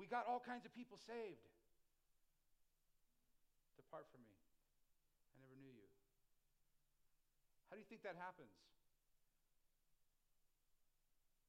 We 0.00 0.08
got 0.10 0.26
all 0.26 0.42
kinds 0.42 0.64
of 0.64 0.72
people 0.74 0.98
saved. 0.98 1.44
Depart 3.78 4.08
from 4.10 4.24
me. 4.26 4.34
I 5.32 5.44
never 5.44 5.54
knew 5.60 5.70
you. 5.70 5.88
How 7.70 7.76
do 7.76 7.80
you 7.84 7.88
think 7.88 8.02
that 8.02 8.18
happens? 8.18 8.52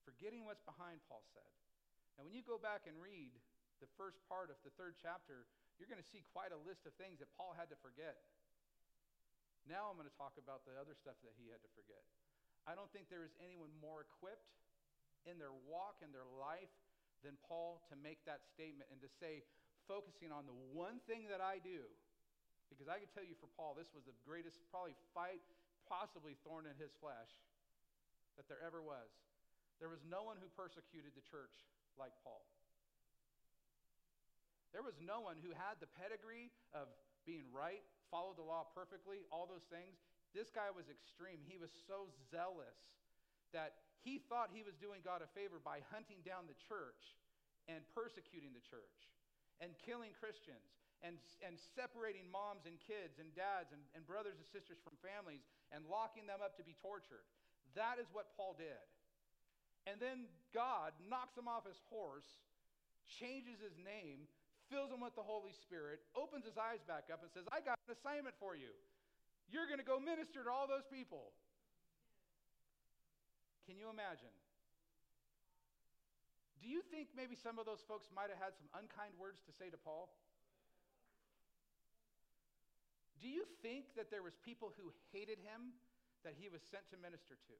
Forgetting 0.05 0.45
what's 0.45 0.61
behind, 0.61 1.01
Paul 1.09 1.25
said. 1.33 1.49
Now, 2.15 2.23
when 2.23 2.37
you 2.37 2.45
go 2.45 2.61
back 2.61 2.85
and 2.85 2.95
read 3.01 3.33
the 3.83 3.89
first 3.99 4.21
part 4.29 4.53
of 4.53 4.55
the 4.63 4.71
third 4.79 4.95
chapter, 5.01 5.49
you're 5.75 5.91
going 5.91 5.99
to 5.99 6.11
see 6.13 6.23
quite 6.31 6.55
a 6.55 6.59
list 6.63 6.87
of 6.87 6.95
things 6.95 7.19
that 7.19 7.27
Paul 7.35 7.51
had 7.57 7.67
to 7.73 7.77
forget. 7.83 8.15
Now 9.65 9.89
I'm 9.89 9.97
going 9.97 10.07
to 10.07 10.19
talk 10.21 10.37
about 10.37 10.63
the 10.63 10.77
other 10.77 10.93
stuff 10.95 11.17
that 11.25 11.33
he 11.35 11.49
had 11.49 11.59
to 11.65 11.71
forget. 11.73 12.05
I 12.65 12.73
don't 12.73 12.89
think 12.89 13.13
there 13.13 13.25
is 13.25 13.33
anyone 13.37 13.69
more 13.77 14.05
equipped 14.05 14.53
in 15.29 15.37
their 15.37 15.53
walk 15.69 16.01
and 16.01 16.09
their 16.09 16.27
life 16.37 16.73
than 17.21 17.37
Paul 17.45 17.81
to 17.89 17.95
make 17.97 18.21
that 18.25 18.45
statement 18.45 18.89
and 18.93 19.01
to 19.01 19.09
say, 19.21 19.45
focusing 19.85 20.33
on 20.33 20.49
the 20.49 20.57
one 20.73 20.97
thing 21.05 21.29
that 21.29 21.41
I 21.41 21.61
do. 21.61 21.85
Because 22.73 22.89
I 22.89 22.97
can 22.97 23.09
tell 23.13 23.25
you 23.25 23.37
for 23.37 23.49
Paul, 23.53 23.77
this 23.77 23.93
was 23.93 24.05
the 24.09 24.17
greatest, 24.25 24.57
probably 24.73 24.97
fight, 25.13 25.41
possibly 25.85 26.33
thorn 26.41 26.65
in 26.65 26.73
his 26.81 26.93
flesh 26.97 27.29
that 28.37 28.49
there 28.49 28.61
ever 28.65 28.81
was. 28.81 29.09
There 29.77 29.89
was 29.89 30.01
no 30.09 30.25
one 30.25 30.41
who 30.41 30.49
persecuted 30.57 31.13
the 31.13 31.25
church 31.25 31.53
like 31.95 32.13
Paul. 32.25 32.41
There 34.73 34.83
was 34.83 34.97
no 34.99 35.23
one 35.23 35.39
who 35.39 35.55
had 35.55 35.79
the 35.79 35.87
pedigree 35.87 36.51
of 36.75 36.89
being 37.23 37.47
right, 37.53 37.85
followed 38.11 38.35
the 38.35 38.43
law 38.43 38.67
perfectly, 38.75 39.23
all 39.31 39.47
those 39.47 39.63
things. 39.71 39.95
This 40.35 40.51
guy 40.51 40.67
was 40.75 40.91
extreme. 40.91 41.39
He 41.47 41.55
was 41.55 41.71
so 41.87 42.11
zealous 42.27 42.75
that 43.55 43.87
he 44.03 44.19
thought 44.27 44.51
he 44.51 44.67
was 44.67 44.75
doing 44.75 44.99
God 44.99 45.23
a 45.23 45.29
favor 45.31 45.63
by 45.63 45.79
hunting 45.89 46.19
down 46.27 46.45
the 46.51 46.59
church 46.67 47.15
and 47.71 47.81
persecuting 47.95 48.51
the 48.51 48.61
church 48.61 48.99
and 49.63 49.71
killing 49.87 50.11
Christians 50.19 50.75
and, 51.01 51.15
and 51.39 51.55
separating 51.73 52.27
moms 52.27 52.67
and 52.67 52.75
kids 52.83 53.17
and 53.17 53.31
dads 53.31 53.71
and, 53.71 53.81
and 53.95 54.03
brothers 54.03 54.35
and 54.35 54.45
sisters 54.51 54.77
from 54.83 54.99
families 54.99 55.41
and 55.71 55.87
locking 55.87 56.27
them 56.27 56.43
up 56.43 56.59
to 56.59 56.67
be 56.67 56.75
tortured. 56.83 57.25
That 57.73 57.97
is 57.97 58.11
what 58.11 58.35
Paul 58.35 58.59
did. 58.59 58.85
And 59.87 60.01
then 60.03 60.27
God 60.51 60.91
knocks 61.07 61.37
him 61.37 61.47
off 61.47 61.63
his 61.63 61.79
horse, 61.87 62.27
changes 63.07 63.61
his 63.61 63.77
name, 63.77 64.27
fills 64.67 64.89
him 64.89 64.99
with 64.99 65.13
the 65.13 65.25
Holy 65.25 65.53
Spirit, 65.53 66.01
opens 66.17 66.43
his 66.43 66.57
eyes 66.57 66.81
back 66.89 67.13
up, 67.13 67.21
and 67.21 67.29
says, 67.29 67.45
I 67.53 67.61
got 67.61 67.77
an 67.85 67.93
assignment 67.93 68.33
for 68.41 68.57
you. 68.57 68.73
You're 69.49 69.67
going 69.69 69.79
to 69.79 69.87
go 69.87 69.99
minister 70.01 70.43
to 70.43 70.51
all 70.51 70.65
those 70.65 70.85
people. 70.89 71.33
Can 73.65 73.77
you 73.77 73.89
imagine? 73.89 74.33
Do 76.61 76.69
you 76.69 76.81
think 76.89 77.13
maybe 77.13 77.37
some 77.37 77.61
of 77.61 77.65
those 77.69 77.81
folks 77.85 78.09
might 78.09 78.33
have 78.33 78.41
had 78.41 78.53
some 78.57 78.69
unkind 78.73 79.13
words 79.21 79.41
to 79.45 79.53
say 79.53 79.69
to 79.69 79.77
Paul? 79.77 80.09
Do 83.21 83.29
you 83.29 83.45
think 83.61 83.93
that 83.97 84.13
there 84.13 84.21
was 84.21 84.37
people 84.41 84.73
who 84.77 84.93
hated 85.13 85.41
him 85.41 85.77
that 86.21 86.37
he 86.37 86.49
was 86.49 86.61
sent 86.65 86.85
to 86.93 86.97
minister 86.97 87.37
to? 87.37 87.55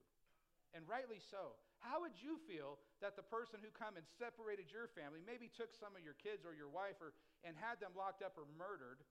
And 0.73 0.83
rightly 0.89 1.21
so. 1.21 1.57
How 1.79 2.01
would 2.01 2.17
you 2.17 2.41
feel 2.49 2.81
that 2.99 3.15
the 3.15 3.25
person 3.25 3.61
who 3.61 3.69
come 3.71 3.95
and 3.95 4.05
separated 4.17 4.73
your 4.73 4.89
family, 4.91 5.21
maybe 5.21 5.53
took 5.53 5.71
some 5.77 5.93
of 5.93 6.01
your 6.01 6.17
kids 6.17 6.43
or 6.43 6.57
your 6.57 6.69
wife 6.69 6.97
or, 6.97 7.13
and 7.45 7.53
had 7.55 7.77
them 7.77 7.93
locked 7.93 8.25
up 8.25 8.36
or 8.36 8.49
murdered, 8.57 9.05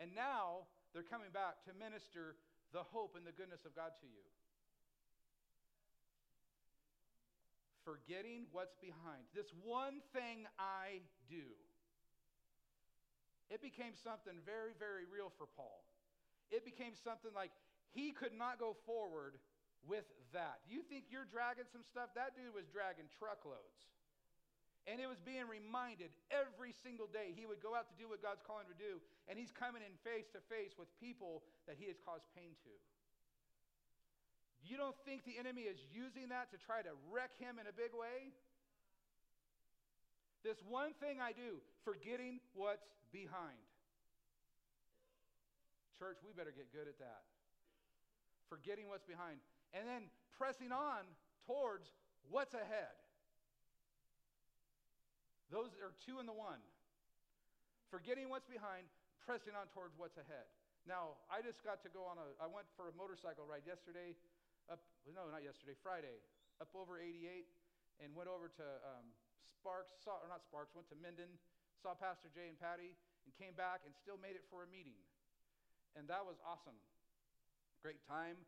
and 0.00 0.10
now 0.16 0.66
they're 0.92 1.08
coming 1.08 1.32
back 1.32 1.64
to 1.68 1.72
minister 1.74 2.36
the 2.72 2.84
hope 2.84 3.16
and 3.16 3.26
the 3.26 3.32
goodness 3.32 3.64
of 3.64 3.76
God 3.76 3.92
to 4.00 4.06
you? 4.06 4.24
forgetting 7.84 8.46
what's 8.54 8.78
behind. 8.78 9.26
This 9.34 9.50
one 9.62 10.00
thing 10.14 10.46
I 10.58 11.02
do. 11.26 11.46
It 13.50 13.60
became 13.60 13.92
something 13.92 14.38
very, 14.46 14.72
very 14.78 15.04
real 15.04 15.28
for 15.36 15.44
Paul. 15.44 15.84
It 16.48 16.64
became 16.64 16.96
something 16.96 17.34
like 17.36 17.52
he 17.92 18.14
could 18.14 18.32
not 18.32 18.56
go 18.56 18.78
forward 18.88 19.36
with 19.84 20.08
that. 20.32 20.64
You 20.64 20.80
think 20.86 21.10
you're 21.12 21.28
dragging 21.28 21.68
some 21.68 21.84
stuff? 21.84 22.14
That 22.16 22.32
dude 22.32 22.54
was 22.54 22.64
dragging 22.72 23.10
truckloads. 23.20 23.92
And 24.90 24.98
it 24.98 25.06
was 25.06 25.22
being 25.22 25.46
reminded 25.46 26.10
every 26.34 26.74
single 26.82 27.06
day 27.06 27.30
he 27.30 27.46
would 27.46 27.62
go 27.62 27.78
out 27.78 27.86
to 27.86 27.96
do 27.96 28.10
what 28.10 28.18
God's 28.18 28.42
calling 28.42 28.66
him 28.66 28.74
to 28.74 28.82
do, 28.82 28.98
and 29.30 29.38
he's 29.38 29.54
coming 29.54 29.78
in 29.78 29.94
face 30.02 30.26
to 30.34 30.42
face 30.50 30.74
with 30.74 30.90
people 30.98 31.46
that 31.70 31.78
he 31.78 31.86
has 31.86 31.94
caused 32.02 32.26
pain 32.34 32.58
to. 32.66 32.74
You 34.66 34.74
don't 34.78 34.98
think 35.06 35.22
the 35.22 35.38
enemy 35.38 35.70
is 35.70 35.78
using 35.90 36.30
that 36.34 36.50
to 36.50 36.58
try 36.58 36.82
to 36.82 36.94
wreck 37.10 37.34
him 37.38 37.62
in 37.62 37.66
a 37.66 37.74
big 37.74 37.94
way? 37.94 38.34
This 40.42 40.58
one 40.66 40.94
thing 40.98 41.22
I 41.22 41.30
do, 41.30 41.62
forgetting 41.86 42.42
what's 42.54 42.86
behind. 43.14 43.62
Church, 45.98 46.18
we 46.26 46.34
better 46.34 46.50
get 46.50 46.74
good 46.74 46.90
at 46.90 46.98
that. 46.98 47.22
Forgetting 48.50 48.90
what's 48.90 49.06
behind. 49.06 49.38
And 49.70 49.86
then 49.86 50.10
pressing 50.38 50.74
on 50.74 51.06
towards 51.46 51.90
what's 52.30 52.54
ahead. 52.54 53.01
Those 55.52 55.76
are 55.84 55.92
two 56.00 56.16
in 56.16 56.24
the 56.24 56.34
one. 56.34 56.58
Forgetting 57.92 58.32
what's 58.32 58.48
behind, 58.48 58.88
pressing 59.20 59.52
on 59.52 59.68
towards 59.76 59.92
what's 60.00 60.16
ahead. 60.16 60.48
Now, 60.88 61.20
I 61.28 61.44
just 61.44 61.60
got 61.60 61.84
to 61.84 61.92
go 61.92 62.08
on 62.08 62.16
a, 62.16 62.26
I 62.40 62.48
went 62.48 62.66
for 62.72 62.88
a 62.88 62.94
motorcycle 62.96 63.44
ride 63.44 63.68
yesterday 63.68 64.16
up, 64.72 64.80
no, 65.04 65.28
not 65.28 65.44
yesterday, 65.44 65.76
Friday, 65.84 66.24
up 66.56 66.72
over 66.72 66.96
88 66.96 67.44
and 68.00 68.10
went 68.16 68.32
over 68.32 68.48
to 68.48 68.66
um, 68.82 69.06
Sparks, 69.44 69.92
saw, 70.00 70.18
or 70.18 70.26
not 70.32 70.40
Sparks, 70.42 70.72
went 70.72 70.88
to 70.88 70.98
Minden, 70.98 71.30
saw 71.78 71.92
Pastor 71.94 72.32
Jay 72.32 72.48
and 72.48 72.58
Patty, 72.58 72.96
and 73.28 73.30
came 73.36 73.54
back 73.54 73.84
and 73.86 73.92
still 73.94 74.18
made 74.18 74.34
it 74.34 74.42
for 74.50 74.64
a 74.64 74.68
meeting. 74.72 74.96
And 75.94 76.08
that 76.08 76.24
was 76.24 76.40
awesome. 76.42 76.78
Great 77.84 78.00
time, 78.08 78.40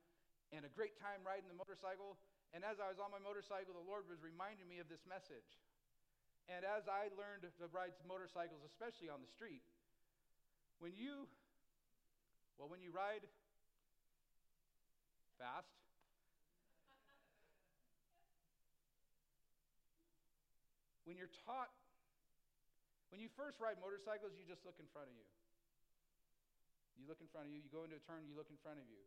and 0.51 0.65
a 0.65 0.73
great 0.73 0.97
time 0.99 1.23
riding 1.23 1.47
the 1.47 1.59
motorcycle. 1.59 2.17
And 2.55 2.63
as 2.63 2.79
I 2.79 2.87
was 2.87 3.03
on 3.03 3.11
my 3.11 3.23
motorcycle, 3.23 3.75
the 3.75 3.83
Lord 3.83 4.07
was 4.07 4.23
reminding 4.23 4.67
me 4.71 4.79
of 4.79 4.87
this 4.87 5.03
message. 5.07 5.59
And 6.49 6.65
as 6.65 6.85
I 6.89 7.09
learned 7.17 7.49
to 7.49 7.65
ride 7.73 7.97
motorcycles, 8.05 8.61
especially 8.69 9.09
on 9.09 9.25
the 9.25 9.31
street, 9.33 9.65
when 10.79 10.93
you, 10.93 11.25
well, 12.61 12.69
when 12.69 12.85
you 12.85 12.93
ride 12.93 13.25
fast, 15.41 15.73
When 21.05 21.21
you're 21.21 21.33
taught, 21.45 21.69
when 23.13 23.21
you 23.21 23.29
first 23.37 23.61
ride 23.61 23.77
motorcycles, 23.79 24.33
you 24.41 24.45
just 24.49 24.65
look 24.65 24.81
in 24.81 24.89
front 24.91 25.13
of 25.13 25.15
you. 25.15 25.29
You 26.97 27.05
look 27.05 27.21
in 27.21 27.29
front 27.29 27.47
of 27.47 27.53
you, 27.53 27.61
you 27.61 27.69
go 27.69 27.85
into 27.85 28.01
a 28.01 28.05
turn, 28.09 28.25
you 28.25 28.33
look 28.33 28.49
in 28.49 28.57
front 28.65 28.81
of 28.81 28.89
you. 28.89 29.05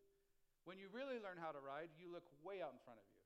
When 0.69 0.77
you 0.77 0.93
really 0.93 1.17
learn 1.17 1.41
how 1.41 1.49
to 1.49 1.61
ride, 1.61 1.89
you 1.97 2.13
look 2.13 2.23
way 2.45 2.61
out 2.61 2.71
in 2.71 2.81
front 2.85 3.01
of 3.01 3.05
you. 3.09 3.16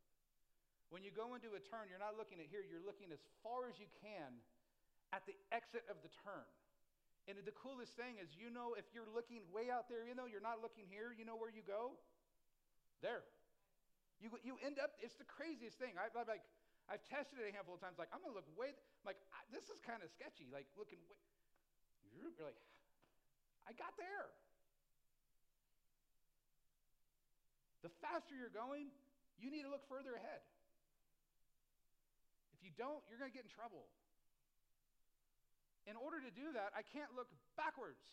When 0.92 1.08
you 1.08 1.12
go 1.16 1.40
into 1.40 1.56
a 1.56 1.62
turn, 1.64 1.88
you're 1.88 2.04
not 2.04 2.20
looking 2.20 2.44
at 2.44 2.52
here, 2.52 2.68
you're 2.68 2.84
looking 2.84 3.16
as 3.16 3.24
far 3.40 3.72
as 3.72 3.80
you 3.80 3.88
can 4.04 4.36
at 5.16 5.24
the 5.24 5.36
exit 5.56 5.88
of 5.88 5.96
the 6.04 6.12
turn. 6.28 6.44
And 7.32 7.40
the 7.40 7.56
coolest 7.56 7.96
thing 7.96 8.20
is, 8.20 8.28
you 8.36 8.52
know, 8.52 8.76
if 8.76 8.84
you're 8.92 9.08
looking 9.08 9.40
way 9.56 9.72
out 9.72 9.88
there, 9.88 10.04
you 10.04 10.12
know, 10.12 10.28
you're 10.28 10.44
not 10.44 10.60
looking 10.60 10.84
here, 10.92 11.16
you 11.16 11.24
know 11.24 11.40
where 11.40 11.48
you 11.48 11.64
go? 11.64 11.96
There. 13.00 13.24
You, 14.20 14.36
you 14.44 14.60
end 14.60 14.84
up, 14.84 15.00
it's 15.00 15.16
the 15.16 15.26
craziest 15.26 15.80
thing. 15.80 15.96
I, 15.96 16.12
I'm 16.12 16.28
like, 16.28 16.44
I've 16.92 17.02
tested 17.08 17.40
it 17.40 17.48
a 17.48 17.54
handful 17.56 17.80
of 17.80 17.82
times. 17.82 17.96
Like, 17.96 18.12
I'm 18.12 18.20
going 18.20 18.36
to 18.36 18.40
look 18.44 18.52
way, 18.60 18.76
like, 19.08 19.16
this 19.48 19.72
is 19.72 19.80
kind 19.80 20.04
of 20.04 20.12
sketchy. 20.12 20.52
Like, 20.52 20.68
looking 20.76 21.00
way, 21.08 21.16
you're 22.20 22.36
like, 22.44 22.60
I 23.64 23.72
got 23.80 23.96
there. 23.96 24.28
The 27.86 27.94
faster 28.04 28.36
you're 28.36 28.52
going, 28.52 28.92
you 29.40 29.50
need 29.50 29.64
to 29.64 29.72
look 29.72 29.88
further 29.88 30.20
ahead. 30.20 30.44
If 32.62 32.70
you 32.70 32.78
don't, 32.78 33.02
you're 33.10 33.18
going 33.18 33.34
to 33.34 33.34
get 33.34 33.42
in 33.42 33.50
trouble. 33.50 33.90
In 35.90 35.98
order 35.98 36.22
to 36.22 36.30
do 36.30 36.54
that, 36.54 36.78
I 36.78 36.86
can't 36.86 37.10
look 37.18 37.26
backwards. 37.58 38.06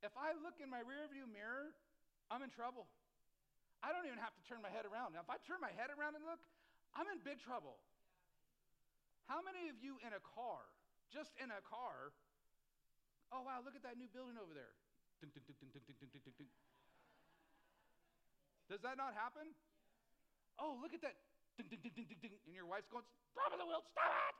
If 0.00 0.16
I 0.16 0.32
look 0.40 0.56
in 0.64 0.72
my 0.72 0.80
rearview 0.80 1.28
mirror, 1.28 1.76
I'm 2.32 2.40
in 2.40 2.48
trouble. 2.48 2.88
I 3.84 3.92
don't 3.92 4.08
even 4.08 4.16
have 4.24 4.32
to 4.32 4.42
turn 4.48 4.64
my 4.64 4.72
head 4.72 4.88
around. 4.88 5.12
Now, 5.12 5.20
if 5.20 5.28
I 5.28 5.36
turn 5.44 5.60
my 5.60 5.68
head 5.76 5.92
around 5.92 6.16
and 6.16 6.24
look, 6.24 6.40
I'm 6.96 7.04
in 7.12 7.20
big 7.20 7.44
trouble. 7.44 7.76
How 9.28 9.44
many 9.44 9.68
of 9.68 9.76
you 9.76 10.00
in 10.00 10.16
a 10.16 10.22
car, 10.24 10.64
just 11.12 11.36
in 11.36 11.52
a 11.52 11.60
car, 11.60 12.16
oh 13.36 13.44
wow, 13.44 13.60
look 13.60 13.76
at 13.76 13.84
that 13.84 14.00
new 14.00 14.08
building 14.08 14.40
over 14.40 14.56
there? 14.56 14.72
Ding, 15.20 15.28
ding, 15.28 15.44
ding. 15.44 16.48
Does 18.72 18.80
that 18.80 18.96
not 18.96 19.12
happen? 19.12 19.52
Oh, 20.56 20.80
look 20.80 20.96
at 20.96 21.04
that. 21.04 21.20
Ding, 21.56 21.68
ding, 21.72 21.80
ding, 21.82 21.92
ding, 21.96 22.06
ding, 22.08 22.20
ding. 22.20 22.40
And 22.46 22.54
your 22.54 22.66
wife's 22.66 22.88
going, 22.92 23.04
stop 23.32 23.52
it, 23.52 23.58
stop 23.58 23.72
it. 23.72 24.36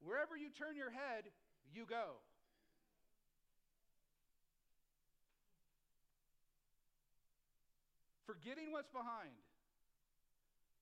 Wherever 0.00 0.36
you 0.36 0.48
turn 0.54 0.76
your 0.76 0.90
head, 0.90 1.28
you 1.74 1.84
go. 1.84 2.22
Forgetting 8.24 8.70
what's 8.70 8.88
behind 8.94 9.34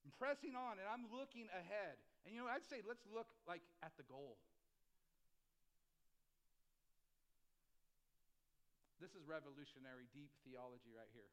I'm 0.09 0.16
pressing 0.16 0.57
on 0.57 0.80
and 0.80 0.89
I'm 0.89 1.05
looking 1.12 1.53
ahead. 1.53 2.01
And 2.24 2.32
you 2.32 2.41
know, 2.41 2.49
I'd 2.49 2.64
say 2.64 2.80
let's 2.89 3.05
look 3.12 3.28
like 3.45 3.61
at 3.84 3.93
the 4.01 4.09
goal. 4.09 4.41
This 9.05 9.12
is 9.12 9.20
revolutionary, 9.28 10.09
deep 10.16 10.32
theology 10.49 10.97
right 10.97 11.12
here. 11.12 11.28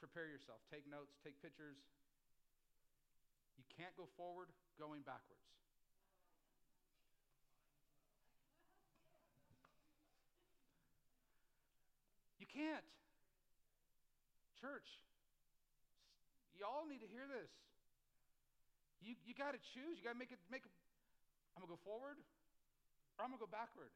Prepare 0.00 0.28
yourself. 0.28 0.60
Take 0.70 0.84
notes, 0.88 1.16
take 1.24 1.40
pictures. 1.40 1.76
You 3.56 3.64
can't 3.76 3.96
go 3.96 4.08
forward 4.16 4.48
going 4.76 5.00
backwards. 5.02 5.40
You 12.40 12.46
can't. 12.48 12.84
Church, 14.60 14.88
y'all 16.56 16.88
need 16.88 17.04
to 17.04 17.10
hear 17.12 17.28
this. 17.28 17.52
You, 19.04 19.14
you 19.28 19.36
got 19.36 19.52
to 19.52 19.60
choose. 19.76 20.00
You 20.00 20.02
got 20.02 20.16
to 20.16 20.20
make 20.20 20.32
it, 20.32 20.40
make 20.48 20.64
it, 20.64 20.72
I'm 21.54 21.62
going 21.62 21.70
to 21.70 21.76
go 21.76 21.82
forward 21.84 22.16
or 23.16 23.24
I'm 23.24 23.30
going 23.32 23.40
to 23.40 23.44
go 23.44 23.52
backward. 23.52 23.92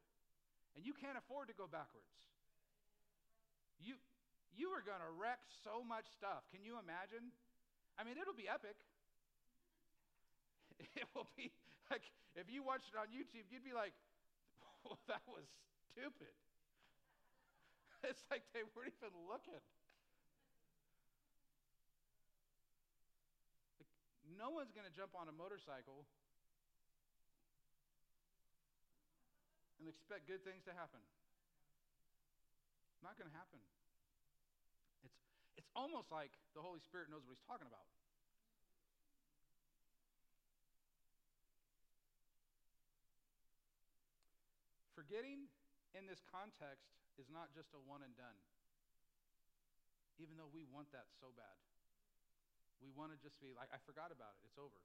And 0.77 0.85
you 0.85 0.93
can't 0.95 1.17
afford 1.17 1.49
to 1.49 1.57
go 1.57 1.67
backwards. 1.67 2.09
You, 3.81 3.97
you 4.57 4.71
are 4.75 4.83
going 4.83 5.01
to 5.01 5.13
wreck 5.19 5.41
so 5.63 5.83
much 5.87 6.07
stuff. 6.15 6.47
Can 6.51 6.63
you 6.65 6.79
imagine? 6.81 7.31
I 7.99 8.05
mean, 8.05 8.17
it'll 8.17 8.37
be 8.37 8.49
epic. 8.49 8.77
It 10.97 11.05
will 11.13 11.29
be 11.37 11.53
like, 11.93 12.09
if 12.33 12.49
you 12.49 12.65
watched 12.65 12.89
it 12.89 12.97
on 12.97 13.13
YouTube, 13.13 13.45
you'd 13.53 13.67
be 13.67 13.77
like, 13.77 13.93
well, 14.81 14.97
that 15.13 15.21
was 15.29 15.45
stupid. 15.93 16.33
It's 18.09 18.25
like 18.33 18.41
they 18.57 18.65
weren't 18.73 18.97
even 18.97 19.13
looking. 19.29 19.61
Like, 23.77 23.93
No 24.41 24.49
one's 24.57 24.73
going 24.73 24.89
to 24.89 24.95
jump 24.97 25.13
on 25.13 25.29
a 25.29 25.37
motorcycle 25.37 26.09
and 29.77 29.85
expect 29.85 30.25
good 30.25 30.41
things 30.49 30.65
to 30.65 30.73
happen. 30.73 31.05
Not 33.05 33.21
going 33.21 33.29
to 33.29 33.37
happen. 33.37 33.61
It's, 35.61 35.69
almost 35.77 36.09
like 36.09 36.33
the 36.57 36.65
Holy 36.65 36.81
Spirit 36.81 37.13
knows 37.13 37.21
what 37.29 37.37
he's 37.37 37.45
talking 37.45 37.69
about. 37.69 37.85
Forgetting 44.97 45.53
in 45.93 46.09
this 46.09 46.25
context 46.33 46.89
is 47.21 47.29
not 47.29 47.53
just 47.53 47.77
a 47.77 47.81
one 47.85 48.01
and 48.01 48.17
done, 48.17 48.41
even 50.17 50.41
though 50.41 50.49
we 50.49 50.65
want 50.65 50.89
that 50.97 51.13
so 51.21 51.29
bad. 51.37 51.61
We 52.81 52.89
want 52.97 53.13
to 53.13 53.21
just 53.21 53.37
be 53.37 53.53
like, 53.53 53.69
I 53.69 53.77
forgot 53.85 54.09
about 54.09 54.41
it, 54.41 54.49
it's 54.49 54.57
over. 54.57 54.81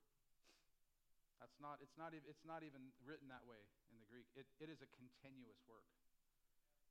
That's 1.39 1.55
not, 1.63 1.79
it's 1.79 1.95
not, 1.95 2.11
it's 2.11 2.43
not 2.43 2.67
even 2.67 2.91
written 3.07 3.31
that 3.31 3.47
way 3.47 3.63
in 3.91 3.95
the 3.95 4.07
Greek. 4.11 4.27
It, 4.35 4.43
it 4.59 4.67
is 4.67 4.83
a 4.83 4.89
continuous 4.91 5.63
work. 5.71 5.87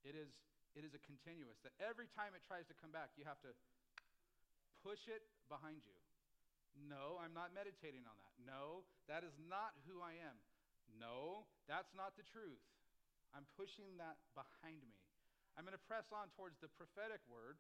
It 0.09 0.17
is, 0.17 0.33
it 0.73 0.89
is 0.89 0.97
a 0.97 1.03
continuous, 1.05 1.61
that 1.69 1.77
every 1.77 2.09
time 2.17 2.33
it 2.33 2.41
tries 2.49 2.65
to 2.73 2.77
come 2.81 2.89
back, 2.89 3.13
you 3.21 3.29
have 3.29 3.41
to 3.45 3.53
push 4.85 5.09
it 5.09 5.25
behind 5.49 5.81
you. 5.89 5.97
No, 6.77 7.17
I'm 7.17 7.33
not 7.33 7.57
meditating 7.57 8.05
on 8.05 8.17
that. 8.21 8.35
No, 8.45 8.85
that 9.09 9.25
is 9.25 9.33
not 9.49 9.73
who 9.89 10.05
I 10.05 10.21
am. 10.21 10.37
No, 11.01 11.49
that's 11.65 11.97
not 11.97 12.21
the 12.21 12.27
truth. 12.29 12.61
I'm 13.33 13.49
pushing 13.57 13.97
that 13.97 14.21
behind 14.37 14.85
me. 14.85 15.01
I'm 15.57 15.65
going 15.65 15.75
to 15.75 15.89
press 15.89 16.13
on 16.13 16.29
towards 16.37 16.61
the 16.61 16.69
prophetic 16.77 17.25
word 17.27 17.57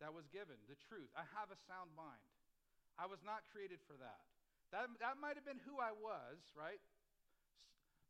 that 0.00 0.10
was 0.10 0.24
given, 0.32 0.56
the 0.66 0.78
truth. 0.88 1.12
I 1.12 1.26
have 1.36 1.52
a 1.52 1.58
sound 1.68 1.92
mind. 1.92 2.24
I 2.96 3.04
was 3.04 3.20
not 3.20 3.44
created 3.52 3.82
for 3.84 3.98
that. 4.00 4.24
That, 4.72 4.88
that 5.02 5.18
might 5.20 5.36
have 5.36 5.44
been 5.44 5.60
who 5.66 5.82
I 5.82 5.92
was, 5.92 6.40
right? 6.56 6.80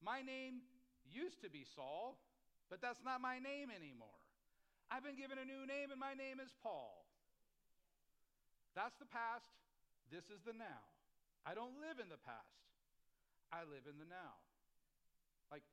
My 0.04 0.20
name 0.20 0.62
used 1.08 1.40
to 1.42 1.50
be 1.50 1.64
Saul, 1.64 2.20
but 2.68 2.84
that's 2.84 3.00
not 3.02 3.24
my 3.24 3.40
name 3.40 3.72
anymore. 3.72 4.20
I've 4.92 5.04
been 5.04 5.16
given 5.16 5.40
a 5.40 5.46
new 5.48 5.64
name, 5.64 5.90
and 5.90 6.00
my 6.00 6.12
name 6.12 6.38
is 6.38 6.52
Paul. 6.60 7.00
That's 8.74 8.94
the 8.98 9.08
past. 9.10 9.48
This 10.10 10.26
is 10.30 10.42
the 10.42 10.54
now. 10.54 10.82
I 11.46 11.56
don't 11.56 11.78
live 11.80 12.02
in 12.02 12.12
the 12.12 12.20
past, 12.20 12.60
I 13.50 13.64
live 13.66 13.88
in 13.88 13.96
the 13.96 14.06
now. 14.06 14.34
Like, 15.48 15.64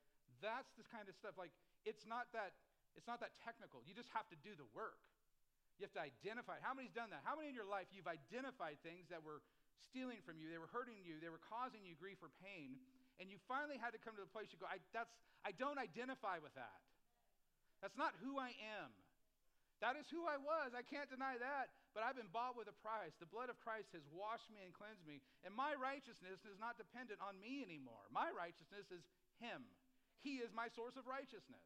that's 0.42 0.70
this 0.80 0.88
kind 0.90 1.06
of 1.06 1.14
stuff. 1.18 1.38
Like, 1.38 1.54
it's 1.86 2.08
not 2.08 2.30
that. 2.34 2.54
It's 2.98 3.06
not 3.06 3.22
that 3.22 3.38
technical. 3.46 3.86
You 3.86 3.94
just 3.94 4.10
have 4.18 4.26
to 4.34 4.38
do 4.42 4.58
the 4.58 4.66
work. 4.74 4.98
You 5.78 5.86
have 5.86 5.94
to 5.94 6.02
identify. 6.02 6.58
How 6.66 6.74
many's 6.74 6.98
done 6.98 7.14
that? 7.14 7.22
How 7.22 7.38
many 7.38 7.54
in 7.54 7.54
your 7.54 7.70
life 7.70 7.86
you've 7.94 8.10
identified 8.10 8.82
things 8.82 9.06
that 9.14 9.22
were 9.22 9.46
stealing 9.86 10.18
from 10.26 10.42
you, 10.42 10.50
they 10.50 10.58
were 10.58 10.72
hurting 10.74 10.98
you, 11.06 11.22
they 11.22 11.30
were 11.30 11.42
causing 11.46 11.86
you 11.86 11.94
grief 11.94 12.18
or 12.26 12.34
pain, 12.42 12.82
and 13.22 13.30
you 13.30 13.38
finally 13.46 13.78
had 13.78 13.94
to 13.94 14.02
come 14.02 14.18
to 14.18 14.24
the 14.26 14.34
place 14.34 14.50
you 14.50 14.58
go, 14.58 14.70
I, 14.70 14.82
that's, 14.94 15.14
I 15.46 15.54
don't 15.54 15.78
identify 15.78 16.42
with 16.42 16.54
that. 16.58 16.82
That's 17.82 17.98
not 17.98 18.18
who 18.26 18.42
I 18.42 18.58
am. 18.82 18.90
That 19.86 19.94
is 19.94 20.10
who 20.10 20.26
I 20.26 20.42
was. 20.42 20.74
I 20.74 20.82
can't 20.82 21.06
deny 21.06 21.38
that. 21.38 21.70
But 21.98 22.06
I've 22.06 22.14
been 22.14 22.30
bought 22.30 22.54
with 22.54 22.70
a 22.70 22.78
price. 22.86 23.18
The 23.18 23.26
blood 23.26 23.50
of 23.50 23.58
Christ 23.58 23.90
has 23.98 24.06
washed 24.14 24.54
me 24.54 24.62
and 24.62 24.70
cleansed 24.70 25.02
me. 25.10 25.18
And 25.42 25.50
my 25.50 25.74
righteousness 25.74 26.46
is 26.46 26.62
not 26.62 26.78
dependent 26.78 27.18
on 27.26 27.34
me 27.42 27.66
anymore. 27.66 28.06
My 28.14 28.30
righteousness 28.30 28.86
is 28.94 29.02
Him. 29.42 29.66
He 30.22 30.38
is 30.38 30.54
my 30.54 30.70
source 30.70 30.94
of 30.94 31.10
righteousness. 31.10 31.66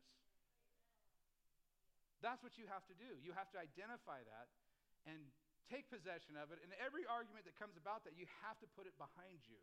That's 2.24 2.40
what 2.40 2.56
you 2.56 2.64
have 2.72 2.88
to 2.88 2.96
do. 2.96 3.20
You 3.20 3.36
have 3.36 3.52
to 3.52 3.60
identify 3.60 4.24
that 4.24 4.48
and 5.04 5.20
take 5.68 5.92
possession 5.92 6.40
of 6.40 6.48
it. 6.56 6.64
And 6.64 6.72
every 6.80 7.04
argument 7.04 7.44
that 7.44 7.60
comes 7.60 7.76
about 7.76 8.08
that, 8.08 8.16
you 8.16 8.24
have 8.48 8.56
to 8.64 8.68
put 8.72 8.88
it 8.88 8.96
behind 8.96 9.44
you. 9.52 9.60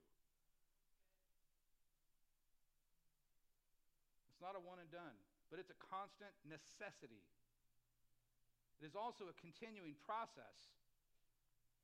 It's 4.28 4.44
not 4.44 4.52
a 4.52 4.60
one 4.60 4.84
and 4.84 4.92
done, 4.92 5.16
but 5.48 5.56
it's 5.56 5.72
a 5.72 5.80
constant 5.88 6.36
necessity. 6.44 7.24
It 8.78 8.86
is 8.86 8.94
also 8.94 9.26
a 9.26 9.36
continuing 9.42 9.98
process 10.06 10.56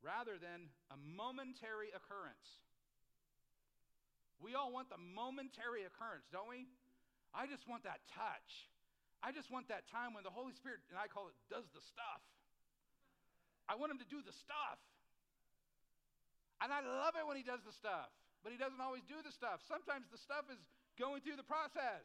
rather 0.05 0.38
than 0.38 0.70
a 0.95 0.99
momentary 1.01 1.90
occurrence. 1.90 2.62
We 4.38 4.55
all 4.55 4.70
want 4.70 4.92
the 4.92 5.01
momentary 5.01 5.88
occurrence, 5.88 6.28
don't 6.28 6.47
we? 6.47 6.68
I 7.32 7.51
just 7.51 7.66
want 7.66 7.82
that 7.88 8.05
touch. 8.12 8.70
I 9.24 9.32
just 9.32 9.49
want 9.49 9.72
that 9.72 9.88
time 9.88 10.12
when 10.12 10.22
the 10.22 10.30
Holy 10.30 10.53
Spirit, 10.53 10.84
and 10.92 11.01
I 11.01 11.09
call 11.09 11.32
it, 11.32 11.36
does 11.49 11.64
the 11.72 11.80
stuff. 11.80 12.20
I 13.64 13.74
want 13.80 13.90
him 13.90 13.99
to 13.99 14.11
do 14.12 14.20
the 14.20 14.36
stuff. 14.36 14.78
And 16.61 16.68
I 16.70 16.84
love 16.84 17.16
it 17.16 17.24
when 17.24 17.40
he 17.40 17.42
does 17.42 17.64
the 17.64 17.72
stuff, 17.72 18.12
but 18.45 18.53
he 18.53 18.61
doesn't 18.61 18.78
always 18.78 19.03
do 19.09 19.16
the 19.24 19.32
stuff. 19.32 19.64
Sometimes 19.64 20.05
the 20.12 20.20
stuff 20.20 20.45
is 20.53 20.61
going 21.01 21.24
through 21.24 21.40
the 21.40 21.49
process. 21.49 22.05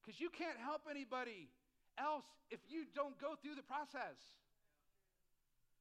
Because 0.00 0.22
you 0.22 0.30
can't 0.30 0.56
help 0.62 0.86
anybody 0.88 1.50
else 2.00 2.24
if 2.48 2.62
you 2.70 2.86
don't 2.94 3.18
go 3.20 3.34
through 3.42 3.58
the 3.58 3.66
process. 3.66 4.16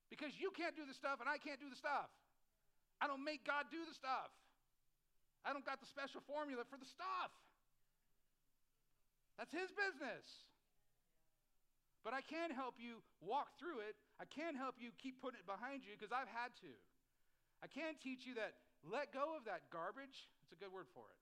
Because 0.09 0.33
you 0.35 0.51
can't 0.51 0.75
do 0.75 0.83
the 0.83 0.95
stuff 0.95 1.21
and 1.21 1.29
I 1.29 1.37
can't 1.37 1.59
do 1.59 1.69
the 1.69 1.79
stuff. 1.79 2.09
I 2.99 3.05
don't 3.05 3.23
make 3.23 3.45
God 3.45 3.69
do 3.69 3.81
the 3.85 3.93
stuff. 3.93 4.33
I 5.45 5.53
don't 5.53 5.63
got 5.63 5.79
the 5.79 5.87
special 5.87 6.19
formula 6.25 6.65
for 6.67 6.75
the 6.75 6.89
stuff. 6.89 7.31
That's 9.37 9.53
his 9.53 9.69
business. 9.69 10.25
But 12.01 12.17
I 12.17 12.23
can 12.25 12.49
help 12.49 12.79
you 12.81 13.03
walk 13.21 13.53
through 13.59 13.85
it. 13.85 13.93
I 14.17 14.25
can 14.25 14.57
help 14.57 14.79
you 14.81 14.89
keep 14.97 15.21
putting 15.21 15.37
it 15.37 15.47
behind 15.47 15.85
you 15.85 15.93
because 15.93 16.09
I've 16.09 16.31
had 16.31 16.55
to. 16.65 16.71
I 17.61 17.67
can 17.67 17.99
teach 18.01 18.25
you 18.25 18.33
that 18.39 18.57
let 18.85 19.13
go 19.13 19.37
of 19.37 19.45
that 19.45 19.67
garbage. 19.69 20.25
It's 20.45 20.53
a 20.53 20.59
good 20.59 20.73
word 20.73 20.89
for 20.95 21.05
it. 21.05 21.19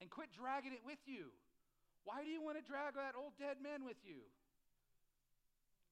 And 0.00 0.10
quit 0.10 0.30
dragging 0.32 0.72
it 0.72 0.82
with 0.86 1.00
you. 1.04 1.34
Why 2.04 2.24
do 2.24 2.30
you 2.30 2.42
want 2.42 2.58
to 2.58 2.64
drag 2.66 2.94
that 2.94 3.14
old 3.14 3.32
dead 3.38 3.62
man 3.62 3.86
with 3.86 3.98
you? 4.02 4.18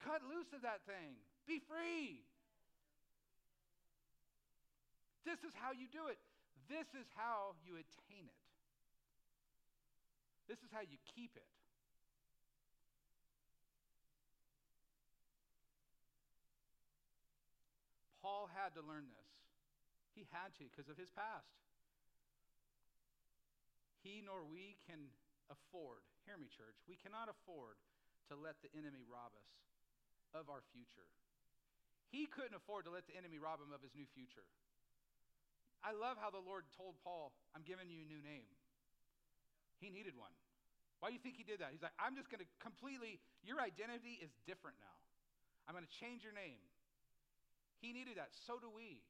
Cut 0.03 0.23
loose 0.27 0.51
of 0.57 0.63
that 0.63 0.83
thing. 0.89 1.15
Be 1.47 1.61
free. 1.69 2.25
This 5.25 5.45
is 5.47 5.53
how 5.55 5.71
you 5.71 5.87
do 5.93 6.09
it. 6.09 6.19
This 6.69 6.89
is 6.99 7.07
how 7.15 7.55
you 7.63 7.75
attain 7.77 8.27
it. 8.27 8.41
This 10.49 10.59
is 10.67 10.71
how 10.73 10.83
you 10.83 10.99
keep 11.15 11.31
it. 11.37 11.47
Paul 18.23 18.51
had 18.51 18.75
to 18.75 18.83
learn 18.83 19.07
this. 19.11 19.31
He 20.15 20.27
had 20.31 20.51
to 20.59 20.65
because 20.71 20.91
of 20.91 20.99
his 20.99 21.11
past. 21.11 21.47
He 24.03 24.23
nor 24.25 24.43
we 24.43 24.77
can 24.89 25.13
afford, 25.51 26.07
hear 26.25 26.39
me, 26.39 26.47
church, 26.49 26.79
we 26.87 26.97
cannot 26.97 27.27
afford 27.27 27.77
to 28.31 28.39
let 28.39 28.57
the 28.63 28.71
enemy 28.73 29.03
rob 29.05 29.35
us 29.35 29.51
of 30.33 30.47
our 30.47 30.63
future. 30.71 31.11
He 32.15 32.27
couldn't 32.27 32.55
afford 32.55 32.87
to 32.87 32.95
let 32.95 33.07
the 33.11 33.15
enemy 33.19 33.43
rob 33.43 33.59
him 33.59 33.75
of 33.75 33.83
his 33.83 33.95
new 33.95 34.07
future. 34.15 34.47
I 35.83 35.95
love 35.95 36.19
how 36.19 36.31
the 36.31 36.43
Lord 36.43 36.67
told 36.75 36.99
Paul, 37.03 37.35
I'm 37.55 37.67
giving 37.67 37.91
you 37.91 38.03
a 38.03 38.09
new 38.09 38.23
name. 38.23 38.47
He 39.83 39.89
needed 39.89 40.15
one. 40.15 40.35
Why 41.01 41.09
do 41.09 41.17
you 41.17 41.23
think 41.25 41.41
he 41.41 41.47
did 41.47 41.65
that? 41.65 41.73
He's 41.73 41.81
like, 41.81 41.97
I'm 41.97 42.13
just 42.13 42.29
going 42.29 42.45
to 42.45 42.51
completely, 42.61 43.17
your 43.41 43.59
identity 43.59 44.21
is 44.21 44.29
different 44.45 44.77
now. 44.77 44.97
I'm 45.65 45.73
going 45.73 45.87
to 45.89 45.97
change 45.97 46.21
your 46.21 46.37
name. 46.37 46.61
He 47.81 47.97
needed 47.97 48.21
that. 48.21 48.37
So 48.45 48.61
do 48.61 48.69
we. 48.69 49.01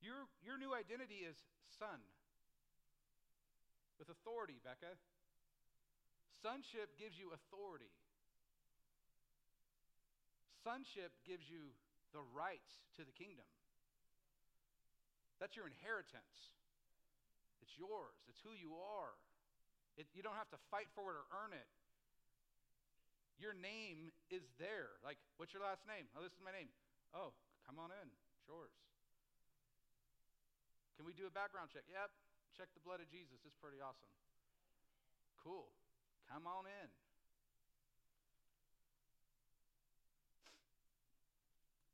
Your, 0.00 0.24
your 0.40 0.56
new 0.56 0.72
identity 0.72 1.28
is 1.28 1.36
son 1.76 2.00
with 3.98 4.08
authority, 4.08 4.62
Becca. 4.62 4.94
Sonship 6.38 6.94
gives 6.94 7.18
you 7.18 7.34
authority. 7.34 7.90
Sonship 10.62 11.10
gives 11.26 11.50
you 11.50 11.74
the 12.14 12.22
rights 12.30 12.78
to 12.94 13.02
the 13.02 13.14
kingdom. 13.14 13.46
That's 15.42 15.54
your 15.58 15.66
inheritance. 15.66 16.54
It's 17.62 17.74
yours, 17.74 18.18
it's 18.30 18.42
who 18.42 18.54
you 18.54 18.78
are. 18.78 19.18
It, 19.98 20.06
you 20.14 20.22
don't 20.22 20.38
have 20.38 20.50
to 20.54 20.60
fight 20.70 20.86
for 20.94 21.10
it 21.10 21.18
or 21.18 21.26
earn 21.34 21.50
it. 21.50 21.66
Your 23.38 23.54
name 23.54 24.14
is 24.30 24.46
there. 24.58 24.98
Like, 25.02 25.18
what's 25.38 25.54
your 25.54 25.62
last 25.62 25.86
name? 25.86 26.06
Oh, 26.14 26.22
this 26.22 26.34
is 26.34 26.42
my 26.42 26.54
name. 26.54 26.70
Oh, 27.14 27.34
come 27.66 27.78
on 27.78 27.90
in. 27.90 28.08
It's 28.10 28.46
yours. 28.46 28.74
Can 30.98 31.06
we 31.06 31.14
do 31.14 31.30
a 31.30 31.34
background 31.34 31.70
check? 31.70 31.86
Yep. 31.86 32.10
Check 32.58 32.74
the 32.74 32.82
blood 32.82 32.98
of 32.98 33.06
Jesus. 33.06 33.38
It's 33.46 33.54
pretty 33.62 33.78
awesome. 33.78 34.10
Cool. 35.46 35.70
Come 36.26 36.42
on 36.50 36.66
in. 36.66 36.90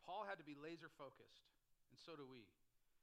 Paul 0.09 0.25
had 0.25 0.41
to 0.41 0.47
be 0.49 0.57
laser 0.57 0.89
focused, 0.97 1.45
and 1.93 2.01
so 2.01 2.17
do 2.17 2.25
we. 2.25 2.49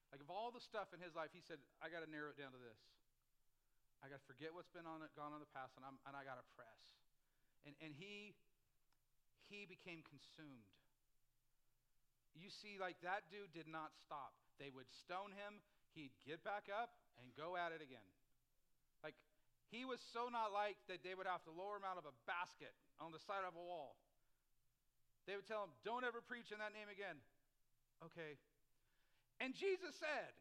Like, 0.09 0.25
of 0.25 0.33
all 0.33 0.49
the 0.49 0.59
stuff 0.59 0.89
in 0.89 0.99
his 0.99 1.13
life, 1.13 1.29
he 1.37 1.39
said, 1.45 1.61
I 1.85 1.93
got 1.93 2.01
to 2.01 2.09
narrow 2.09 2.33
it 2.33 2.37
down 2.41 2.49
to 2.49 2.61
this. 2.61 2.81
I 4.01 4.09
got 4.09 4.17
to 4.17 4.27
forget 4.27 4.49
what's 4.57 4.73
been 4.73 4.89
on 4.89 5.05
gone 5.13 5.29
on 5.29 5.37
the 5.37 5.53
past, 5.53 5.77
and, 5.77 5.85
I'm, 5.85 6.01
and 6.09 6.17
I 6.17 6.25
got 6.25 6.41
to 6.41 6.47
press. 6.57 6.81
And, 7.69 7.77
and 7.77 7.93
he, 7.93 8.33
he 9.53 9.69
became 9.69 10.01
consumed. 10.09 10.65
You 12.33 12.49
see, 12.49 12.81
like 12.81 12.97
that 13.05 13.29
dude 13.29 13.53
did 13.53 13.69
not 13.69 13.93
stop. 14.01 14.33
They 14.57 14.73
would 14.73 14.89
stone 14.89 15.29
him, 15.37 15.61
he'd 15.93 16.13
get 16.23 16.43
back 16.43 16.71
up 16.71 16.93
and 17.19 17.29
go 17.35 17.59
at 17.59 17.75
it 17.75 17.83
again. 17.83 18.05
Like, 19.03 19.15
he 19.69 19.83
was 19.83 19.99
so 20.11 20.27
not 20.31 20.51
like 20.51 20.75
that 20.87 21.03
they 21.03 21.15
would 21.15 21.27
have 21.27 21.43
to 21.47 21.53
lower 21.53 21.79
him 21.79 21.87
out 21.87 21.99
of 21.99 22.05
a 22.07 22.15
basket 22.27 22.73
on 22.99 23.11
the 23.11 23.21
side 23.23 23.43
of 23.47 23.55
a 23.55 23.63
wall. 23.63 23.95
They 25.29 25.37
would 25.37 25.45
tell 25.45 25.63
him, 25.63 25.73
Don't 25.85 26.03
ever 26.03 26.19
preach 26.19 26.49
in 26.49 26.59
that 26.59 26.73
name 26.73 26.89
again. 26.89 27.17
Okay. 28.01 28.35
And 29.41 29.53
Jesus 29.53 29.93
said, 29.97 30.33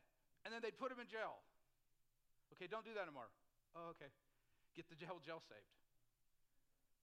and 0.44 0.52
then 0.52 0.64
they'd 0.64 0.76
put 0.76 0.92
him 0.92 1.00
in 1.00 1.08
jail. 1.08 1.40
Okay, 2.56 2.68
don't 2.68 2.84
do 2.84 2.92
that 2.96 3.04
anymore. 3.04 3.28
Oh, 3.76 3.92
okay. 3.96 4.08
Get 4.76 4.88
the 4.88 4.96
jail 4.96 5.20
jail 5.20 5.40
saved. 5.44 5.72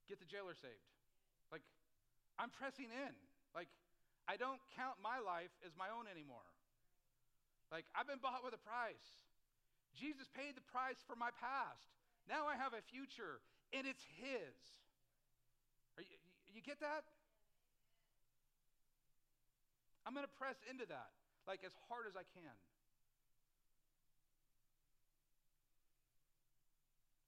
Get 0.09 0.17
the 0.21 0.29
jailer 0.29 0.57
saved. 0.57 0.85
Like, 1.51 1.61
I'm 2.39 2.49
pressing 2.49 2.89
in. 2.89 3.13
Like, 3.53 3.69
I 4.27 4.37
don't 4.37 4.59
count 4.75 4.99
my 5.01 5.19
life 5.19 5.53
as 5.65 5.71
my 5.77 5.87
own 5.91 6.09
anymore. 6.09 6.45
Like, 7.71 7.85
I've 7.91 8.07
been 8.07 8.23
bought 8.23 8.43
with 8.47 8.55
a 8.55 8.63
price. 8.63 9.27
Jesus 9.95 10.29
paid 10.31 10.55
the 10.55 10.65
price 10.71 11.01
for 11.03 11.15
my 11.19 11.33
past. 11.35 11.91
Now 12.29 12.47
I 12.47 12.55
have 12.55 12.71
a 12.71 12.83
future, 12.91 13.43
and 13.73 13.87
it's 13.87 14.03
His. 14.19 14.55
Are 15.99 16.03
you, 16.03 16.15
you 16.53 16.61
get 16.61 16.79
that? 16.79 17.03
I'm 20.07 20.15
going 20.15 20.27
to 20.27 20.37
press 20.39 20.55
into 20.71 20.87
that, 20.87 21.11
like 21.43 21.67
as 21.67 21.75
hard 21.91 22.07
as 22.07 22.15
I 22.15 22.23
can. 22.31 22.55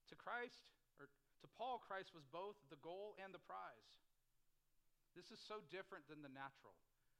To 0.08 0.16
Christ, 0.16 0.72
or 0.96 1.04
to 1.44 1.48
Paul, 1.60 1.82
Christ 1.84 2.16
was 2.16 2.24
both 2.32 2.56
the 2.72 2.80
goal 2.80 3.12
and 3.20 3.36
the 3.36 3.42
prize. 3.44 3.92
This 5.12 5.28
is 5.28 5.42
so 5.44 5.60
different 5.68 6.08
than 6.08 6.24
the 6.24 6.32
natural. 6.32 6.72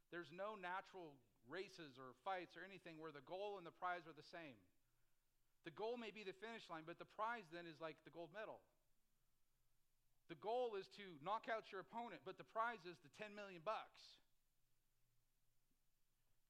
There's 0.09 0.33
no 0.33 0.57
natural 0.57 1.21
races 1.51 1.99
or 1.99 2.15
fights 2.23 2.55
or 2.55 2.63
anything 2.63 2.97
where 3.03 3.13
the 3.13 3.27
goal 3.27 3.59
and 3.59 3.67
the 3.67 3.75
prize 3.77 4.07
are 4.07 4.15
the 4.15 4.31
same. 4.31 4.57
The 5.69 5.75
goal 5.75 6.01
may 6.01 6.15
be 6.15 6.25
the 6.25 6.33
finish 6.41 6.65
line, 6.73 6.89
but 6.89 6.97
the 6.97 7.11
prize 7.19 7.45
then 7.53 7.69
is 7.69 7.77
like 7.83 7.99
the 8.09 8.15
gold 8.15 8.33
medal. 8.33 8.63
The 10.33 10.39
goal 10.39 10.79
is 10.79 10.87
to 10.95 11.05
knock 11.27 11.51
out 11.51 11.75
your 11.75 11.83
opponent, 11.83 12.23
but 12.23 12.39
the 12.39 12.47
prize 12.55 12.81
is 12.87 12.97
the 13.03 13.13
10 13.19 13.35
million 13.35 13.61
bucks. 13.67 13.99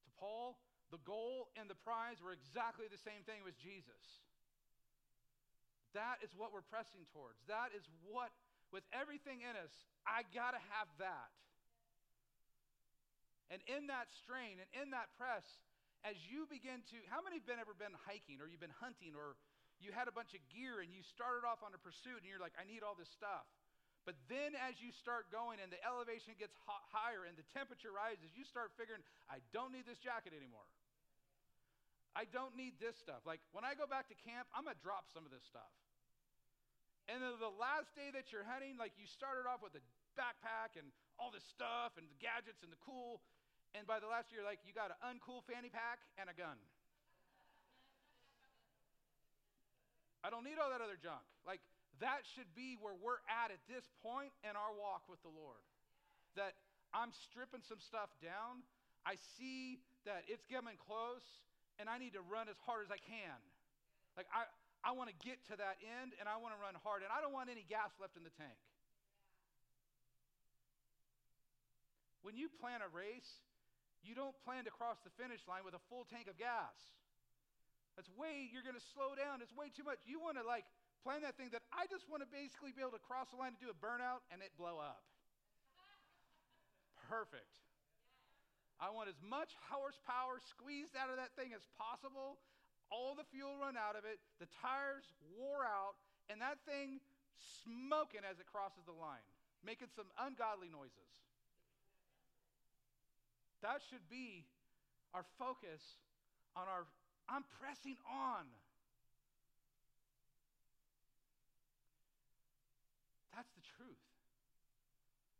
To 0.05 0.09
Paul, 0.21 0.61
the 0.93 1.01
goal 1.01 1.49
and 1.57 1.65
the 1.65 1.79
prize 1.81 2.21
were 2.21 2.31
exactly 2.31 2.85
the 2.85 3.01
same 3.01 3.25
thing 3.25 3.41
as 3.49 3.57
Jesus. 3.57 4.21
That 5.97 6.23
is 6.23 6.31
what 6.37 6.55
we're 6.55 6.63
pressing 6.69 7.03
towards. 7.11 7.41
That 7.51 7.75
is 7.75 7.83
what, 8.07 8.31
with 8.71 8.85
everything 8.95 9.43
in 9.43 9.57
us, 9.59 9.73
I 10.07 10.23
got 10.31 10.55
to 10.55 10.61
have 10.77 10.87
that. 11.03 11.33
And 13.51 13.59
in 13.67 13.91
that 13.91 14.07
strain 14.15 14.63
and 14.63 14.69
in 14.71 14.95
that 14.95 15.11
press, 15.19 15.43
as 16.07 16.15
you 16.25 16.47
begin 16.47 16.81
to, 16.89 16.97
how 17.11 17.19
many 17.21 17.37
have 17.37 17.45
been 17.45 17.59
ever 17.59 17.75
been 17.75 17.93
hiking 18.07 18.39
or 18.39 18.47
you've 18.47 18.63
been 18.63 18.73
hunting 18.79 19.13
or 19.13 19.35
you 19.83 19.91
had 19.91 20.07
a 20.07 20.15
bunch 20.15 20.31
of 20.33 20.41
gear 20.49 20.79
and 20.79 20.89
you 20.89 21.03
started 21.03 21.43
off 21.43 21.59
on 21.61 21.75
a 21.75 21.81
pursuit 21.81 22.23
and 22.23 22.25
you're 22.25 22.41
like, 22.41 22.55
I 22.55 22.63
need 22.63 22.81
all 22.81 22.95
this 22.95 23.11
stuff. 23.11 23.45
But 24.07 24.17
then 24.31 24.57
as 24.57 24.81
you 24.81 24.89
start 24.89 25.29
going 25.29 25.61
and 25.61 25.69
the 25.69 25.77
elevation 25.85 26.33
gets 26.39 26.57
hot, 26.65 26.81
higher 26.89 27.27
and 27.27 27.37
the 27.37 27.45
temperature 27.53 27.93
rises, 27.93 28.33
you 28.33 28.47
start 28.47 28.73
figuring, 28.73 29.05
I 29.29 29.43
don't 29.53 29.69
need 29.69 29.85
this 29.85 30.01
jacket 30.01 30.33
anymore. 30.33 30.65
I 32.17 32.25
don't 32.33 32.57
need 32.57 32.81
this 32.81 32.97
stuff. 32.97 33.21
Like 33.29 33.43
when 33.53 33.61
I 33.61 33.77
go 33.77 33.85
back 33.85 34.09
to 34.09 34.17
camp, 34.25 34.49
I'm 34.55 34.65
going 34.65 34.73
to 34.73 34.83
drop 34.83 35.05
some 35.13 35.27
of 35.27 35.31
this 35.31 35.45
stuff. 35.45 35.69
And 37.09 37.21
then 37.21 37.37
the 37.37 37.53
last 37.61 37.93
day 37.93 38.09
that 38.13 38.33
you're 38.33 38.45
hunting, 38.45 38.79
like 38.79 38.97
you 38.97 39.05
started 39.05 39.45
off 39.45 39.61
with 39.61 39.77
a 39.77 39.83
backpack 40.17 40.75
and 40.75 40.89
all 41.21 41.29
this 41.29 41.45
stuff 41.45 41.95
and 41.95 42.09
the 42.09 42.19
gadgets 42.19 42.65
and 42.65 42.71
the 42.73 42.81
cool. 42.81 43.21
And 43.73 43.87
by 43.87 44.03
the 44.03 44.07
last 44.07 44.31
year, 44.35 44.43
like 44.43 44.59
you 44.67 44.75
got 44.75 44.91
an 44.91 44.99
uncool 44.99 45.43
fanny 45.47 45.71
pack 45.71 46.03
and 46.19 46.27
a 46.27 46.35
gun. 46.35 46.59
I 50.21 50.29
don't 50.29 50.45
need 50.45 50.61
all 50.61 50.69
that 50.69 50.83
other 50.83 50.99
junk. 50.99 51.23
Like 51.47 51.63
that 52.03 52.27
should 52.27 52.49
be 52.53 52.77
where 52.77 52.93
we're 52.93 53.23
at 53.25 53.49
at 53.49 53.63
this 53.71 53.87
point 54.05 54.33
in 54.43 54.53
our 54.53 54.73
walk 54.75 55.07
with 55.09 55.21
the 55.23 55.33
Lord. 55.33 55.61
That 56.35 56.53
I'm 56.93 57.15
stripping 57.15 57.63
some 57.65 57.79
stuff 57.79 58.11
down. 58.19 58.61
I 59.07 59.17
see 59.39 59.81
that 60.05 60.27
it's 60.27 60.45
getting 60.45 60.77
close 60.77 61.25
and 61.79 61.89
I 61.89 61.97
need 61.97 62.13
to 62.13 62.23
run 62.27 62.51
as 62.51 62.59
hard 62.67 62.85
as 62.85 62.91
I 62.93 63.01
can. 63.01 63.39
Like 64.13 64.27
I 64.29 64.45
I 64.83 64.97
want 64.97 65.13
to 65.13 65.17
get 65.21 65.41
to 65.49 65.55
that 65.57 65.77
end 66.01 66.17
and 66.19 66.25
I 66.25 66.37
want 66.41 66.57
to 66.57 66.59
run 66.61 66.73
hard 66.85 67.05
and 67.05 67.09
I 67.13 67.21
don't 67.21 67.33
want 67.33 67.49
any 67.49 67.65
gas 67.65 67.93
left 68.01 68.17
in 68.17 68.25
the 68.25 68.33
tank. 68.33 68.57
When 72.21 72.37
you 72.37 72.49
plan 72.61 72.85
a 72.85 72.89
race, 72.93 73.41
you 74.01 74.17
don't 74.17 74.35
plan 74.43 74.65
to 74.65 74.73
cross 74.73 74.97
the 75.05 75.13
finish 75.17 75.45
line 75.45 75.63
with 75.65 75.77
a 75.77 75.83
full 75.89 76.05
tank 76.09 76.29
of 76.29 76.37
gas. 76.37 76.73
That's 77.95 78.09
way, 78.17 78.49
you're 78.49 78.65
going 78.65 78.77
to 78.77 78.87
slow 78.95 79.13
down. 79.13 79.43
It's 79.43 79.53
way 79.53 79.69
too 79.69 79.83
much. 79.83 79.99
You 80.07 80.17
want 80.17 80.39
to 80.39 80.45
like 80.45 80.65
plan 81.05 81.21
that 81.21 81.35
thing 81.37 81.53
that 81.53 81.65
I 81.73 81.89
just 81.91 82.07
want 82.07 82.23
to 82.23 82.29
basically 82.29 82.71
be 82.71 82.81
able 82.81 82.95
to 82.95 83.03
cross 83.03 83.29
the 83.33 83.37
line 83.37 83.57
and 83.57 83.61
do 83.61 83.69
a 83.69 83.77
burnout 83.77 84.23
and 84.31 84.39
it 84.39 84.53
blow 84.55 84.79
up. 84.79 85.03
Perfect. 87.11 87.59
I 88.79 88.89
want 88.89 89.11
as 89.11 89.19
much 89.21 89.53
horsepower 89.69 90.41
squeezed 90.41 90.97
out 90.97 91.11
of 91.11 91.19
that 91.19 91.35
thing 91.37 91.53
as 91.53 91.61
possible 91.77 92.39
all 92.91 93.15
the 93.15 93.23
fuel 93.31 93.55
run 93.55 93.79
out 93.79 93.95
of 93.95 94.03
it, 94.03 94.19
the 94.43 94.51
tires 94.59 95.07
wore 95.31 95.63
out, 95.63 95.95
and 96.27 96.43
that 96.43 96.59
thing 96.67 96.99
smoking 97.63 98.27
as 98.27 98.37
it 98.37 98.45
crosses 98.51 98.83
the 98.83 98.93
line, 98.93 99.23
making 99.63 99.87
some 99.95 100.11
ungodly 100.19 100.67
noises. 100.67 101.23
That 103.61 103.81
should 103.89 104.03
be 104.09 104.45
our 105.13 105.25
focus 105.37 105.81
on 106.55 106.67
our 106.67 106.85
I'm 107.29 107.45
pressing 107.61 107.95
on. 108.09 108.43
That's 113.31 113.47
the 113.55 113.63
truth. 113.77 114.03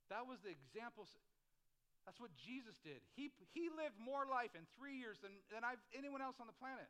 That 0.08 0.24
was 0.24 0.40
the 0.40 0.56
example. 0.56 1.04
That's 2.08 2.20
what 2.20 2.32
Jesus 2.40 2.80
did. 2.82 3.04
He, 3.20 3.30
he 3.52 3.68
lived 3.68 4.00
more 4.00 4.24
life 4.24 4.56
in 4.56 4.64
three 4.80 4.96
years 4.96 5.20
than, 5.20 5.36
than 5.52 5.68
I've, 5.68 5.82
anyone 5.92 6.24
else 6.24 6.40
on 6.40 6.48
the 6.48 6.56
planet. 6.56 6.88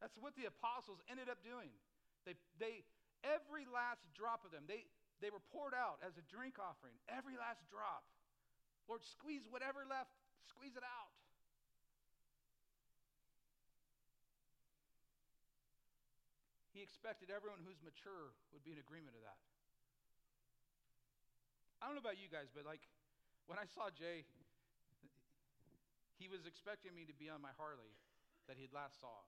That's 0.00 0.16
what 0.18 0.34
the 0.34 0.50
apostles 0.50 0.98
ended 1.06 1.30
up 1.30 1.38
doing. 1.46 1.70
They, 2.26 2.34
they, 2.58 2.82
every 3.22 3.68
last 3.70 4.02
drop 4.18 4.42
of 4.42 4.50
them, 4.50 4.66
they, 4.66 4.88
they 5.22 5.30
were 5.30 5.42
poured 5.54 5.72
out 5.72 6.02
as 6.02 6.18
a 6.18 6.24
drink 6.26 6.58
offering. 6.58 6.98
Every 7.06 7.38
last 7.38 7.62
drop. 7.70 8.02
Lord, 8.90 9.06
squeeze 9.06 9.46
whatever 9.46 9.86
left, 9.86 10.10
squeeze 10.50 10.74
it 10.74 10.82
out. 10.82 11.14
He 16.74 16.82
expected 16.82 17.30
everyone 17.30 17.62
who's 17.62 17.78
mature 17.86 18.34
would 18.50 18.66
be 18.66 18.74
in 18.74 18.82
agreement 18.82 19.14
of 19.14 19.22
that. 19.22 19.38
I 21.78 21.86
don't 21.86 21.94
know 21.94 22.02
about 22.02 22.18
you 22.18 22.26
guys, 22.26 22.50
but 22.50 22.66
like 22.66 22.82
when 23.46 23.62
I 23.62 23.70
saw 23.70 23.94
Jay, 23.94 24.26
he 26.18 26.26
was 26.26 26.42
expecting 26.42 26.90
me 26.90 27.06
to 27.06 27.14
be 27.14 27.30
on 27.30 27.38
my 27.38 27.54
Harley 27.54 27.94
that 28.50 28.58
he'd 28.58 28.74
last 28.74 28.98
saw 28.98 29.22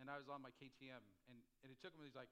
and 0.00 0.10
I 0.10 0.18
was 0.18 0.26
on 0.26 0.42
my 0.42 0.50
KTM, 0.58 1.02
and, 1.30 1.38
and 1.62 1.68
it 1.70 1.78
took 1.78 1.94
him, 1.94 2.02
he's 2.02 2.18
like, 2.18 2.30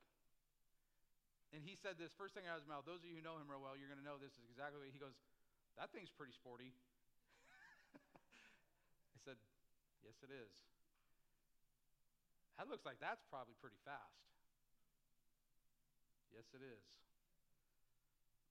and 1.53 1.61
he 1.61 1.77
said 1.77 2.01
this 2.01 2.09
first 2.17 2.33
thing 2.33 2.49
out 2.49 2.57
of 2.57 2.65
his 2.65 2.71
mouth. 2.71 2.89
Those 2.89 3.05
of 3.05 3.09
you 3.09 3.17
who 3.17 3.25
know 3.25 3.37
him 3.37 3.45
real 3.45 3.61
well, 3.61 3.77
you're 3.77 3.93
going 3.93 4.01
to 4.01 4.09
know 4.09 4.17
this 4.17 4.33
is 4.41 4.49
exactly 4.49 4.81
what 4.81 4.89
he 4.89 4.97
goes, 4.97 5.13
That 5.77 5.93
thing's 5.93 6.09
pretty 6.09 6.33
sporty. 6.33 6.73
I 9.17 9.19
said, 9.21 9.37
Yes, 10.01 10.17
it 10.25 10.33
is. 10.33 10.53
That 12.57 12.73
looks 12.73 12.89
like 12.89 12.97
that's 13.01 13.21
probably 13.29 13.57
pretty 13.61 13.81
fast. 13.85 14.25
Yes, 16.33 16.49
it 16.57 16.65
is. 16.65 16.85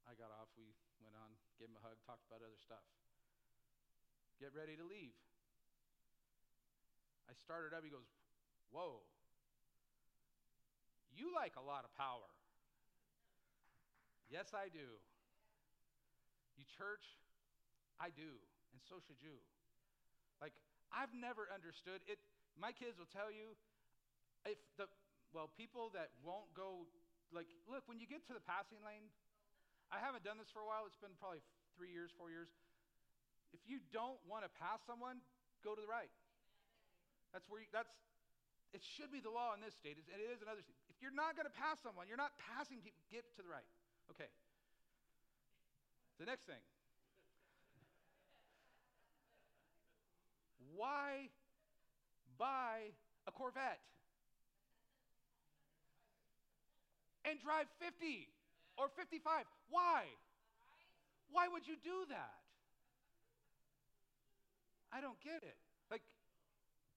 I 0.05 0.13
got 0.13 0.29
off. 0.29 0.53
We 0.53 0.69
went 1.01 1.17
on, 1.17 1.33
gave 1.57 1.73
him 1.73 1.77
a 1.77 1.83
hug, 1.85 1.97
talked 2.05 2.21
about 2.29 2.45
other 2.45 2.59
stuff. 2.61 2.85
Get 4.37 4.53
ready 4.53 4.77
to 4.77 4.85
leave. 4.85 5.17
I 7.25 7.33
started 7.41 7.73
up. 7.73 7.81
He 7.81 7.89
goes, 7.89 8.05
Whoa. 8.69 9.01
You 11.13 11.33
like 11.33 11.57
a 11.57 11.65
lot 11.65 11.85
of 11.85 11.91
power. 11.97 12.29
Yes, 14.31 14.55
I 14.55 14.71
do. 14.71 14.87
You 16.55 16.63
church, 16.79 17.03
I 17.99 18.15
do, 18.15 18.39
and 18.71 18.79
so 18.87 19.03
should 19.03 19.19
you. 19.19 19.35
Like, 20.39 20.55
I've 20.95 21.11
never 21.11 21.51
understood 21.51 21.99
it. 22.07 22.15
My 22.55 22.71
kids 22.71 22.95
will 22.95 23.11
tell 23.11 23.27
you 23.27 23.59
if 24.47 24.55
the, 24.79 24.87
well, 25.35 25.51
people 25.59 25.91
that 25.91 26.15
won't 26.23 26.47
go, 26.55 26.87
like, 27.35 27.51
look, 27.67 27.83
when 27.91 27.99
you 27.99 28.07
get 28.07 28.23
to 28.31 28.33
the 28.33 28.43
passing 28.47 28.79
lane, 28.87 29.11
I 29.91 29.99
haven't 29.99 30.23
done 30.23 30.39
this 30.39 30.47
for 30.47 30.63
a 30.63 30.67
while. 30.67 30.87
It's 30.87 30.99
been 30.99 31.11
probably 31.19 31.43
three 31.75 31.91
years, 31.91 32.15
four 32.15 32.31
years. 32.31 32.47
If 33.51 33.59
you 33.67 33.83
don't 33.91 34.19
want 34.31 34.47
to 34.47 34.51
pass 34.55 34.79
someone, 34.87 35.19
go 35.59 35.75
to 35.75 35.81
the 35.83 35.91
right. 35.91 36.11
That's 37.35 37.43
where 37.51 37.59
you, 37.59 37.67
that's 37.75 37.91
it 38.71 38.79
should 38.79 39.11
be 39.11 39.19
the 39.19 39.31
law 39.31 39.51
in 39.51 39.59
this 39.59 39.75
state, 39.75 39.99
and 39.99 40.07
it 40.07 40.31
is 40.31 40.39
in 40.39 40.47
other 40.47 40.63
states. 40.63 40.79
If 40.87 41.03
you're 41.03 41.11
not 41.11 41.35
going 41.35 41.43
to 41.43 41.51
pass 41.51 41.83
someone, 41.83 42.07
you're 42.07 42.19
not 42.19 42.31
passing 42.39 42.79
people, 42.79 43.03
get 43.11 43.27
to 43.35 43.43
the 43.43 43.51
right. 43.51 43.67
Okay. 44.11 44.29
The 46.19 46.25
next 46.25 46.45
thing. 46.45 46.59
Why 50.75 51.29
buy 52.37 52.91
a 53.27 53.31
Corvette 53.31 53.79
and 57.25 57.39
drive 57.39 57.67
50 57.79 58.27
or 58.77 58.89
55? 58.97 59.45
Why? 59.69 60.03
Why 61.31 61.47
would 61.47 61.67
you 61.67 61.75
do 61.83 62.05
that? 62.09 62.41
I 64.91 64.99
don't 64.99 65.19
get 65.23 65.43
it. 65.43 65.55
Like, 65.89 66.01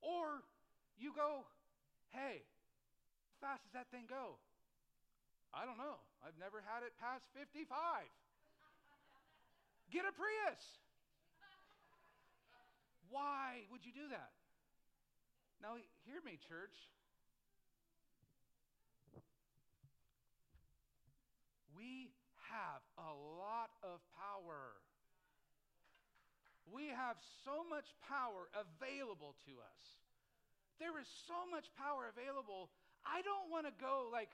Or 0.03 0.43
you 0.99 1.13
go, 1.15 1.45
hey, 2.11 2.43
how 3.41 3.49
fast 3.49 3.63
does 3.65 3.73
that 3.75 3.87
thing 3.91 4.07
go? 4.09 4.37
I 5.53 5.65
don't 5.65 5.79
know. 5.79 6.03
I've 6.25 6.41
never 6.41 6.65
had 6.65 6.81
it 6.81 6.97
past 6.97 7.29
55. 7.37 7.69
Get 9.93 10.09
a 10.09 10.13
Prius. 10.17 10.65
Why 13.13 13.69
would 13.69 13.85
you 13.85 13.93
do 13.93 14.09
that? 14.09 14.33
Now, 15.61 15.77
hear 16.09 16.25
me, 16.25 16.41
church. 16.49 16.73
We 21.77 22.09
have 22.49 22.81
a 22.97 23.13
lot 23.13 23.69
of 23.85 24.01
power. 24.17 24.81
We 26.73 26.89
have 26.89 27.21
so 27.45 27.69
much 27.69 27.93
power 28.09 28.49
available 28.57 29.37
to 29.45 29.61
us. 29.61 29.83
There 30.81 30.97
is 30.97 31.07
so 31.29 31.37
much 31.53 31.69
power 31.77 32.09
available. 32.09 32.73
I 33.05 33.21
don't 33.21 33.53
want 33.53 33.69
to 33.69 33.75
go 33.77 34.09
like, 34.09 34.33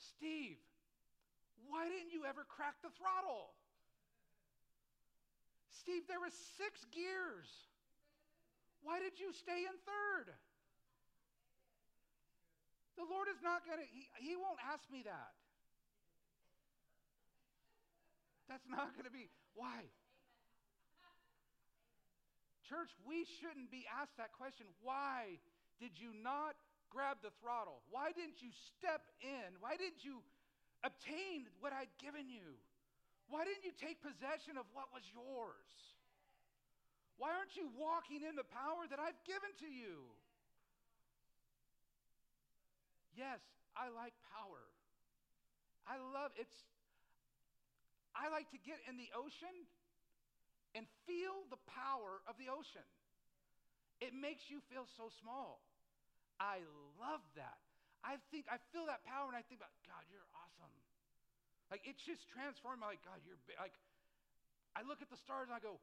Steve, 0.00 0.56
why 1.68 1.88
didn't 1.88 2.12
you 2.12 2.24
ever 2.24 2.44
crack 2.48 2.80
the 2.80 2.88
throttle? 2.96 3.52
Steve, 5.68 6.08
there 6.08 6.20
was 6.20 6.32
six 6.56 6.84
gears. 6.92 7.48
Why 8.82 9.00
did 9.00 9.20
you 9.20 9.32
stay 9.32 9.68
in 9.68 9.76
third? 9.84 10.32
The 12.96 13.04
Lord 13.04 13.28
is 13.32 13.40
not 13.40 13.64
going 13.64 13.80
to, 13.80 13.88
he, 13.88 14.08
he 14.20 14.36
won't 14.36 14.60
ask 14.60 14.84
me 14.92 15.04
that. 15.04 15.32
That's 18.48 18.66
not 18.68 18.92
going 18.92 19.06
to 19.06 19.14
be, 19.14 19.30
why? 19.54 19.88
Church, 22.68 22.90
we 23.06 23.24
shouldn't 23.40 23.70
be 23.70 23.86
asked 23.88 24.16
that 24.18 24.32
question. 24.36 24.66
Why 24.82 25.38
did 25.80 25.96
you 25.96 26.10
not 26.22 26.54
grab 26.90 27.22
the 27.22 27.30
throttle? 27.38 27.80
Why 27.88 28.12
didn't 28.12 28.42
you 28.42 28.50
step 28.76 29.06
in? 29.22 29.56
Why 29.62 29.78
didn't 29.78 30.02
you 30.02 30.20
obtain 30.82 31.46
what 31.62 31.72
I'd 31.72 31.90
given 32.02 32.26
you? 32.26 32.58
Why 33.30 33.46
didn't 33.46 33.62
you 33.62 33.70
take 33.78 34.02
possession 34.02 34.58
of 34.58 34.66
what 34.74 34.90
was 34.90 35.06
yours? 35.14 35.70
Why 37.16 37.30
aren't 37.30 37.54
you 37.54 37.70
walking 37.78 38.26
in 38.26 38.34
the 38.34 38.48
power 38.48 38.90
that 38.90 38.98
I've 38.98 39.18
given 39.22 39.54
to 39.62 39.68
you? 39.70 40.02
Yes, 43.14 43.38
I 43.76 43.92
like 43.92 44.16
power. 44.34 44.64
I 45.86 46.00
love 46.00 46.32
it's 46.34 46.54
I 48.16 48.32
like 48.32 48.50
to 48.50 48.60
get 48.66 48.82
in 48.90 48.98
the 48.98 49.10
ocean 49.14 49.54
and 50.74 50.86
feel 51.06 51.46
the 51.50 51.60
power 51.70 52.18
of 52.26 52.34
the 52.38 52.50
ocean. 52.50 52.86
It 54.00 54.16
makes 54.16 54.48
you 54.50 54.58
feel 54.72 54.88
so 54.96 55.12
small. 55.20 55.60
I 56.40 56.64
love 56.96 57.20
that. 57.36 57.60
I 58.00 58.16
think 58.32 58.48
I 58.48 58.56
feel 58.72 58.88
that 58.88 59.04
power 59.04 59.28
and 59.28 59.36
I 59.36 59.44
think 59.44 59.60
about 59.60 59.76
God, 59.84 60.08
you're 60.08 60.24
awesome. 60.32 60.72
Like 61.68 61.84
it's 61.84 62.00
just 62.00 62.24
transformed. 62.32 62.80
Like 62.80 63.04
God, 63.04 63.20
you're 63.22 63.38
big. 63.44 63.60
like. 63.60 63.76
I 64.70 64.86
look 64.86 65.02
at 65.02 65.10
the 65.10 65.18
stars 65.18 65.50
and 65.50 65.54
I 65.54 65.60
go. 65.60 65.82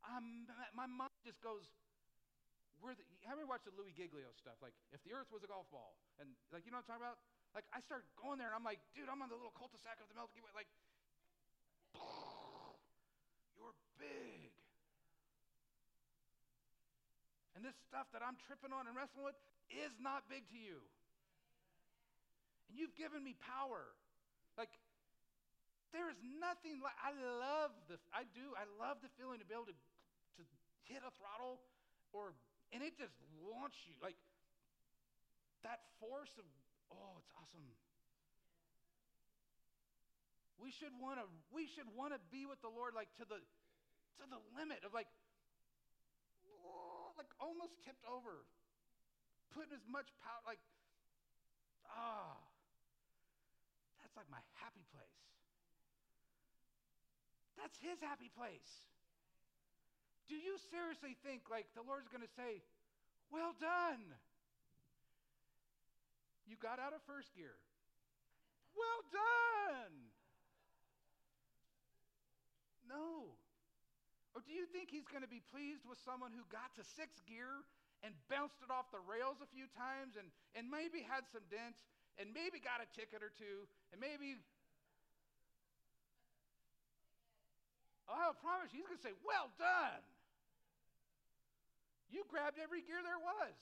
I'm, 0.00 0.48
my 0.72 0.88
mind 0.88 1.12
just 1.22 1.38
goes. 1.44 1.68
Where 2.80 2.94
the, 2.94 3.02
have 3.26 3.36
you 3.36 3.44
watched 3.44 3.66
the 3.66 3.74
Louis 3.74 3.92
Giglio 3.92 4.30
stuff? 4.38 4.58
Like 4.64 4.74
if 4.90 5.02
the 5.06 5.14
Earth 5.14 5.28
was 5.30 5.42
a 5.46 5.50
golf 5.50 5.68
ball, 5.70 5.94
and 6.18 6.30
like 6.50 6.66
you 6.66 6.74
know 6.74 6.82
what 6.82 6.90
I'm 6.90 6.98
talking 6.98 7.06
about. 7.06 7.18
Like 7.56 7.64
I 7.72 7.80
start 7.80 8.04
going 8.20 8.36
there 8.36 8.52
and 8.52 8.56
I'm 8.56 8.66
like, 8.66 8.78
dude, 8.92 9.08
I'm 9.08 9.24
on 9.24 9.32
the 9.32 9.38
little 9.38 9.56
cul-de-sac 9.56 9.96
of 10.04 10.08
the 10.12 10.16
Milky 10.16 10.44
Way. 10.44 10.52
Like, 10.52 10.68
you're 13.56 13.72
big. 13.96 14.37
And 17.58 17.66
this 17.66 17.74
stuff 17.90 18.06
that 18.14 18.22
I'm 18.22 18.38
tripping 18.46 18.70
on 18.70 18.86
and 18.86 18.94
wrestling 18.94 19.26
with 19.26 19.34
is 19.66 19.90
not 19.98 20.30
big 20.30 20.46
to 20.54 20.58
you. 20.58 20.78
And 22.70 22.78
you've 22.78 22.94
given 22.94 23.18
me 23.18 23.34
power. 23.42 23.82
Like, 24.54 24.70
there 25.90 26.06
is 26.06 26.20
nothing 26.38 26.78
like, 26.78 26.94
I 27.02 27.18
love 27.18 27.74
the, 27.90 27.98
I 28.14 28.22
do, 28.30 28.54
I 28.54 28.62
love 28.78 29.02
the 29.02 29.10
feeling 29.18 29.42
to 29.42 29.46
be 29.48 29.58
able 29.58 29.66
to, 29.66 29.74
to 29.74 30.42
hit 30.86 31.02
a 31.02 31.10
throttle 31.18 31.58
or, 32.14 32.30
and 32.70 32.78
it 32.78 32.94
just 32.94 33.18
launch 33.42 33.74
you. 33.90 33.98
Like, 33.98 34.14
that 35.66 35.82
force 35.98 36.30
of 36.38 36.46
Oh, 36.92 37.20
it's 37.20 37.32
awesome. 37.36 37.64
We 40.58 40.74
should 40.74 40.92
want 40.98 41.22
to 41.22 41.26
we 41.54 41.70
should 41.70 41.86
want 41.94 42.12
to 42.12 42.20
be 42.34 42.44
with 42.44 42.58
the 42.60 42.72
Lord 42.72 42.92
like 42.92 43.08
to 43.22 43.24
the 43.24 43.38
to 43.38 44.24
the 44.26 44.40
limit 44.58 44.82
of 44.82 44.90
like 44.90 45.06
like 47.18 47.34
almost 47.42 47.74
tipped 47.82 48.06
over. 48.06 48.46
Putting 49.52 49.74
as 49.74 49.84
much 49.90 50.06
power 50.22 50.40
like 50.46 50.62
ah. 51.90 52.32
Oh, 52.32 52.38
that's 54.00 54.14
like 54.14 54.30
my 54.30 54.40
happy 54.62 54.86
place. 54.94 55.20
That's 57.58 57.74
his 57.82 57.98
happy 57.98 58.30
place. 58.38 58.86
Do 60.30 60.38
you 60.38 60.56
seriously 60.70 61.18
think 61.26 61.50
like 61.50 61.66
the 61.74 61.82
Lord's 61.82 62.06
going 62.08 62.22
to 62.22 62.34
say, 62.38 62.62
"Well 63.34 63.52
done"? 63.58 64.14
You 66.46 66.56
got 66.56 66.78
out 66.78 66.94
of 66.94 67.02
first 67.04 67.34
gear. 67.34 67.58
Well 68.72 69.02
done. 69.12 69.92
No. 72.88 73.36
Or 74.36 74.44
do 74.44 74.52
you 74.52 74.68
think 74.68 74.92
he's 74.92 75.08
going 75.08 75.24
to 75.24 75.30
be 75.30 75.40
pleased 75.50 75.88
with 75.88 75.98
someone 76.04 76.30
who 76.30 76.44
got 76.52 76.70
to 76.76 76.84
sixth 76.84 77.24
gear 77.24 77.64
and 78.06 78.14
bounced 78.30 78.60
it 78.62 78.70
off 78.70 78.92
the 78.94 79.02
rails 79.02 79.42
a 79.42 79.48
few 79.50 79.66
times 79.74 80.14
and, 80.14 80.30
and 80.54 80.70
maybe 80.70 81.02
had 81.02 81.26
some 81.32 81.42
dents 81.50 81.82
and 82.20 82.30
maybe 82.30 82.62
got 82.62 82.78
a 82.78 82.88
ticket 82.94 83.24
or 83.24 83.32
two 83.34 83.66
and 83.90 83.98
maybe. 83.98 84.38
Oh, 88.06 88.32
I 88.32 88.36
promise 88.38 88.72
you, 88.72 88.84
he's 88.84 88.88
going 88.88 89.00
to 89.02 89.06
say, 89.06 89.16
Well 89.26 89.50
done. 89.58 90.02
You 92.08 92.24
grabbed 92.30 92.56
every 92.56 92.80
gear 92.80 93.04
there 93.04 93.20
was. 93.20 93.56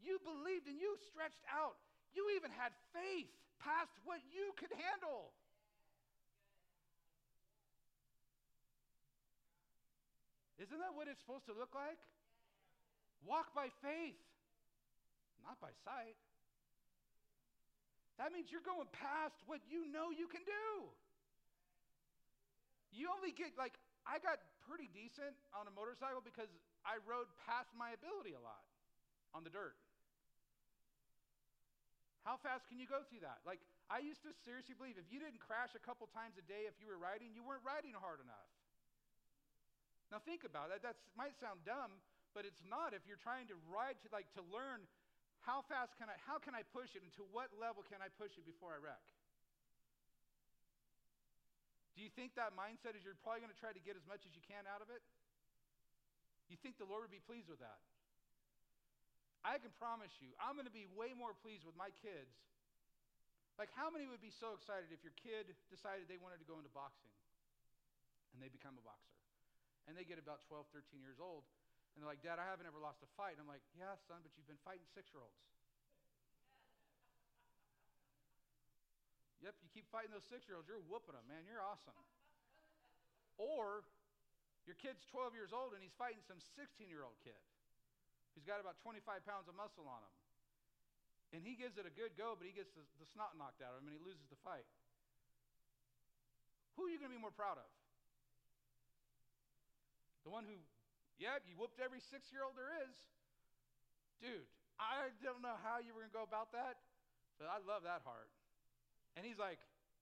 You 0.00 0.16
believed 0.24 0.64
and 0.66 0.80
you 0.80 0.96
stretched 1.12 1.44
out. 1.46 1.76
You 2.16 2.32
even 2.36 2.48
had 2.52 2.72
faith 2.96 3.28
past 3.60 3.92
what 4.08 4.18
you 4.32 4.56
could 4.56 4.72
handle. 4.74 5.36
Isn't 10.62 10.78
that 10.78 10.94
what 10.94 11.10
it's 11.10 11.18
supposed 11.18 11.50
to 11.50 11.56
look 11.58 11.74
like? 11.74 11.98
Walk 13.26 13.50
by 13.50 13.74
faith, 13.82 14.22
not 15.42 15.58
by 15.58 15.74
sight. 15.82 16.14
That 18.22 18.30
means 18.30 18.54
you're 18.54 18.62
going 18.62 18.86
past 18.94 19.34
what 19.50 19.58
you 19.66 19.90
know 19.90 20.14
you 20.14 20.30
can 20.30 20.46
do. 20.46 20.86
You 22.94 23.10
only 23.10 23.34
get, 23.34 23.58
like, 23.58 23.74
I 24.06 24.22
got 24.22 24.38
pretty 24.70 24.86
decent 24.94 25.34
on 25.50 25.66
a 25.66 25.74
motorcycle 25.74 26.22
because 26.22 26.50
I 26.86 27.02
rode 27.02 27.26
past 27.42 27.74
my 27.74 27.90
ability 27.98 28.38
a 28.38 28.42
lot 28.42 28.62
on 29.34 29.42
the 29.42 29.50
dirt. 29.50 29.74
How 32.22 32.38
fast 32.38 32.70
can 32.70 32.78
you 32.78 32.86
go 32.86 33.02
through 33.10 33.26
that? 33.26 33.42
Like, 33.42 33.58
I 33.90 33.98
used 33.98 34.22
to 34.22 34.30
seriously 34.46 34.78
believe 34.78 34.94
if 34.94 35.10
you 35.10 35.18
didn't 35.18 35.42
crash 35.42 35.74
a 35.74 35.82
couple 35.82 36.06
times 36.14 36.38
a 36.38 36.44
day 36.46 36.70
if 36.70 36.78
you 36.78 36.86
were 36.86 37.00
riding, 37.00 37.34
you 37.34 37.42
weren't 37.42 37.66
riding 37.66 37.98
hard 37.98 38.22
enough. 38.22 38.46
Now 40.12 40.20
think 40.20 40.44
about 40.44 40.68
that. 40.68 40.84
That 40.84 41.00
might 41.16 41.32
sound 41.40 41.64
dumb, 41.64 41.96
but 42.36 42.44
it's 42.44 42.60
not 42.68 42.92
if 42.92 43.00
you're 43.08 43.20
trying 43.24 43.48
to 43.48 43.56
ride 43.72 43.96
to 44.04 44.12
like 44.12 44.28
to 44.36 44.44
learn 44.52 44.84
how 45.40 45.64
fast 45.64 45.96
can 45.96 46.12
I 46.12 46.16
how 46.28 46.36
can 46.36 46.52
I 46.52 46.68
push 46.68 46.92
it 46.92 47.00
and 47.00 47.08
to 47.16 47.24
what 47.32 47.48
level 47.56 47.80
can 47.88 48.04
I 48.04 48.12
push 48.20 48.36
it 48.36 48.44
before 48.44 48.76
I 48.76 48.78
wreck? 48.84 49.00
Do 51.96 52.04
you 52.04 52.12
think 52.12 52.36
that 52.36 52.52
mindset 52.52 52.92
is 52.92 53.00
you're 53.04 53.16
probably 53.24 53.40
going 53.40 53.52
to 53.56 53.60
try 53.60 53.72
to 53.72 53.80
get 53.80 53.96
as 53.96 54.04
much 54.04 54.24
as 54.28 54.32
you 54.36 54.44
can 54.44 54.68
out 54.68 54.84
of 54.84 54.92
it? 54.92 55.00
You 56.48 56.60
think 56.60 56.76
the 56.76 56.88
Lord 56.88 57.08
would 57.08 57.12
be 57.12 57.24
pleased 57.24 57.48
with 57.48 57.60
that? 57.64 57.80
I 59.44 59.60
can 59.60 59.72
promise 59.76 60.12
you, 60.20 60.32
I'm 60.40 60.56
going 60.56 60.68
to 60.68 60.72
be 60.72 60.88
way 60.92 61.12
more 61.16 61.34
pleased 61.34 61.64
with 61.66 61.76
my 61.76 61.90
kids. 62.00 62.32
Like, 63.60 63.68
how 63.76 63.92
many 63.92 64.08
would 64.08 64.22
be 64.24 64.32
so 64.32 64.56
excited 64.56 64.88
if 64.88 65.04
your 65.04 65.12
kid 65.20 65.52
decided 65.68 66.08
they 66.08 66.20
wanted 66.20 66.40
to 66.40 66.48
go 66.48 66.56
into 66.56 66.72
boxing 66.72 67.12
and 68.32 68.40
they 68.40 68.48
become 68.48 68.78
a 68.78 68.84
boxer? 68.86 69.21
And 69.86 69.98
they 69.98 70.06
get 70.06 70.18
about 70.22 70.42
12, 70.46 70.70
13 70.70 71.02
years 71.02 71.18
old, 71.18 71.42
and 71.92 72.00
they're 72.00 72.08
like, 72.08 72.22
Dad, 72.22 72.38
I 72.38 72.46
haven't 72.46 72.70
ever 72.70 72.78
lost 72.78 73.02
a 73.02 73.10
fight. 73.18 73.34
And 73.36 73.42
I'm 73.42 73.50
like, 73.50 73.64
Yeah, 73.74 73.98
son, 74.06 74.22
but 74.22 74.30
you've 74.38 74.46
been 74.46 74.60
fighting 74.62 74.86
six 74.94 75.10
year 75.10 75.20
olds. 75.20 75.42
yep, 79.42 79.58
you 79.58 79.68
keep 79.74 79.90
fighting 79.90 80.14
those 80.14 80.24
six 80.30 80.46
year 80.46 80.54
olds, 80.54 80.70
you're 80.70 80.78
whooping 80.86 81.18
them, 81.18 81.26
man. 81.26 81.42
You're 81.50 81.62
awesome. 81.62 81.98
or 83.42 83.82
your 84.70 84.78
kid's 84.78 85.02
12 85.10 85.34
years 85.34 85.50
old 85.50 85.74
and 85.74 85.82
he's 85.82 85.94
fighting 85.98 86.22
some 86.30 86.38
16 86.54 86.86
year 86.86 87.02
old 87.02 87.18
kid. 87.26 87.38
He's 88.38 88.46
got 88.46 88.62
about 88.62 88.78
25 88.86 89.02
pounds 89.26 89.50
of 89.50 89.58
muscle 89.58 89.84
on 89.90 89.98
him. 89.98 90.14
And 91.34 91.40
he 91.42 91.58
gives 91.58 91.74
it 91.80 91.88
a 91.88 91.92
good 91.92 92.14
go, 92.14 92.38
but 92.38 92.46
he 92.46 92.54
gets 92.54 92.70
the, 92.78 92.86
the 93.02 93.08
snot 93.10 93.34
knocked 93.34 93.58
out 93.58 93.74
of 93.74 93.82
him 93.82 93.90
and 93.90 93.98
he 93.98 94.02
loses 94.04 94.22
the 94.30 94.38
fight. 94.46 94.68
Who 96.78 96.86
are 96.86 96.90
you 96.92 97.02
going 97.02 97.10
to 97.10 97.16
be 97.18 97.20
more 97.20 97.34
proud 97.34 97.58
of? 97.58 97.68
The 100.24 100.30
one 100.30 100.46
who 100.46 100.56
Yeah, 101.18 101.38
you 101.46 101.54
whooped 101.58 101.78
every 101.78 102.00
six 102.00 102.30
year 102.30 102.42
old 102.46 102.54
there 102.58 102.72
is. 102.86 102.94
Dude, 104.22 104.46
I 104.78 105.10
don't 105.22 105.42
know 105.42 105.58
how 105.66 105.82
you 105.82 105.94
were 105.94 106.06
going 106.06 106.14
to 106.14 106.18
go 106.22 106.26
about 106.26 106.54
that, 106.54 106.78
but 107.38 107.50
I 107.50 107.58
love 107.66 107.82
that 107.82 108.06
heart. 108.06 108.30
And 109.18 109.26
he's 109.26 109.38
like, 109.38 109.58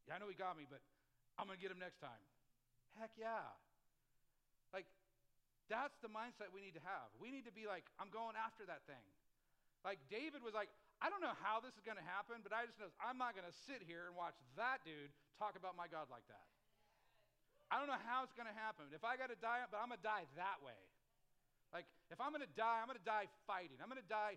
Yeah, 0.08 0.16
I 0.16 0.18
know 0.20 0.28
he 0.28 0.36
got 0.36 0.56
me, 0.56 0.68
but 0.68 0.80
I'm 1.40 1.48
going 1.48 1.56
to 1.56 1.62
get 1.62 1.72
him 1.72 1.80
next 1.80 2.00
time. 2.04 2.20
Heck 3.00 3.16
yeah. 3.16 3.48
Like, 4.74 4.86
that's 5.70 5.96
the 6.04 6.10
mindset 6.10 6.52
we 6.52 6.60
need 6.60 6.76
to 6.76 6.84
have. 6.84 7.08
We 7.16 7.30
need 7.30 7.46
to 7.46 7.54
be 7.54 7.64
like, 7.64 7.86
I'm 7.96 8.10
going 8.10 8.34
after 8.34 8.66
that 8.66 8.84
thing. 8.84 9.02
Like, 9.86 10.02
David 10.12 10.44
was 10.44 10.52
like, 10.52 10.68
I 11.00 11.08
don't 11.08 11.24
know 11.24 11.32
how 11.40 11.64
this 11.64 11.72
is 11.72 11.84
going 11.86 11.96
to 11.96 12.04
happen, 12.04 12.44
but 12.44 12.52
I 12.52 12.68
just 12.68 12.76
know 12.76 12.92
I'm 13.00 13.16
not 13.16 13.32
going 13.32 13.48
to 13.48 13.56
sit 13.64 13.80
here 13.80 14.04
and 14.04 14.12
watch 14.12 14.36
that 14.60 14.84
dude 14.84 15.08
talk 15.40 15.56
about 15.56 15.72
my 15.72 15.88
God 15.88 16.12
like 16.12 16.28
that. 16.28 16.44
I 17.70 17.78
don't 17.78 17.86
know 17.86 18.02
how 18.10 18.26
it's 18.26 18.34
going 18.34 18.50
to 18.50 18.58
happen. 18.58 18.90
If 18.90 19.06
I 19.06 19.14
got 19.14 19.30
to 19.30 19.38
die, 19.38 19.62
but 19.70 19.78
I'm 19.78 19.94
going 19.94 20.02
to 20.02 20.06
die 20.06 20.26
that 20.34 20.58
way. 20.66 20.78
Like, 21.70 21.86
if 22.10 22.18
I'm 22.18 22.34
going 22.34 22.42
to 22.42 22.54
die, 22.58 22.82
I'm 22.82 22.90
going 22.90 22.98
to 22.98 23.06
die 23.06 23.30
fighting. 23.46 23.78
I'm 23.78 23.86
going 23.86 24.02
to 24.02 24.10
die 24.10 24.34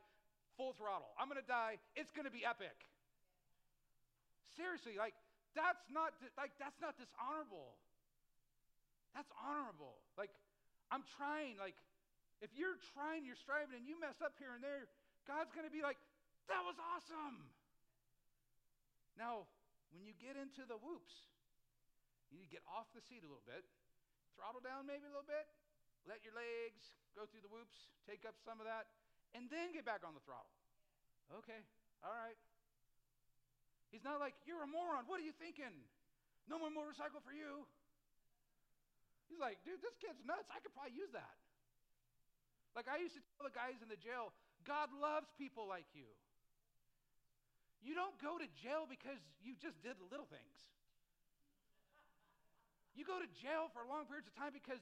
full 0.57 0.77
throttle. 0.77 1.09
I'm 1.17 1.25
going 1.25 1.41
to 1.41 1.49
die, 1.49 1.81
it's 1.97 2.13
going 2.13 2.29
to 2.29 2.33
be 2.33 2.45
epic. 2.45 2.77
Seriously, 4.53 5.01
like, 5.01 5.17
that's 5.57 5.81
not, 5.89 6.13
like, 6.37 6.53
that's 6.61 6.77
not 6.77 6.93
dishonorable. 6.97 7.73
That's 9.17 9.29
honorable. 9.33 9.97
Like, 10.13 10.29
I'm 10.93 11.01
trying, 11.17 11.57
like, 11.57 11.77
if 12.41 12.53
you're 12.53 12.77
trying, 12.93 13.25
you're 13.25 13.39
striving, 13.39 13.81
and 13.81 13.85
you 13.89 13.97
mess 13.97 14.21
up 14.21 14.37
here 14.37 14.53
and 14.53 14.61
there, 14.61 14.85
God's 15.25 15.49
going 15.57 15.65
to 15.65 15.73
be 15.73 15.81
like, 15.81 15.97
that 16.51 16.61
was 16.61 16.77
awesome. 16.77 17.41
Now, 19.17 19.49
when 19.93 20.05
you 20.05 20.13
get 20.21 20.37
into 20.37 20.65
the 20.65 20.77
whoops, 20.77 21.13
you 22.33 22.41
need 22.41 22.49
to 22.49 22.55
get 22.57 22.65
off 22.65 22.89
the 22.97 23.03
seat 23.05 23.21
a 23.21 23.29
little 23.29 23.45
bit, 23.45 23.61
throttle 24.33 24.57
down 24.65 24.89
maybe 24.89 25.05
a 25.05 25.13
little 25.13 25.29
bit, 25.29 25.45
let 26.09 26.25
your 26.25 26.33
legs 26.33 26.97
go 27.13 27.29
through 27.29 27.45
the 27.45 27.53
whoops, 27.53 27.93
take 28.09 28.25
up 28.25 28.33
some 28.41 28.57
of 28.57 28.65
that, 28.65 28.89
and 29.37 29.45
then 29.53 29.69
get 29.69 29.85
back 29.85 30.01
on 30.01 30.17
the 30.17 30.23
throttle. 30.25 30.49
Okay, 31.29 31.61
all 32.01 32.11
right. 32.11 32.35
He's 33.93 34.01
not 34.01 34.17
like, 34.17 34.33
You're 34.49 34.65
a 34.65 34.69
moron. 34.69 35.05
What 35.05 35.21
are 35.21 35.27
you 35.27 35.37
thinking? 35.37 35.71
No 36.49 36.57
more 36.57 36.73
motorcycle 36.73 37.21
for 37.21 37.31
you. 37.31 37.69
He's 39.29 39.37
like, 39.37 39.61
Dude, 39.61 39.79
this 39.85 39.93
kid's 40.01 40.19
nuts. 40.25 40.49
I 40.49 40.57
could 40.57 40.73
probably 40.73 40.97
use 40.97 41.13
that. 41.13 41.37
Like 42.73 42.89
I 42.89 42.97
used 42.97 43.13
to 43.13 43.21
tell 43.37 43.45
the 43.45 43.53
guys 43.53 43.77
in 43.85 43.87
the 43.87 44.01
jail, 44.01 44.33
God 44.65 44.89
loves 44.97 45.29
people 45.37 45.69
like 45.69 45.85
you. 45.93 46.09
You 47.85 47.93
don't 47.93 48.17
go 48.17 48.41
to 48.41 48.47
jail 48.65 48.89
because 48.89 49.21
you 49.45 49.53
just 49.61 49.77
did 49.85 49.93
little 50.09 50.25
things. 50.25 50.57
You 52.93 53.03
go 53.05 53.17
to 53.17 53.29
jail 53.41 53.73
for 53.73 53.85
long 53.89 54.05
periods 54.05 54.29
of 54.29 54.35
time 54.37 54.53
because 54.53 54.81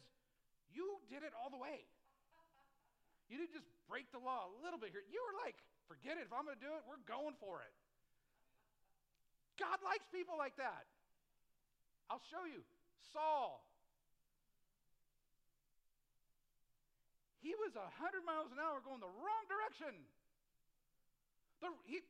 you 0.72 0.99
did 1.07 1.24
it 1.24 1.32
all 1.36 1.47
the 1.47 1.59
way. 1.59 1.88
You 3.32 3.39
didn't 3.39 3.55
just 3.55 3.68
break 3.88 4.12
the 4.12 4.20
law 4.20 4.51
a 4.51 4.53
little 4.59 4.76
bit 4.76 4.91
here. 4.91 5.03
You 5.07 5.24
were 5.24 5.36
like, 5.39 5.55
forget 5.88 6.20
it. 6.20 6.28
If 6.28 6.36
I'm 6.36 6.43
going 6.43 6.59
to 6.59 6.64
do 6.64 6.76
it, 6.76 6.84
we're 6.84 6.99
going 7.07 7.36
for 7.39 7.64
it. 7.64 7.72
God 9.55 9.80
likes 9.88 10.03
people 10.12 10.36
like 10.36 10.59
that. 10.59 10.84
I'll 12.12 12.24
show 12.28 12.43
you. 12.43 12.59
Saul. 13.16 13.64
He 17.39 17.55
was 17.55 17.72
100 17.74 17.88
miles 18.28 18.51
an 18.51 18.59
hour 18.59 18.84
going 18.84 18.99
the 18.99 19.09
wrong 19.09 19.43
direction. 19.47 19.95
The, 21.64 21.72
he, 21.88 22.03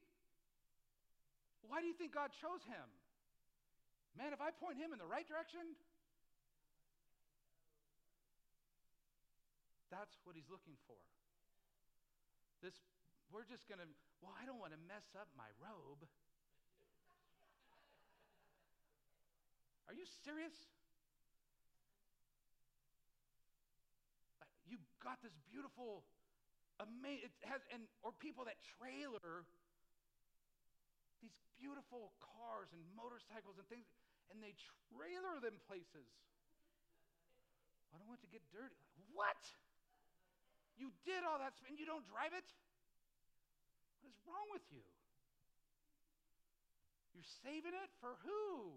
why 1.70 1.80
do 1.80 1.88
you 1.88 1.95
think 1.95 2.18
God 2.18 2.34
chose 2.34 2.66
him? 2.66 2.88
Man, 4.18 4.34
if 4.36 4.41
I 4.43 4.52
point 4.52 4.76
him 4.76 4.91
in 4.91 4.99
the 4.99 5.08
right 5.08 5.24
direction, 5.24 5.64
that's 9.91 10.15
what 10.23 10.39
he's 10.39 10.47
looking 10.47 10.79
for. 10.87 10.97
This, 12.63 12.73
we're 13.29 13.45
just 13.45 13.67
going 13.67 13.83
to, 13.83 13.89
well, 14.23 14.31
I 14.39 14.47
don't 14.47 14.57
want 14.57 14.71
to 14.71 14.81
mess 14.87 15.05
up 15.19 15.27
my 15.35 15.51
robe. 15.59 16.07
Are 19.91 19.93
you 19.93 20.07
serious? 20.23 20.55
Uh, 24.39 24.47
you 24.71 24.79
got 25.03 25.19
this 25.19 25.35
beautiful, 25.51 26.07
amazing, 26.79 27.27
it 27.27 27.35
has, 27.43 27.59
and, 27.75 27.83
or 27.99 28.15
people 28.15 28.47
that 28.47 28.55
trailer 28.79 29.43
these 31.19 31.35
beautiful 31.59 32.15
cars 32.23 32.71
and 32.71 32.79
motorcycles 32.95 33.59
and 33.59 33.67
things, 33.67 33.83
and 34.31 34.39
they 34.39 34.55
trailer 34.95 35.43
them 35.43 35.59
places. 35.67 36.07
I 37.91 37.99
don't 37.99 38.07
want 38.07 38.23
to 38.23 38.31
get 38.31 38.39
dirty. 38.55 38.79
What? 39.11 39.43
You 40.80 40.91
did 41.03 41.24
all 41.28 41.39
that 41.39 41.53
and 41.67 41.80
you 41.80 41.86
don't 41.86 42.05
drive 42.07 42.32
it? 42.36 42.47
What 44.01 44.11
is 44.11 44.17
wrong 44.28 44.47
with 44.51 44.65
you? 44.72 44.84
You're 47.15 47.32
saving 47.45 47.76
it 47.76 47.91
for 48.01 48.17
who? 48.26 48.76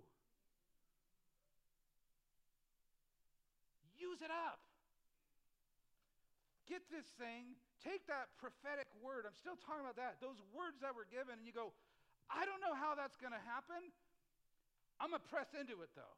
Use 3.97 4.21
it 4.21 4.33
up. 4.33 4.61
Get 6.69 6.85
this 6.89 7.05
thing, 7.21 7.57
take 7.85 8.09
that 8.09 8.33
prophetic 8.41 8.89
word. 9.05 9.29
I'm 9.29 9.37
still 9.37 9.57
talking 9.69 9.85
about 9.85 10.01
that. 10.01 10.17
Those 10.25 10.41
words 10.57 10.81
that 10.81 10.97
were 10.97 11.05
given, 11.13 11.37
and 11.37 11.45
you 11.45 11.53
go, 11.53 11.77
I 12.33 12.49
don't 12.49 12.61
know 12.65 12.73
how 12.73 12.97
that's 12.97 13.21
going 13.21 13.37
to 13.37 13.45
happen. 13.45 13.81
I'm 14.97 15.13
going 15.13 15.21
to 15.21 15.29
press 15.29 15.53
into 15.53 15.85
it, 15.85 15.93
though. 15.93 16.17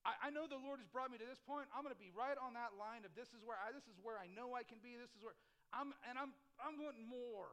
I, 0.00 0.16
I, 0.16 0.28
know 0.32 0.48
the 0.48 0.56
Lord 0.56 0.80
has 0.80 0.88
brought 0.88 1.12
me 1.12 1.20
to 1.20 1.28
this 1.28 1.40
point. 1.44 1.68
I'm 1.76 1.84
going 1.84 1.92
to 1.92 2.00
be 2.00 2.08
right 2.16 2.36
on 2.40 2.56
that 2.56 2.72
line 2.80 3.04
of 3.04 3.12
this 3.12 3.28
is 3.36 3.44
where 3.44 3.60
I, 3.60 3.68
this 3.68 3.84
is 3.84 4.00
where 4.00 4.16
I 4.16 4.32
know 4.32 4.56
I 4.56 4.64
can 4.64 4.80
be. 4.80 4.96
This 4.96 5.12
is 5.12 5.20
where 5.20 5.36
I'm, 5.76 5.92
and 6.08 6.16
I'm, 6.16 6.32
I'm 6.56 6.80
wanting 6.80 7.04
more. 7.04 7.52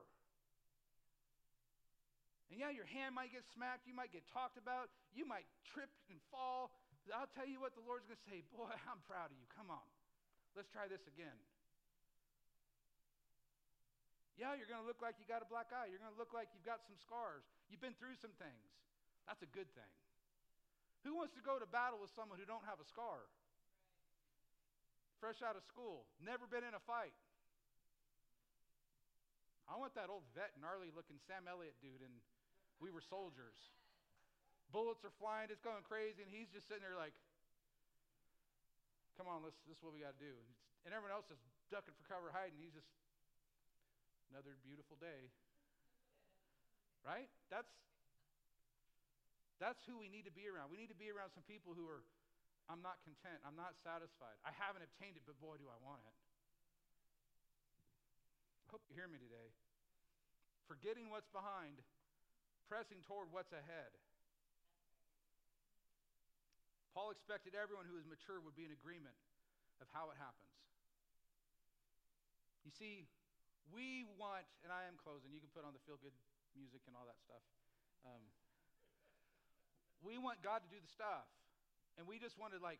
And 2.47 2.55
yeah, 2.55 2.71
your 2.71 2.87
hand 2.87 3.11
might 3.11 3.35
get 3.35 3.43
smacked. 3.51 3.83
You 3.83 3.91
might 3.91 4.15
get 4.15 4.23
talked 4.31 4.55
about. 4.55 4.87
You 5.11 5.27
might 5.27 5.43
trip 5.67 5.91
and 6.07 6.15
fall. 6.31 6.71
I'll 7.11 7.31
tell 7.35 7.47
you 7.47 7.59
what 7.59 7.75
the 7.75 7.83
Lord's 7.83 8.07
going 8.07 8.19
to 8.19 8.27
say. 8.27 8.39
Boy, 8.55 8.71
I'm 8.91 9.03
proud 9.03 9.31
of 9.31 9.35
you. 9.35 9.47
Come 9.51 9.67
on. 9.67 9.83
Let's 10.55 10.71
try 10.71 10.87
this 10.87 11.03
again. 11.03 11.35
Yeah, 14.39 14.53
you're 14.53 14.69
going 14.69 14.79
to 14.79 14.87
look 14.87 15.01
like 15.01 15.19
you 15.19 15.25
got 15.27 15.43
a 15.43 15.49
black 15.49 15.73
eye. 15.73 15.89
You're 15.89 15.99
going 15.99 16.13
to 16.13 16.21
look 16.21 16.31
like 16.31 16.53
you've 16.53 16.65
got 16.65 16.85
some 16.85 16.95
scars. 17.01 17.43
You've 17.67 17.83
been 17.83 17.97
through 17.97 18.15
some 18.21 18.33
things. 18.37 18.69
That's 19.25 19.43
a 19.43 19.49
good 19.49 19.67
thing. 19.75 19.91
Who 21.05 21.17
wants 21.17 21.33
to 21.37 21.43
go 21.43 21.59
to 21.61 21.67
battle 21.67 21.99
with 22.01 22.13
someone 22.15 22.39
who 22.39 22.47
don't 22.47 22.65
have 22.65 22.81
a 22.81 22.87
scar? 22.87 23.25
Fresh 25.21 25.41
out 25.41 25.57
of 25.57 25.65
school, 25.65 26.05
never 26.21 26.45
been 26.45 26.61
in 26.61 26.77
a 26.77 26.83
fight. 26.85 27.15
I 29.67 29.75
want 29.75 29.97
that 29.99 30.07
old 30.07 30.23
vet, 30.31 30.55
gnarly 30.61 30.93
looking 30.95 31.19
Sam 31.27 31.49
Elliott 31.49 31.75
dude, 31.83 31.99
and 31.99 32.13
we 32.79 32.93
were 32.93 33.03
soldiers. 33.03 33.57
Bullets 34.71 35.03
are 35.03 35.15
flying, 35.19 35.49
it's 35.51 35.63
going 35.63 35.83
crazy, 35.89 36.23
and 36.23 36.29
he's 36.29 36.47
just 36.53 36.69
sitting 36.71 36.85
there 36.85 36.95
like, 36.95 37.15
come 39.19 39.27
on, 39.27 39.41
let's, 39.43 39.57
this 39.65 39.75
is 39.75 39.83
what 39.83 39.91
we 39.91 40.05
got 40.05 40.15
to 40.15 40.21
do. 40.21 40.35
And 40.85 40.95
everyone 40.95 41.11
else 41.11 41.27
is 41.33 41.41
ducking 41.67 41.97
for 41.97 42.05
cover, 42.07 42.31
hiding. 42.31 42.55
He's 42.61 42.75
just 42.77 42.87
Another 44.31 44.59
beautiful 44.63 44.99
day. 44.99 45.31
Right? 47.05 47.31
That's 47.47 47.71
that's 49.57 49.81
who 49.89 49.97
we 49.97 50.07
need 50.07 50.29
to 50.29 50.33
be 50.33 50.45
around. 50.45 50.69
We 50.69 50.77
need 50.77 50.93
to 50.93 50.99
be 50.99 51.09
around 51.09 51.33
some 51.33 51.45
people 51.45 51.73
who 51.73 51.85
are 51.89 52.05
I'm 52.67 52.83
not 52.83 52.99
content. 53.07 53.39
I'm 53.47 53.55
not 53.55 53.79
satisfied. 53.79 54.35
I 54.43 54.51
haven't 54.51 54.83
obtained 54.83 55.15
it, 55.15 55.23
but 55.23 55.39
boy, 55.39 55.55
do 55.55 55.71
I 55.71 55.79
want 55.79 56.03
it. 56.03 56.15
Hope 58.67 58.83
you 58.91 58.95
hear 58.99 59.07
me 59.07 59.15
today. 59.15 59.55
Forgetting 60.67 61.07
what's 61.07 61.31
behind, 61.31 61.79
pressing 62.67 62.99
toward 63.07 63.31
what's 63.31 63.55
ahead. 63.55 63.95
Paul 66.91 67.15
expected 67.15 67.55
everyone 67.55 67.87
who 67.87 67.95
is 67.95 68.03
mature 68.03 68.43
would 68.43 68.59
be 68.59 68.67
in 68.67 68.75
agreement 68.75 69.15
of 69.79 69.87
how 69.95 70.11
it 70.11 70.19
happens. 70.19 70.51
You 72.67 72.73
see, 72.75 73.07
we 73.71 74.03
want, 74.19 74.43
and 74.67 74.75
I 74.75 74.83
am 74.91 74.99
closing, 74.99 75.31
you 75.31 75.39
can 75.39 75.47
put 75.55 75.63
on 75.63 75.71
the 75.71 75.79
feel 75.87 75.95
good 76.03 76.11
music 76.51 76.83
and 76.83 76.99
all 76.99 77.07
that 77.07 77.21
stuff. 77.23 77.39
Um, 78.03 78.19
we 80.07 80.15
want 80.15 80.39
God 80.39 80.63
to 80.63 80.69
do 80.71 80.79
the 80.79 80.87
stuff. 80.87 81.27
And 81.99 82.07
we 82.07 82.15
just 82.15 82.39
wanted, 82.39 82.63
like, 82.63 82.79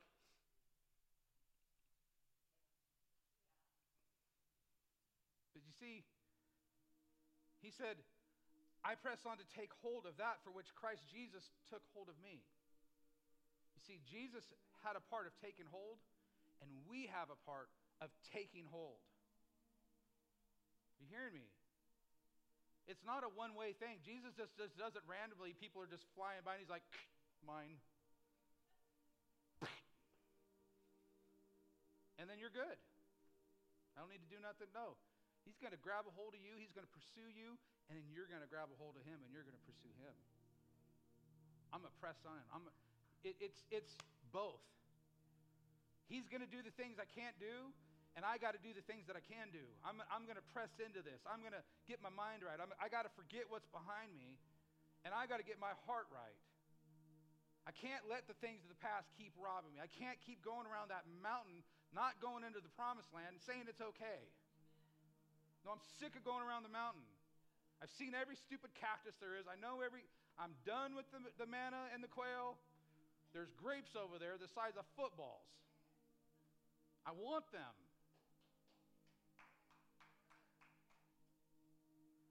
but 5.52 5.62
you 5.68 5.74
see, 5.76 6.08
he 7.60 7.74
said, 7.76 8.00
I 8.88 8.96
press 8.96 9.28
on 9.28 9.36
to 9.36 9.48
take 9.52 9.76
hold 9.84 10.08
of 10.08 10.16
that 10.24 10.40
for 10.48 10.56
which 10.56 10.72
Christ 10.80 11.04
Jesus 11.12 11.52
took 11.68 11.84
hold 11.92 12.08
of 12.08 12.16
me. 12.24 12.40
You 13.76 13.82
see, 13.84 14.00
Jesus 14.08 14.48
had 14.86 14.96
a 14.96 15.04
part 15.12 15.28
of 15.28 15.36
taking 15.44 15.68
hold, 15.68 16.00
and 16.64 16.72
we 16.88 17.12
have 17.12 17.28
a 17.28 17.40
part 17.44 17.68
of 18.00 18.08
taking 18.32 18.64
hold. 18.72 19.02
You 21.02 21.10
hearing 21.12 21.34
me? 21.34 21.46
It's 22.88 23.04
not 23.04 23.28
a 23.28 23.32
one 23.36 23.52
way 23.52 23.76
thing. 23.76 24.00
Jesus 24.06 24.32
just, 24.40 24.56
just 24.56 24.78
does 24.80 24.96
it 24.96 25.04
randomly. 25.04 25.52
People 25.60 25.84
are 25.84 25.92
just 25.92 26.08
flying 26.16 26.40
by, 26.48 26.56
and 26.56 26.64
he's 26.64 26.72
like, 26.72 26.86
mine. 27.48 27.80
And 32.20 32.28
then 32.28 32.44
you're 32.44 32.52
good. 32.52 32.76
I 33.96 34.04
don't 34.04 34.12
need 34.12 34.22
to 34.22 34.32
do 34.34 34.42
nothing. 34.44 34.68
No. 34.76 35.00
He's 35.48 35.56
going 35.64 35.72
to 35.72 35.80
grab 35.80 36.04
a 36.04 36.14
hold 36.20 36.36
of 36.36 36.44
you, 36.44 36.60
he's 36.60 36.76
going 36.76 36.84
to 36.84 36.92
pursue 36.92 37.32
you, 37.32 37.56
and 37.88 37.96
then 37.96 38.04
you're 38.12 38.28
going 38.28 38.44
to 38.44 38.52
grab 38.52 38.68
a 38.68 38.76
hold 38.76 39.00
of 39.00 39.08
him 39.08 39.16
and 39.24 39.32
you're 39.32 39.48
going 39.48 39.56
to 39.56 39.64
pursue 39.64 39.96
him. 40.04 40.12
I'm 41.72 41.88
a 41.88 41.94
press 42.04 42.20
on. 42.28 42.36
Him. 42.36 42.48
I'm 42.52 42.66
a, 42.68 42.74
it, 43.24 43.40
it's, 43.40 43.64
it's 43.72 43.96
both. 44.36 44.60
He's 46.12 46.28
going 46.28 46.44
to 46.44 46.52
do 46.52 46.60
the 46.60 46.72
things 46.76 47.00
I 47.00 47.08
can't 47.08 47.36
do, 47.40 47.72
and 48.20 48.28
I 48.28 48.40
got 48.40 48.56
to 48.56 48.62
do 48.64 48.76
the 48.76 48.84
things 48.88 49.08
that 49.08 49.16
I 49.16 49.24
can 49.24 49.52
do. 49.52 49.64
I'm, 49.88 50.00
I'm 50.12 50.24
going 50.28 50.40
to 50.40 50.48
press 50.56 50.72
into 50.80 51.00
this. 51.04 51.20
I'm 51.28 51.44
going 51.44 51.56
to 51.56 51.64
get 51.88 52.00
my 52.04 52.12
mind 52.12 52.44
right. 52.44 52.60
I'm, 52.60 52.72
I 52.80 52.88
got 52.92 53.08
to 53.08 53.12
forget 53.16 53.48
what's 53.48 53.68
behind 53.72 54.16
me, 54.16 54.36
and 55.04 55.12
I 55.16 55.28
got 55.28 55.40
to 55.40 55.48
get 55.48 55.60
my 55.60 55.76
heart 55.88 56.08
right. 56.12 56.40
I 57.68 57.76
can't 57.76 58.08
let 58.08 58.32
the 58.32 58.38
things 58.40 58.64
of 58.64 58.72
the 58.72 58.80
past 58.80 59.12
keep 59.20 59.36
robbing 59.36 59.76
me. 59.76 59.84
I 59.84 59.92
can't 59.92 60.16
keep 60.24 60.40
going 60.40 60.64
around 60.64 60.88
that 60.88 61.04
mountain, 61.20 61.68
not 61.92 62.16
going 62.24 62.48
into 62.48 62.64
the 62.64 62.72
promised 62.80 63.12
land, 63.12 63.36
and 63.36 63.44
saying 63.44 63.68
it's 63.68 63.84
okay. 63.84 64.24
No, 65.68 65.76
I'm 65.76 65.84
sick 66.00 66.16
of 66.16 66.24
going 66.24 66.40
around 66.40 66.64
the 66.64 66.72
mountain. 66.72 67.04
I've 67.84 67.92
seen 68.00 68.16
every 68.16 68.40
stupid 68.40 68.72
cactus 68.80 69.20
there 69.20 69.36
is. 69.36 69.52
I 69.52 69.60
know 69.60 69.84
every. 69.84 70.08
I'm 70.40 70.56
done 70.64 70.96
with 70.96 71.12
the, 71.12 71.20
the 71.36 71.44
manna 71.44 71.92
and 71.92 72.00
the 72.00 72.08
quail. 72.08 72.56
There's 73.36 73.52
grapes 73.60 74.00
over 74.00 74.16
there 74.16 74.40
the 74.40 74.48
size 74.48 74.80
of 74.80 74.88
footballs. 74.96 75.52
I 77.04 77.12
want 77.12 77.52
them. 77.52 77.76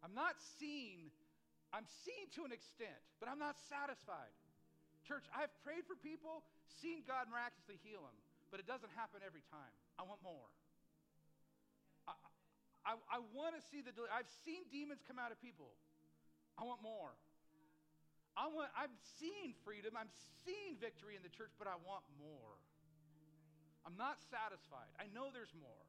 I'm 0.01 0.17
not 0.17 0.41
seen, 0.57 1.13
I'm 1.77 1.85
seen 2.09 2.31
to 2.41 2.49
an 2.49 2.57
extent, 2.57 3.05
but 3.21 3.29
I'm 3.29 3.43
not 3.43 3.61
satisfied. 3.69 4.33
Church, 5.07 5.23
I've 5.31 5.55
prayed 5.63 5.87
for 5.87 5.95
people, 5.95 6.43
seen 6.83 7.07
God 7.07 7.31
miraculously 7.31 7.79
heal 7.87 8.03
them, 8.03 8.19
but 8.51 8.59
it 8.59 8.67
doesn't 8.67 8.91
happen 8.99 9.23
every 9.23 9.47
time. 9.55 9.71
I 9.95 10.03
want 10.03 10.19
more. 10.27 10.51
I, 12.11 12.15
I, 12.83 12.93
I 13.07 13.19
want 13.31 13.55
to 13.55 13.63
see 13.71 13.87
the, 13.87 13.95
I've 14.11 14.27
seen 14.43 14.67
demons 14.75 15.07
come 15.07 15.23
out 15.23 15.31
of 15.31 15.39
people. 15.39 15.71
I 16.59 16.67
want 16.67 16.83
more. 16.83 17.15
I 18.35 18.51
want, 18.51 18.69
I've 18.75 18.93
seen 19.17 19.55
freedom, 19.63 19.95
I'm 19.95 20.11
seeing 20.45 20.77
victory 20.77 21.15
in 21.15 21.23
the 21.23 21.33
church, 21.33 21.55
but 21.57 21.71
I 21.71 21.79
want 21.87 22.03
more. 22.19 22.59
I'm 23.87 23.95
not 23.95 24.19
satisfied. 24.29 24.91
I 24.99 25.07
know 25.15 25.31
there's 25.31 25.55
more. 25.57 25.87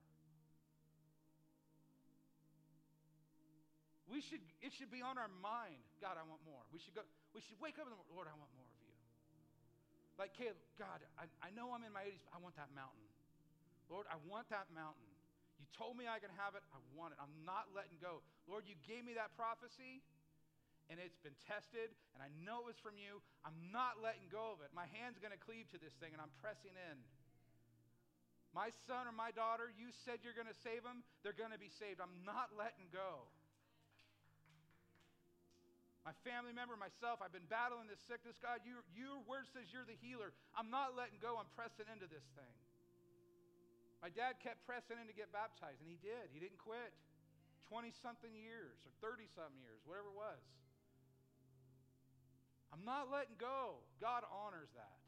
We 4.07 4.23
should, 4.23 4.39
it 4.63 4.71
should 4.71 4.93
be 4.93 5.03
on 5.03 5.19
our 5.19 5.27
mind. 5.43 5.83
God, 5.99 6.15
I 6.15 6.23
want 6.23 6.39
more. 6.47 6.63
We 6.71 6.79
should 6.79 6.95
go, 6.95 7.03
we 7.35 7.43
should 7.43 7.59
wake 7.59 7.75
up 7.75 7.89
Lord, 8.13 8.31
I 8.31 8.35
want 8.39 8.53
more. 8.55 8.66
Like 10.17 10.33
Caleb, 10.33 10.57
God, 10.81 11.05
I, 11.21 11.29
I 11.45 11.53
know 11.53 11.69
I'm 11.77 11.85
in 11.85 11.93
my 11.93 12.01
80s, 12.01 12.25
but 12.25 12.33
I 12.33 12.41
want 12.41 12.57
that 12.57 12.73
mountain. 12.73 13.05
Lord, 13.85 14.09
I 14.09 14.17
want 14.25 14.49
that 14.49 14.65
mountain. 14.73 15.05
You 15.61 15.65
told 15.73 15.97
me 15.97 16.09
I 16.09 16.17
can 16.17 16.33
have 16.37 16.57
it. 16.57 16.65
I 16.73 16.81
want 16.97 17.13
it. 17.13 17.21
I'm 17.21 17.33
not 17.45 17.69
letting 17.73 17.97
go. 18.01 18.25
Lord, 18.49 18.65
you 18.65 18.77
gave 18.85 19.05
me 19.05 19.13
that 19.17 19.33
prophecy 19.37 20.01
and 20.89 20.97
it's 21.01 21.17
been 21.21 21.35
tested 21.45 21.93
and 22.17 22.19
I 22.21 22.29
know 22.41 22.65
it 22.65 22.77
was 22.77 22.81
from 22.81 22.97
you. 22.97 23.21
I'm 23.45 23.57
not 23.69 24.01
letting 24.01 24.29
go 24.29 24.57
of 24.57 24.61
it. 24.65 24.73
My 24.73 24.89
hand's 24.97 25.21
going 25.21 25.33
to 25.33 25.41
cleave 25.41 25.69
to 25.73 25.79
this 25.81 25.93
thing 25.97 26.13
and 26.13 26.21
I'm 26.21 26.33
pressing 26.41 26.73
in. 26.73 26.97
My 28.55 28.73
son 28.89 29.05
or 29.05 29.13
my 29.13 29.29
daughter, 29.35 29.69
you 29.69 29.93
said 30.05 30.25
you're 30.25 30.37
going 30.37 30.49
to 30.49 30.61
save 30.65 30.81
them, 30.81 31.05
they're 31.21 31.35
going 31.35 31.53
to 31.53 31.61
be 31.61 31.69
saved. 31.69 32.01
I'm 32.01 32.25
not 32.25 32.55
letting 32.57 32.89
go. 32.89 33.29
My 36.07 36.15
family 36.23 36.55
member, 36.55 36.79
myself, 36.79 37.19
I've 37.19 37.35
been 37.35 37.51
battling 37.51 37.91
this 37.91 37.99
sickness. 38.07 38.39
God, 38.39 38.63
you, 38.63 38.79
your 38.95 39.19
word 39.27 39.43
says 39.51 39.67
you're 39.75 39.83
the 39.83 39.99
healer. 39.99 40.31
I'm 40.55 40.71
not 40.71 40.95
letting 40.95 41.19
go. 41.19 41.35
I'm 41.35 41.51
pressing 41.51 41.83
into 41.91 42.07
this 42.07 42.23
thing. 42.31 42.55
My 43.99 44.07
dad 44.07 44.39
kept 44.39 44.63
pressing 44.63 44.95
in 44.95 45.11
to 45.11 45.15
get 45.17 45.35
baptized, 45.35 45.83
and 45.83 45.91
he 45.91 45.99
did. 45.99 46.31
He 46.31 46.39
didn't 46.39 46.63
quit. 46.63 46.95
20 47.67 47.91
something 47.99 48.31
years 48.31 48.79
or 48.87 48.95
30 49.03 49.27
something 49.35 49.59
years, 49.59 49.83
whatever 49.83 50.07
it 50.07 50.15
was. 50.15 50.39
I'm 52.71 52.87
not 52.87 53.11
letting 53.11 53.35
go. 53.35 53.83
God 53.99 54.23
honors 54.31 54.71
that. 54.79 55.03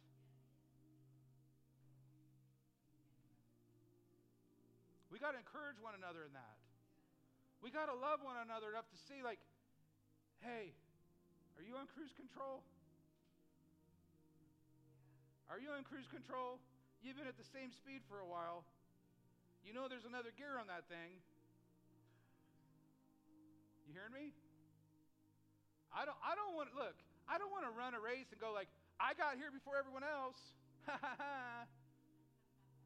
We 5.08 5.16
got 5.16 5.32
to 5.32 5.40
encourage 5.40 5.80
one 5.80 5.96
another 5.96 6.28
in 6.28 6.36
that. 6.36 6.60
We 7.64 7.72
got 7.72 7.88
to 7.88 7.96
love 7.96 8.20
one 8.20 8.36
another 8.36 8.76
enough 8.76 8.92
to 8.92 9.00
see, 9.08 9.24
like, 9.24 9.40
hey, 10.44 10.76
are 11.60 11.68
you 11.68 11.76
on 11.76 11.92
cruise 11.92 12.16
control? 12.16 12.64
Are 15.52 15.60
you 15.60 15.76
on 15.76 15.84
cruise 15.84 16.08
control? 16.08 16.56
You've 17.04 17.20
been 17.20 17.28
at 17.28 17.36
the 17.36 17.50
same 17.52 17.76
speed 17.76 18.00
for 18.08 18.24
a 18.24 18.28
while. 18.28 18.64
You 19.68 19.76
know 19.76 19.92
there's 19.92 20.08
another 20.08 20.32
gear 20.40 20.56
on 20.56 20.72
that 20.72 20.88
thing. 20.88 21.20
You 23.84 23.92
hearing 23.92 24.16
me? 24.16 24.32
I 25.92 26.08
don't 26.08 26.16
I 26.24 26.40
don't 26.40 26.56
want 26.56 26.72
look, 26.72 26.96
I 27.28 27.36
don't 27.36 27.52
want 27.52 27.68
to 27.68 27.76
run 27.76 27.92
a 27.92 28.00
race 28.00 28.32
and 28.32 28.40
go 28.40 28.56
like, 28.56 28.72
I 28.96 29.12
got 29.20 29.36
here 29.36 29.52
before 29.52 29.76
everyone 29.76 30.08
else. 30.08 30.40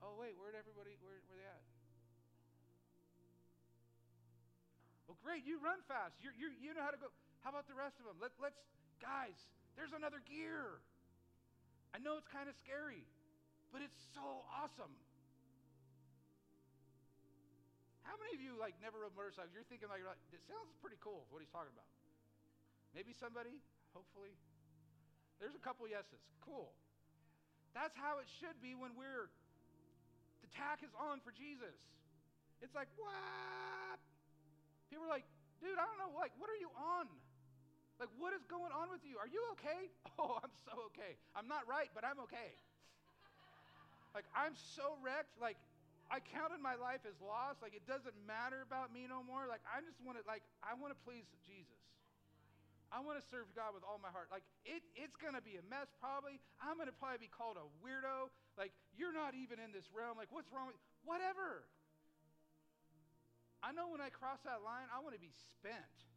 oh 0.02 0.18
wait, 0.18 0.34
where'd 0.34 0.58
everybody 0.58 0.98
where 1.06 1.22
where 1.30 1.38
they 1.38 1.46
at? 1.46 1.62
Well, 5.06 5.22
great, 5.22 5.46
you 5.46 5.62
run 5.62 5.78
fast. 5.86 6.18
You 6.26 6.34
you 6.34 6.50
you 6.58 6.74
know 6.74 6.82
how 6.82 6.90
to 6.90 6.98
go. 6.98 7.14
How 7.44 7.52
about 7.52 7.68
the 7.68 7.76
rest 7.76 8.00
of 8.00 8.08
them? 8.08 8.16
Let, 8.24 8.32
let's, 8.40 8.58
guys, 9.04 9.36
there's 9.76 9.92
another 9.92 10.24
gear. 10.24 10.80
I 11.92 12.00
know 12.00 12.16
it's 12.16 12.32
kind 12.32 12.48
of 12.48 12.56
scary, 12.56 13.04
but 13.76 13.84
it's 13.84 14.00
so 14.16 14.48
awesome. 14.48 14.96
How 18.08 18.16
many 18.20 18.36
of 18.36 18.42
you 18.42 18.56
like 18.56 18.80
never 18.80 19.04
rode 19.04 19.16
motorcycles? 19.16 19.52
You're 19.52 19.68
thinking 19.68 19.92
like, 19.92 20.04
it 20.32 20.44
sounds 20.48 20.72
pretty 20.80 20.98
cool. 21.04 21.28
What 21.30 21.44
he's 21.44 21.52
talking 21.52 21.72
about. 21.72 21.88
Maybe 22.96 23.12
somebody, 23.12 23.60
hopefully. 23.92 24.32
There's 25.44 25.56
a 25.58 25.64
couple 25.64 25.84
yeses. 25.90 26.22
Cool. 26.46 26.72
That's 27.76 27.98
how 27.98 28.22
it 28.22 28.30
should 28.40 28.56
be 28.62 28.78
when 28.78 28.94
we're 28.96 29.28
the 30.46 30.50
tack 30.54 30.84
is 30.84 30.94
on 30.96 31.24
for 31.24 31.34
Jesus. 31.34 31.74
It's 32.62 32.76
like, 32.76 32.92
what? 32.96 34.00
People 34.92 35.10
are 35.10 35.14
like, 35.14 35.26
dude, 35.64 35.80
I 35.80 35.84
don't 35.88 35.98
know, 35.98 36.12
like, 36.16 36.36
what 36.38 36.52
are 36.52 36.60
you 36.60 36.70
on? 36.76 37.08
Like, 38.04 38.12
what 38.20 38.36
is 38.36 38.44
going 38.52 38.76
on 38.76 38.92
with 38.92 39.00
you? 39.08 39.16
Are 39.16 39.32
you 39.32 39.40
okay? 39.56 39.88
Oh, 40.20 40.38
I'm 40.44 40.54
so 40.62 40.94
okay. 40.94 41.18
I'm 41.34 41.50
not 41.50 41.66
right, 41.66 41.90
but 41.96 42.06
I'm 42.06 42.20
okay. 42.30 42.54
like, 44.14 44.28
I'm 44.38 44.54
so 44.54 44.94
wrecked. 45.02 45.40
Like, 45.42 45.58
I 46.12 46.22
counted 46.22 46.62
my 46.62 46.78
life 46.78 47.02
as 47.08 47.18
lost. 47.18 47.66
Like, 47.66 47.74
it 47.74 47.88
doesn't 47.90 48.14
matter 48.30 48.62
about 48.62 48.94
me 48.94 49.10
no 49.10 49.26
more. 49.26 49.50
Like, 49.50 49.66
I 49.66 49.82
just 49.82 49.98
want 50.06 50.22
to, 50.22 50.24
like, 50.30 50.46
I 50.62 50.78
want 50.78 50.94
to 50.94 51.00
please 51.02 51.26
Jesus. 51.42 51.82
I 52.94 53.02
want 53.02 53.18
to 53.18 53.26
serve 53.26 53.50
God 53.58 53.74
with 53.74 53.82
all 53.82 53.98
my 53.98 54.14
heart. 54.14 54.30
Like, 54.30 54.46
it, 54.68 54.86
it's 54.94 55.18
going 55.18 55.34
to 55.34 55.42
be 55.42 55.58
a 55.58 55.66
mess, 55.66 55.90
probably. 55.98 56.38
I'm 56.62 56.78
going 56.78 56.92
to 56.92 56.94
probably 56.94 57.26
be 57.26 57.32
called 57.32 57.58
a 57.58 57.66
weirdo. 57.82 58.30
Like, 58.54 58.76
you're 58.94 59.16
not 59.16 59.34
even 59.34 59.58
in 59.58 59.74
this 59.74 59.90
realm. 59.96 60.20
Like, 60.20 60.30
what's 60.30 60.52
wrong 60.52 60.68
with 60.70 60.78
Whatever. 61.08 61.66
I 63.66 63.74
know 63.74 63.90
when 63.90 64.04
I 64.04 64.14
cross 64.14 64.44
that 64.46 64.62
line, 64.62 64.92
I 64.92 65.02
want 65.02 65.16
to 65.16 65.24
be 65.24 65.34
spent. 65.34 66.13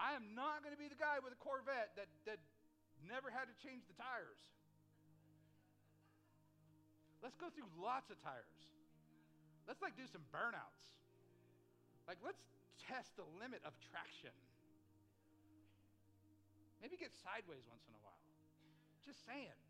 I 0.00 0.16
am 0.16 0.32
not 0.32 0.64
going 0.64 0.72
to 0.72 0.80
be 0.80 0.88
the 0.88 0.96
guy 0.96 1.20
with 1.20 1.36
a 1.36 1.40
Corvette 1.44 1.92
that, 2.00 2.08
that 2.24 2.40
never 3.04 3.28
had 3.28 3.52
to 3.52 3.56
change 3.60 3.84
the 3.84 3.92
tires. 4.00 4.40
Let's 7.20 7.36
go 7.36 7.52
through 7.52 7.68
lots 7.76 8.08
of 8.08 8.16
tires. 8.24 8.64
Let's 9.68 9.84
like 9.84 9.92
do 10.00 10.08
some 10.08 10.24
burnouts. 10.32 10.88
Like 12.08 12.16
let's 12.24 12.40
test 12.80 13.12
the 13.20 13.28
limit 13.36 13.60
of 13.68 13.76
traction. 13.92 14.32
Maybe 16.80 16.96
get 16.96 17.12
sideways 17.12 17.68
once 17.68 17.84
in 17.84 17.92
a 17.92 18.00
while. 18.00 18.24
Just 19.04 19.20
saying. 19.28 19.60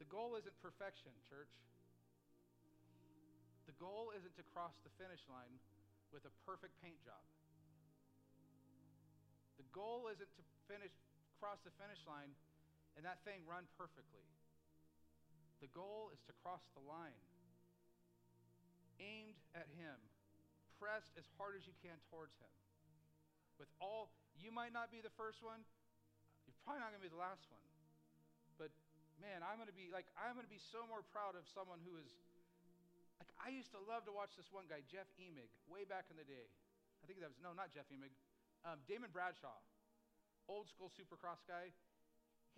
The 0.00 0.08
goal 0.08 0.40
isn't 0.40 0.56
perfection, 0.64 1.12
church. 1.28 1.52
Goal 3.82 4.14
isn't 4.14 4.38
to 4.38 4.46
cross 4.54 4.78
the 4.86 4.94
finish 4.94 5.26
line 5.26 5.58
with 6.14 6.22
a 6.22 6.30
perfect 6.46 6.78
paint 6.78 7.02
job. 7.02 7.18
The 9.58 9.66
goal 9.74 10.06
isn't 10.06 10.30
to 10.38 10.42
finish 10.70 10.94
cross 11.42 11.58
the 11.66 11.74
finish 11.82 11.98
line 12.06 12.30
and 12.94 13.02
that 13.02 13.18
thing 13.26 13.42
run 13.42 13.66
perfectly. 13.74 14.22
The 15.58 15.66
goal 15.74 16.14
is 16.14 16.22
to 16.30 16.32
cross 16.46 16.62
the 16.78 16.84
line 16.86 17.26
aimed 19.02 19.42
at 19.58 19.66
him, 19.74 19.98
pressed 20.78 21.10
as 21.18 21.26
hard 21.34 21.58
as 21.58 21.66
you 21.66 21.74
can 21.82 21.98
towards 22.06 22.38
him. 22.38 22.52
With 23.58 23.66
all 23.82 24.14
you 24.38 24.54
might 24.54 24.70
not 24.70 24.94
be 24.94 25.02
the 25.02 25.10
first 25.18 25.42
one, 25.42 25.58
you're 26.46 26.54
probably 26.62 26.86
not 26.86 26.94
going 26.94 27.02
to 27.02 27.08
be 27.10 27.10
the 27.10 27.18
last 27.18 27.42
one. 27.50 27.66
But 28.62 28.70
man, 29.18 29.42
I'm 29.42 29.58
going 29.58 29.70
to 29.70 29.74
be 29.74 29.90
like, 29.90 30.06
I'm 30.14 30.38
going 30.38 30.46
to 30.46 30.54
be 30.54 30.62
so 30.70 30.86
more 30.86 31.02
proud 31.10 31.34
of 31.34 31.42
someone 31.50 31.82
who 31.82 31.98
is, 31.98 32.10
like, 33.22 33.30
I 33.38 33.54
used 33.54 33.70
to 33.70 33.78
love 33.86 34.02
to 34.10 34.14
watch 34.14 34.34
this 34.34 34.50
one 34.50 34.66
guy, 34.66 34.82
Jeff 34.90 35.06
Emig, 35.14 35.46
way 35.70 35.86
back 35.86 36.10
in 36.10 36.18
the 36.18 36.26
day. 36.26 36.50
I 36.98 37.06
think 37.06 37.22
that 37.22 37.30
was, 37.30 37.38
no, 37.38 37.54
not 37.54 37.70
Jeff 37.70 37.86
Emig, 37.94 38.10
um, 38.66 38.82
Damon 38.90 39.14
Bradshaw. 39.14 39.54
old 40.50 40.66
school 40.66 40.90
supercross 40.90 41.38
guy. 41.46 41.70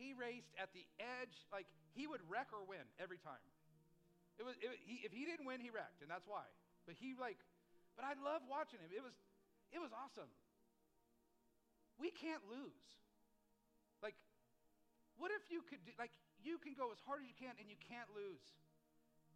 He 0.00 0.16
raced 0.16 0.56
at 0.56 0.72
the 0.72 0.88
edge, 0.96 1.36
like 1.52 1.68
he 1.92 2.08
would 2.08 2.24
wreck 2.32 2.48
or 2.56 2.64
win 2.64 2.82
every 2.96 3.20
time. 3.20 3.44
It 4.40 4.44
was 4.48 4.56
it, 4.58 4.72
he, 4.88 5.04
if 5.04 5.12
he 5.12 5.28
didn't 5.28 5.44
win, 5.44 5.60
he 5.60 5.68
wrecked, 5.68 6.00
and 6.00 6.08
that's 6.08 6.24
why. 6.24 6.48
But 6.88 6.96
he 6.96 7.12
like, 7.14 7.38
but 7.94 8.08
I 8.08 8.16
love 8.18 8.40
watching 8.48 8.80
him. 8.80 8.88
It 8.88 9.04
was 9.04 9.14
it 9.70 9.78
was 9.78 9.92
awesome. 9.92 10.32
We 12.00 12.08
can't 12.10 12.42
lose. 12.48 12.88
Like, 14.02 14.16
what 15.20 15.30
if 15.30 15.46
you 15.52 15.60
could 15.62 15.84
do, 15.86 15.92
like 16.00 16.10
you 16.40 16.56
can 16.58 16.72
go 16.74 16.90
as 16.90 16.98
hard 17.04 17.22
as 17.22 17.28
you 17.30 17.36
can 17.38 17.54
and 17.60 17.70
you 17.70 17.78
can't 17.78 18.10
lose, 18.16 18.48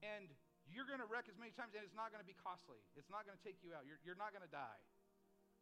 and 0.03 0.27
you're 0.73 0.89
going 0.89 1.01
to 1.01 1.09
wreck 1.09 1.27
as 1.29 1.37
many 1.41 1.53
times 1.57 1.73
and 1.73 1.83
it's 1.85 1.97
not 1.97 2.13
going 2.13 2.21
to 2.21 2.29
be 2.29 2.37
costly. 2.39 2.81
It's 2.95 3.09
not 3.09 3.25
going 3.25 3.37
to 3.37 3.45
take 3.45 3.61
you 3.65 3.73
out. 3.73 3.89
You're, 3.89 4.01
you're 4.05 4.19
not 4.19 4.37
going 4.37 4.45
to 4.45 4.53
die. 4.53 4.81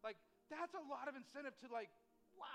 Like, 0.02 0.18
that's 0.50 0.74
a 0.74 0.84
lot 0.86 1.06
of 1.06 1.14
incentive 1.14 1.54
to, 1.62 1.66
like, 1.70 1.90
wow. 2.34 2.46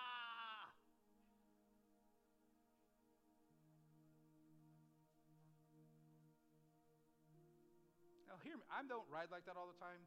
Now, 8.28 8.38
hear 8.44 8.56
me. 8.56 8.66
I 8.72 8.84
don't 8.88 9.08
ride 9.12 9.32
like 9.32 9.48
that 9.48 9.56
all 9.56 9.68
the 9.68 9.80
time. 9.80 10.00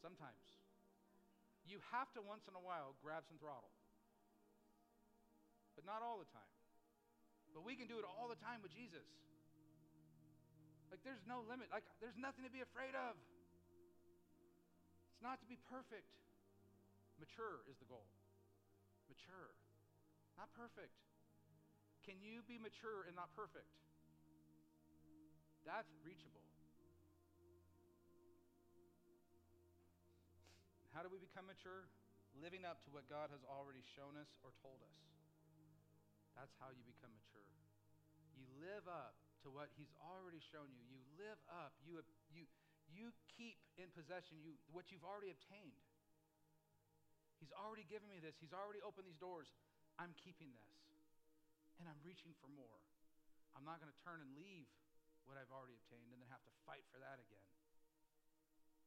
Sometimes. 0.00 0.44
You 1.64 1.80
have 1.96 2.12
to 2.12 2.20
once 2.20 2.44
in 2.44 2.52
a 2.52 2.60
while 2.60 2.92
grab 3.00 3.24
some 3.24 3.40
throttle. 3.40 3.72
But 5.76 5.88
not 5.88 6.04
all 6.04 6.20
the 6.20 6.28
time. 6.28 6.52
But 7.56 7.64
we 7.64 7.72
can 7.72 7.88
do 7.88 7.96
it 7.96 8.04
all 8.04 8.28
the 8.28 8.38
time 8.44 8.60
with 8.60 8.74
Jesus. 8.74 9.06
Like, 10.94 11.02
there's 11.02 11.26
no 11.26 11.42
limit. 11.50 11.66
Like, 11.74 11.82
there's 11.98 12.14
nothing 12.14 12.46
to 12.46 12.52
be 12.54 12.62
afraid 12.62 12.94
of. 12.94 13.18
It's 15.10 15.18
not 15.18 15.42
to 15.42 15.46
be 15.50 15.58
perfect. 15.66 16.06
Mature 17.18 17.66
is 17.66 17.74
the 17.82 17.88
goal. 17.90 18.06
Mature, 19.10 19.50
not 20.38 20.54
perfect. 20.54 20.94
Can 22.06 22.22
you 22.22 22.46
be 22.46 22.62
mature 22.62 23.10
and 23.10 23.18
not 23.18 23.34
perfect? 23.34 23.66
That's 25.66 25.90
reachable. 26.06 26.46
How 30.94 31.02
do 31.02 31.10
we 31.10 31.18
become 31.18 31.50
mature? 31.50 31.90
Living 32.38 32.62
up 32.62 32.86
to 32.86 32.94
what 32.94 33.10
God 33.10 33.34
has 33.34 33.42
already 33.50 33.82
shown 33.98 34.14
us 34.14 34.30
or 34.46 34.54
told 34.62 34.78
us. 34.86 34.94
That's 36.38 36.54
how 36.62 36.70
you 36.70 36.86
become 36.86 37.10
mature. 37.18 37.50
You 38.38 38.46
live 38.62 38.86
up 38.86 39.23
to 39.44 39.52
what 39.52 39.68
He's 39.76 39.92
already 40.00 40.40
shown 40.40 40.72
you. 40.72 40.82
You 40.88 41.00
live 41.20 41.38
up. 41.52 41.76
You, 41.84 42.00
you, 42.32 42.48
you 42.88 43.12
keep 43.36 43.60
in 43.76 43.92
possession 43.92 44.40
you, 44.40 44.56
what 44.72 44.88
you've 44.88 45.04
already 45.04 45.30
obtained. 45.30 45.84
He's 47.38 47.52
already 47.52 47.84
given 47.84 48.08
me 48.08 48.24
this. 48.24 48.34
He's 48.40 48.56
already 48.56 48.80
opened 48.80 49.04
these 49.04 49.20
doors. 49.20 49.52
I'm 50.00 50.16
keeping 50.16 50.50
this. 50.56 50.72
And 51.76 51.84
I'm 51.84 52.00
reaching 52.00 52.32
for 52.40 52.48
more. 52.48 52.80
I'm 53.52 53.68
not 53.68 53.78
going 53.78 53.92
to 53.92 54.00
turn 54.00 54.24
and 54.24 54.32
leave 54.40 54.66
what 55.28 55.36
I've 55.36 55.52
already 55.52 55.76
obtained 55.76 56.08
and 56.08 56.18
then 56.18 56.24
have 56.32 56.42
to 56.48 56.54
fight 56.64 56.84
for 56.88 56.98
that 57.04 57.20
again. 57.20 57.48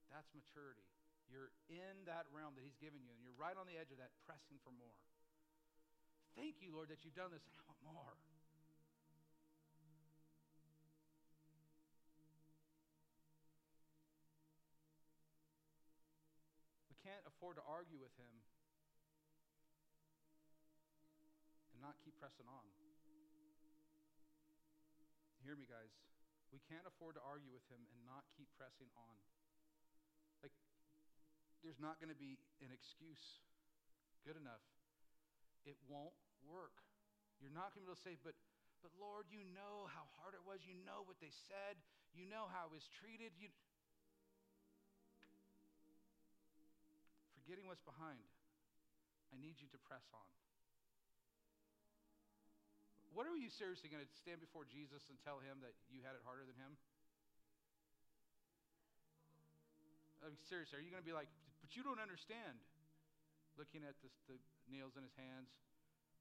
That's 0.09 0.27
maturity. 0.33 0.85
You're 1.27 1.51
in 1.67 2.07
that 2.07 2.25
realm 2.31 2.55
that 2.55 2.63
He's 2.63 2.79
given 2.79 3.03
you, 3.03 3.11
and 3.11 3.19
you're 3.19 3.35
right 3.35 3.55
on 3.59 3.67
the 3.67 3.75
edge 3.75 3.91
of 3.91 3.99
that, 3.99 4.15
pressing 4.23 4.57
for 4.63 4.71
more. 4.71 4.95
Thank 6.39 6.63
you, 6.63 6.71
Lord, 6.71 6.87
that 6.87 7.03
you've 7.03 7.17
done 7.17 7.35
this, 7.35 7.43
and 7.43 7.51
I 7.59 7.67
want 7.67 7.83
more. 7.83 8.15
Afford 17.37 17.53
to 17.61 17.65
argue 17.69 18.01
with 18.01 18.17
him 18.17 18.33
and 21.69 21.77
not 21.85 21.93
keep 22.01 22.17
pressing 22.17 22.49
on. 22.49 22.65
Hear 25.45 25.53
me, 25.53 25.69
guys. 25.69 25.93
We 26.49 26.57
can't 26.65 26.83
afford 26.89 27.13
to 27.13 27.23
argue 27.23 27.53
with 27.53 27.61
him 27.69 27.85
and 27.93 27.99
not 28.09 28.25
keep 28.33 28.49
pressing 28.57 28.89
on. 28.97 29.15
Like, 30.41 30.51
there's 31.61 31.77
not 31.77 32.01
going 32.01 32.09
to 32.09 32.17
be 32.17 32.41
an 32.65 32.73
excuse 32.73 33.37
good 34.25 34.35
enough. 34.35 34.65
It 35.69 35.77
won't 35.85 36.17
work. 36.41 36.73
You're 37.37 37.53
not 37.53 37.77
going 37.77 37.85
to 37.85 37.93
be 37.93 37.93
able 37.93 38.01
to 38.01 38.07
say, 38.11 38.17
but, 38.25 38.33
but 38.81 38.89
Lord, 38.97 39.29
you 39.29 39.45
know 39.53 39.85
how 39.93 40.09
hard 40.17 40.33
it 40.33 40.41
was. 40.41 40.65
You 40.65 40.73
know 40.89 41.05
what 41.05 41.21
they 41.21 41.31
said. 41.47 41.77
You 42.17 42.25
know 42.25 42.49
how 42.49 42.65
I 42.65 42.73
was 42.73 42.89
treated. 42.97 43.29
You, 43.37 43.53
forgetting 47.47 47.63
what's 47.63 47.87
behind, 47.87 48.19
I 49.31 49.39
need 49.39 49.55
you 49.63 49.71
to 49.71 49.79
press 49.87 50.03
on. 50.11 50.27
What 53.15 53.23
are 53.23 53.39
you 53.39 53.47
seriously 53.47 53.87
going 53.87 54.03
to 54.03 54.11
stand 54.19 54.43
before 54.43 54.67
Jesus 54.67 55.07
and 55.07 55.15
tell 55.23 55.39
him 55.39 55.63
that 55.63 55.71
you 55.87 56.03
had 56.03 56.19
it 56.19 56.27
harder 56.27 56.43
than 56.43 56.59
him? 56.59 56.75
I 60.19 60.27
mean, 60.27 60.43
seriously, 60.51 60.75
are 60.75 60.83
you 60.83 60.91
going 60.91 60.99
to 60.99 61.07
be 61.07 61.15
like, 61.15 61.31
but 61.63 61.71
you 61.71 61.87
don't 61.87 62.03
understand? 62.03 62.59
Looking 63.55 63.87
at 63.87 63.95
the 64.03 64.35
nails 64.67 64.99
in 64.99 65.07
his 65.07 65.15
hands, 65.15 65.47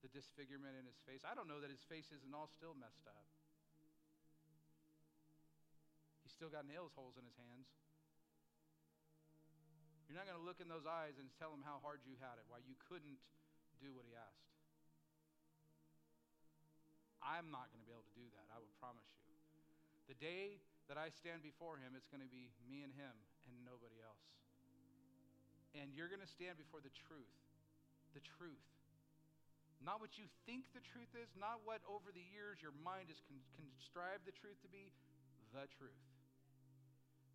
the 0.07 0.11
disfigurement 0.15 0.79
in 0.79 0.87
his 0.87 1.03
face. 1.11 1.27
I 1.27 1.35
don't 1.35 1.51
know 1.51 1.59
that 1.59 1.75
his 1.75 1.83
face 1.91 2.07
isn't 2.15 2.31
all 2.31 2.47
still 2.55 2.79
messed 2.79 3.11
up. 3.11 3.27
He's 6.23 6.31
still 6.31 6.55
got 6.55 6.71
nails 6.71 6.95
holes 6.95 7.19
in 7.19 7.27
his 7.27 7.35
hands. 7.35 7.67
You're 10.07 10.15
not 10.15 10.31
going 10.31 10.39
to 10.39 10.47
look 10.47 10.63
in 10.63 10.71
those 10.71 10.87
eyes 10.87 11.19
and 11.19 11.27
tell 11.37 11.51
him 11.51 11.67
how 11.67 11.83
hard 11.83 12.03
you 12.07 12.15
had 12.23 12.39
it, 12.39 12.47
why 12.47 12.63
you 12.63 12.79
couldn't 12.87 13.19
do 13.83 13.91
what 13.91 14.07
he 14.07 14.15
asked. 14.15 14.47
I'm 17.27 17.51
not 17.51 17.67
going 17.75 17.83
to 17.83 17.89
be 17.91 17.91
able 17.91 18.07
to 18.07 18.17
do 18.17 18.27
that, 18.39 18.47
I 18.55 18.63
will 18.63 18.71
promise 18.79 19.03
you. 19.27 19.35
The 20.07 20.15
day 20.23 20.63
that 20.87 20.95
I 20.95 21.11
stand 21.11 21.43
before 21.43 21.83
him, 21.83 21.99
it's 21.99 22.07
going 22.07 22.23
to 22.23 22.31
be 22.31 22.55
me 22.71 22.87
and 22.87 22.95
him 22.95 23.11
and 23.51 23.59
nobody 23.67 23.99
else. 23.99 24.23
And 25.75 25.91
you're 25.91 26.07
going 26.07 26.23
to 26.23 26.31
stand 26.31 26.55
before 26.55 26.79
the 26.79 26.95
truth. 26.95 27.35
The 28.15 28.23
truth. 28.39 28.63
Not 29.83 29.99
what 29.99 30.17
you 30.17 30.31
think 30.47 30.71
the 30.73 30.81
truth 30.81 31.11
is, 31.19 31.29
not 31.37 31.61
what 31.67 31.83
over 31.85 32.15
the 32.15 32.23
years 32.33 32.63
your 32.63 32.73
mind 32.81 33.13
has 33.13 33.21
con- 33.27 33.43
contrived 33.59 34.25
the 34.25 34.33
truth 34.33 34.57
to 34.63 34.71
be, 34.71 34.89
the 35.53 35.69
truth. 35.77 36.01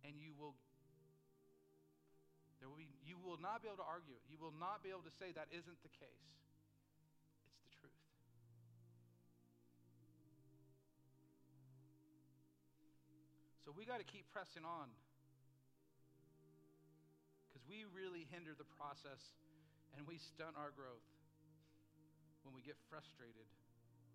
And 0.02 0.18
you 0.18 0.34
will 0.34 0.56
there 2.62 2.70
will 2.70 2.78
be, 2.78 2.86
you 3.02 3.18
will 3.18 3.42
not 3.42 3.58
be 3.58 3.66
able 3.66 3.82
to 3.82 3.90
argue. 3.90 4.14
You 4.30 4.38
will 4.38 4.54
not 4.54 4.86
be 4.86 4.94
able 4.94 5.02
to 5.02 5.10
say 5.18 5.34
that 5.34 5.50
isn't 5.50 5.82
the 5.82 5.90
case. 5.98 6.30
It's 7.42 7.66
the 7.66 7.74
truth. 7.82 8.02
So 13.66 13.74
we 13.74 13.82
got 13.82 13.98
to 13.98 14.06
keep 14.06 14.30
pressing 14.30 14.62
on 14.62 14.94
because 17.50 17.66
we 17.66 17.82
really 17.90 18.30
hinder 18.30 18.54
the 18.54 18.70
process 18.78 19.34
and 19.98 20.06
we 20.06 20.22
stunt 20.22 20.54
our 20.54 20.70
growth 20.70 21.02
when 22.46 22.54
we 22.54 22.62
get 22.62 22.78
frustrated 22.86 23.50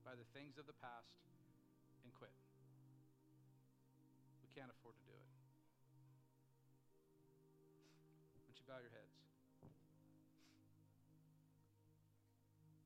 by 0.07 0.15
the 0.15 0.24
things 0.32 0.56
of 0.56 0.72
the 0.72 0.78
past 0.80 1.19
and 2.07 2.15
quit. 2.15 2.32
We 4.40 4.48
can't 4.56 4.72
afford 4.72 4.95
to 4.95 5.03
do 5.03 5.07
bow 8.68 8.84
your 8.84 8.91
heads. 8.91 9.15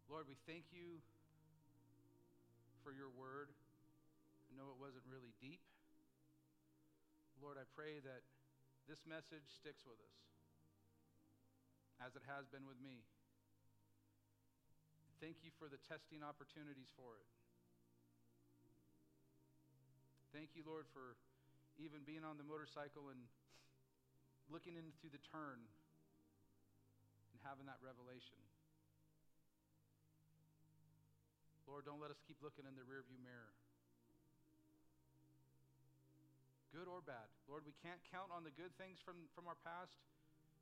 Lord, 0.06 0.30
we 0.30 0.38
thank 0.46 0.70
you 0.70 1.02
for 2.86 2.94
your 2.94 3.10
word. 3.18 3.50
I 3.50 4.52
know 4.54 4.70
it 4.70 4.78
wasn't 4.78 5.10
really 5.10 5.34
deep. 5.42 5.58
Lord, 7.42 7.58
I 7.58 7.66
pray 7.74 7.98
that 8.06 8.22
this 8.86 9.02
message 9.10 9.50
sticks 9.50 9.82
with 9.82 9.98
us 9.98 10.18
as 12.06 12.14
it 12.14 12.22
has 12.30 12.46
been 12.54 12.70
with 12.70 12.78
me. 12.78 13.02
Thank 15.18 15.42
you 15.42 15.50
for 15.58 15.66
the 15.66 15.82
testing 15.90 16.22
opportunities 16.22 16.94
for 16.94 17.18
it. 17.18 17.30
Thank 20.30 20.54
you, 20.54 20.62
Lord, 20.62 20.86
for 20.94 21.18
even 21.82 22.06
being 22.06 22.22
on 22.22 22.38
the 22.38 22.46
motorcycle 22.46 23.10
and 23.10 23.26
looking 24.52 24.76
into 24.76 25.08
the 25.08 25.20
turn 25.32 25.64
and 27.32 27.40
having 27.48 27.66
that 27.72 27.80
revelation. 27.80 28.38
Lord, 31.64 31.88
don't 31.88 32.04
let 32.04 32.12
us 32.12 32.20
keep 32.28 32.36
looking 32.44 32.68
in 32.68 32.76
the 32.76 32.84
rearview 32.84 33.16
mirror. 33.24 33.56
Good 36.76 36.92
or 36.92 37.00
bad. 37.00 37.32
Lord, 37.48 37.64
we 37.64 37.76
can't 37.80 38.00
count 38.12 38.32
on 38.32 38.44
the 38.44 38.52
good 38.52 38.76
things 38.76 39.00
from, 39.00 39.28
from 39.32 39.48
our 39.48 39.60
past, 39.64 39.96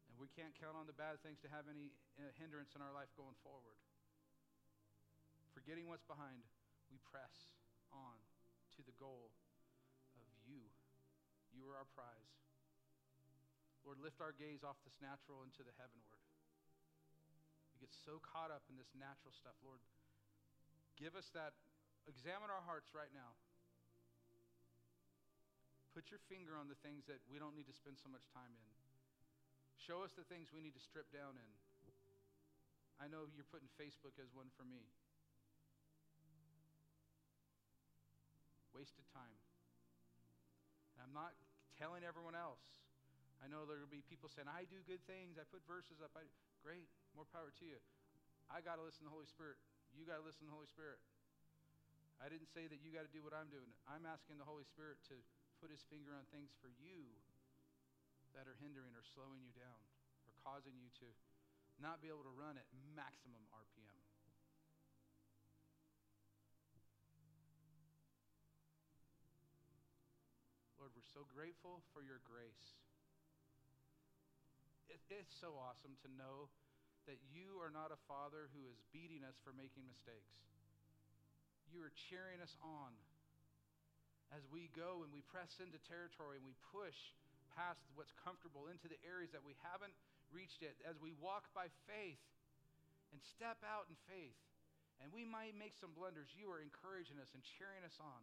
and 0.10 0.22
we 0.22 0.30
can't 0.38 0.54
count 0.58 0.78
on 0.78 0.86
the 0.86 0.94
bad 0.94 1.22
things 1.26 1.42
to 1.46 1.50
have 1.50 1.66
any 1.66 1.90
uh, 2.18 2.30
hindrance 2.38 2.78
in 2.78 2.82
our 2.86 2.94
life 2.94 3.10
going 3.18 3.38
forward. 3.42 3.78
Forgetting 5.54 5.90
what's 5.90 6.06
behind, 6.06 6.46
we 6.94 6.98
press 7.10 7.54
on 7.94 8.18
to 8.78 8.82
the 8.86 8.94
goal 9.02 9.34
of 10.18 10.26
you. 10.46 10.62
You 11.54 11.66
are 11.70 11.78
our 11.78 11.90
prize. 11.94 12.49
Lord, 13.90 14.06
lift 14.06 14.22
our 14.22 14.38
gaze 14.38 14.62
off 14.62 14.78
this 14.86 14.94
natural 15.02 15.42
into 15.42 15.66
the 15.66 15.74
heavenward. 15.82 16.22
We 17.74 17.82
get 17.82 17.90
so 17.90 18.22
caught 18.22 18.54
up 18.54 18.62
in 18.70 18.78
this 18.78 18.94
natural 18.94 19.34
stuff. 19.34 19.58
Lord, 19.66 19.82
give 20.94 21.18
us 21.18 21.34
that. 21.34 21.58
Examine 22.06 22.54
our 22.54 22.62
hearts 22.70 22.94
right 22.94 23.10
now. 23.10 23.34
Put 25.98 26.14
your 26.14 26.22
finger 26.30 26.54
on 26.54 26.70
the 26.70 26.78
things 26.86 27.10
that 27.10 27.18
we 27.34 27.42
don't 27.42 27.58
need 27.58 27.66
to 27.66 27.74
spend 27.74 27.98
so 27.98 28.14
much 28.14 28.30
time 28.30 28.54
in. 28.54 28.70
Show 29.82 30.06
us 30.06 30.14
the 30.14 30.22
things 30.30 30.54
we 30.54 30.62
need 30.62 30.78
to 30.78 30.84
strip 30.86 31.10
down 31.10 31.34
in. 31.34 31.52
I 33.02 33.10
know 33.10 33.26
you're 33.34 33.50
putting 33.50 33.74
Facebook 33.74 34.22
as 34.22 34.30
one 34.38 34.54
for 34.54 34.70
me. 34.70 34.86
Wasted 38.70 39.10
time. 39.10 39.34
And 40.94 41.10
I'm 41.10 41.16
not 41.18 41.34
telling 41.74 42.06
everyone 42.06 42.38
else. 42.38 42.62
I 43.40 43.48
know 43.48 43.64
there 43.64 43.80
will 43.80 43.92
be 43.92 44.04
people 44.04 44.28
saying, 44.28 44.52
I 44.52 44.68
do 44.68 44.84
good 44.84 45.00
things. 45.08 45.40
I 45.40 45.48
put 45.48 45.64
verses 45.64 46.04
up. 46.04 46.12
I, 46.16 46.28
great. 46.60 46.92
More 47.16 47.28
power 47.32 47.56
to 47.56 47.66
you. 47.66 47.80
I 48.52 48.60
got 48.60 48.76
to 48.76 48.84
listen 48.84 49.08
to 49.08 49.10
the 49.12 49.16
Holy 49.16 49.30
Spirit. 49.30 49.56
You 49.96 50.04
got 50.04 50.20
to 50.20 50.26
listen 50.26 50.44
to 50.46 50.52
the 50.52 50.58
Holy 50.58 50.68
Spirit. 50.68 51.00
I 52.20 52.28
didn't 52.28 52.52
say 52.52 52.68
that 52.68 52.84
you 52.84 52.92
got 52.92 53.08
to 53.08 53.14
do 53.16 53.24
what 53.24 53.32
I'm 53.32 53.48
doing. 53.48 53.72
I'm 53.88 54.04
asking 54.04 54.44
the 54.44 54.48
Holy 54.48 54.68
Spirit 54.68 55.00
to 55.08 55.16
put 55.64 55.72
his 55.72 55.80
finger 55.88 56.12
on 56.12 56.28
things 56.36 56.52
for 56.60 56.68
you 56.68 57.08
that 58.36 58.44
are 58.44 58.60
hindering 58.60 58.92
or 58.92 59.04
slowing 59.16 59.40
you 59.40 59.56
down 59.56 59.82
or 60.28 60.36
causing 60.44 60.76
you 60.76 60.92
to 61.00 61.08
not 61.80 62.04
be 62.04 62.12
able 62.12 62.28
to 62.28 62.36
run 62.36 62.60
at 62.60 62.68
maximum 62.92 63.40
RPM. 63.56 64.00
Lord, 70.76 70.92
we're 70.92 71.08
so 71.08 71.24
grateful 71.32 71.80
for 71.96 72.04
your 72.04 72.20
grace. 72.28 72.80
It, 74.90 75.02
it's 75.10 75.38
so 75.38 75.54
awesome 75.56 75.94
to 76.02 76.10
know 76.18 76.50
that 77.06 77.22
you 77.34 77.58
are 77.62 77.74
not 77.74 77.94
a 77.94 78.00
father 78.06 78.50
who 78.54 78.66
is 78.70 78.78
beating 78.94 79.26
us 79.26 79.38
for 79.42 79.54
making 79.54 79.86
mistakes. 79.90 80.34
You 81.70 81.82
are 81.86 81.94
cheering 82.10 82.42
us 82.42 82.54
on 82.66 82.94
as 84.30 84.46
we 84.54 84.70
go 84.78 85.02
and 85.02 85.10
we 85.10 85.26
press 85.26 85.58
into 85.58 85.82
territory 85.90 86.38
and 86.38 86.46
we 86.46 86.58
push 86.70 86.98
past 87.54 87.82
what's 87.98 88.14
comfortable 88.22 88.70
into 88.70 88.86
the 88.86 88.98
areas 89.02 89.34
that 89.34 89.42
we 89.42 89.58
haven't 89.66 89.94
reached 90.30 90.62
yet, 90.62 90.78
as 90.86 90.98
we 91.02 91.14
walk 91.18 91.50
by 91.58 91.66
faith 91.90 92.22
and 93.10 93.18
step 93.34 93.58
out 93.66 93.90
in 93.90 93.98
faith. 94.06 94.38
And 95.02 95.10
we 95.10 95.26
might 95.26 95.58
make 95.58 95.74
some 95.80 95.96
blunders. 95.96 96.30
You 96.36 96.52
are 96.54 96.62
encouraging 96.62 97.18
us 97.18 97.32
and 97.34 97.42
cheering 97.58 97.82
us 97.88 97.98
on. 97.98 98.22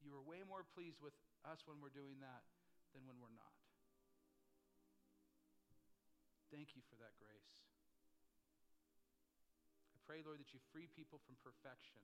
You 0.00 0.16
are 0.16 0.24
way 0.24 0.40
more 0.46 0.64
pleased 0.72 1.02
with 1.04 1.12
us 1.44 1.60
when 1.68 1.82
we're 1.82 1.92
doing 1.92 2.16
that 2.24 2.42
than 2.96 3.04
when 3.04 3.20
we're 3.20 3.34
not. 3.36 3.59
Thank 6.50 6.74
you 6.74 6.82
for 6.90 6.98
that 6.98 7.14
grace. 7.22 7.54
I 9.94 9.98
pray, 10.02 10.18
Lord, 10.26 10.42
that 10.42 10.50
you 10.50 10.58
free 10.74 10.90
people 10.90 11.22
from 11.22 11.38
perfection. 11.46 12.02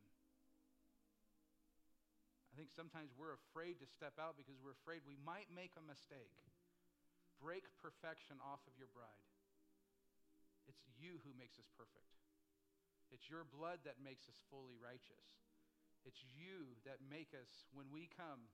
I 2.51 2.55
think 2.55 2.71
sometimes 2.71 3.11
we're 3.19 3.35
afraid 3.35 3.83
to 3.83 3.87
step 3.91 4.17
out 4.17 4.39
because 4.39 4.57
we're 4.63 4.79
afraid 4.79 5.03
we 5.05 5.19
might 5.21 5.51
make 5.51 5.75
a 5.77 5.85
mistake. 5.85 6.41
Break 7.43 7.69
perfection 7.83 8.41
off 8.41 8.65
of 8.65 8.79
your 8.79 8.89
bride. 8.95 9.29
It's 10.71 10.81
you 10.97 11.21
who 11.27 11.37
makes 11.37 11.61
us 11.61 11.69
perfect. 11.77 12.17
It's 13.11 13.29
your 13.29 13.45
blood 13.45 13.85
that 13.85 14.01
makes 14.01 14.31
us 14.31 14.39
fully 14.49 14.79
righteous. 14.81 15.27
It's 16.07 16.23
you 16.39 16.79
that 16.87 17.03
make 17.03 17.35
us, 17.35 17.67
when 17.75 17.91
we 17.91 18.07
come 18.15 18.47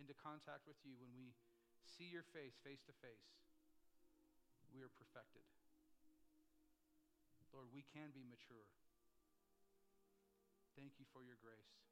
into 0.00 0.16
contact 0.16 0.64
with 0.64 0.80
you, 0.80 0.96
when 0.96 1.12
we 1.12 1.36
see 1.84 2.08
your 2.08 2.24
face 2.32 2.56
face 2.64 2.80
to 2.88 2.94
face, 3.04 3.36
we 4.70 4.82
are 4.82 4.92
perfected. 4.98 5.42
Lord, 7.50 7.66
we 7.74 7.82
can 7.90 8.14
be 8.14 8.22
mature. 8.22 8.70
Thank 10.78 11.02
you 11.02 11.06
for 11.10 11.22
your 11.26 11.36
grace. 11.42 11.89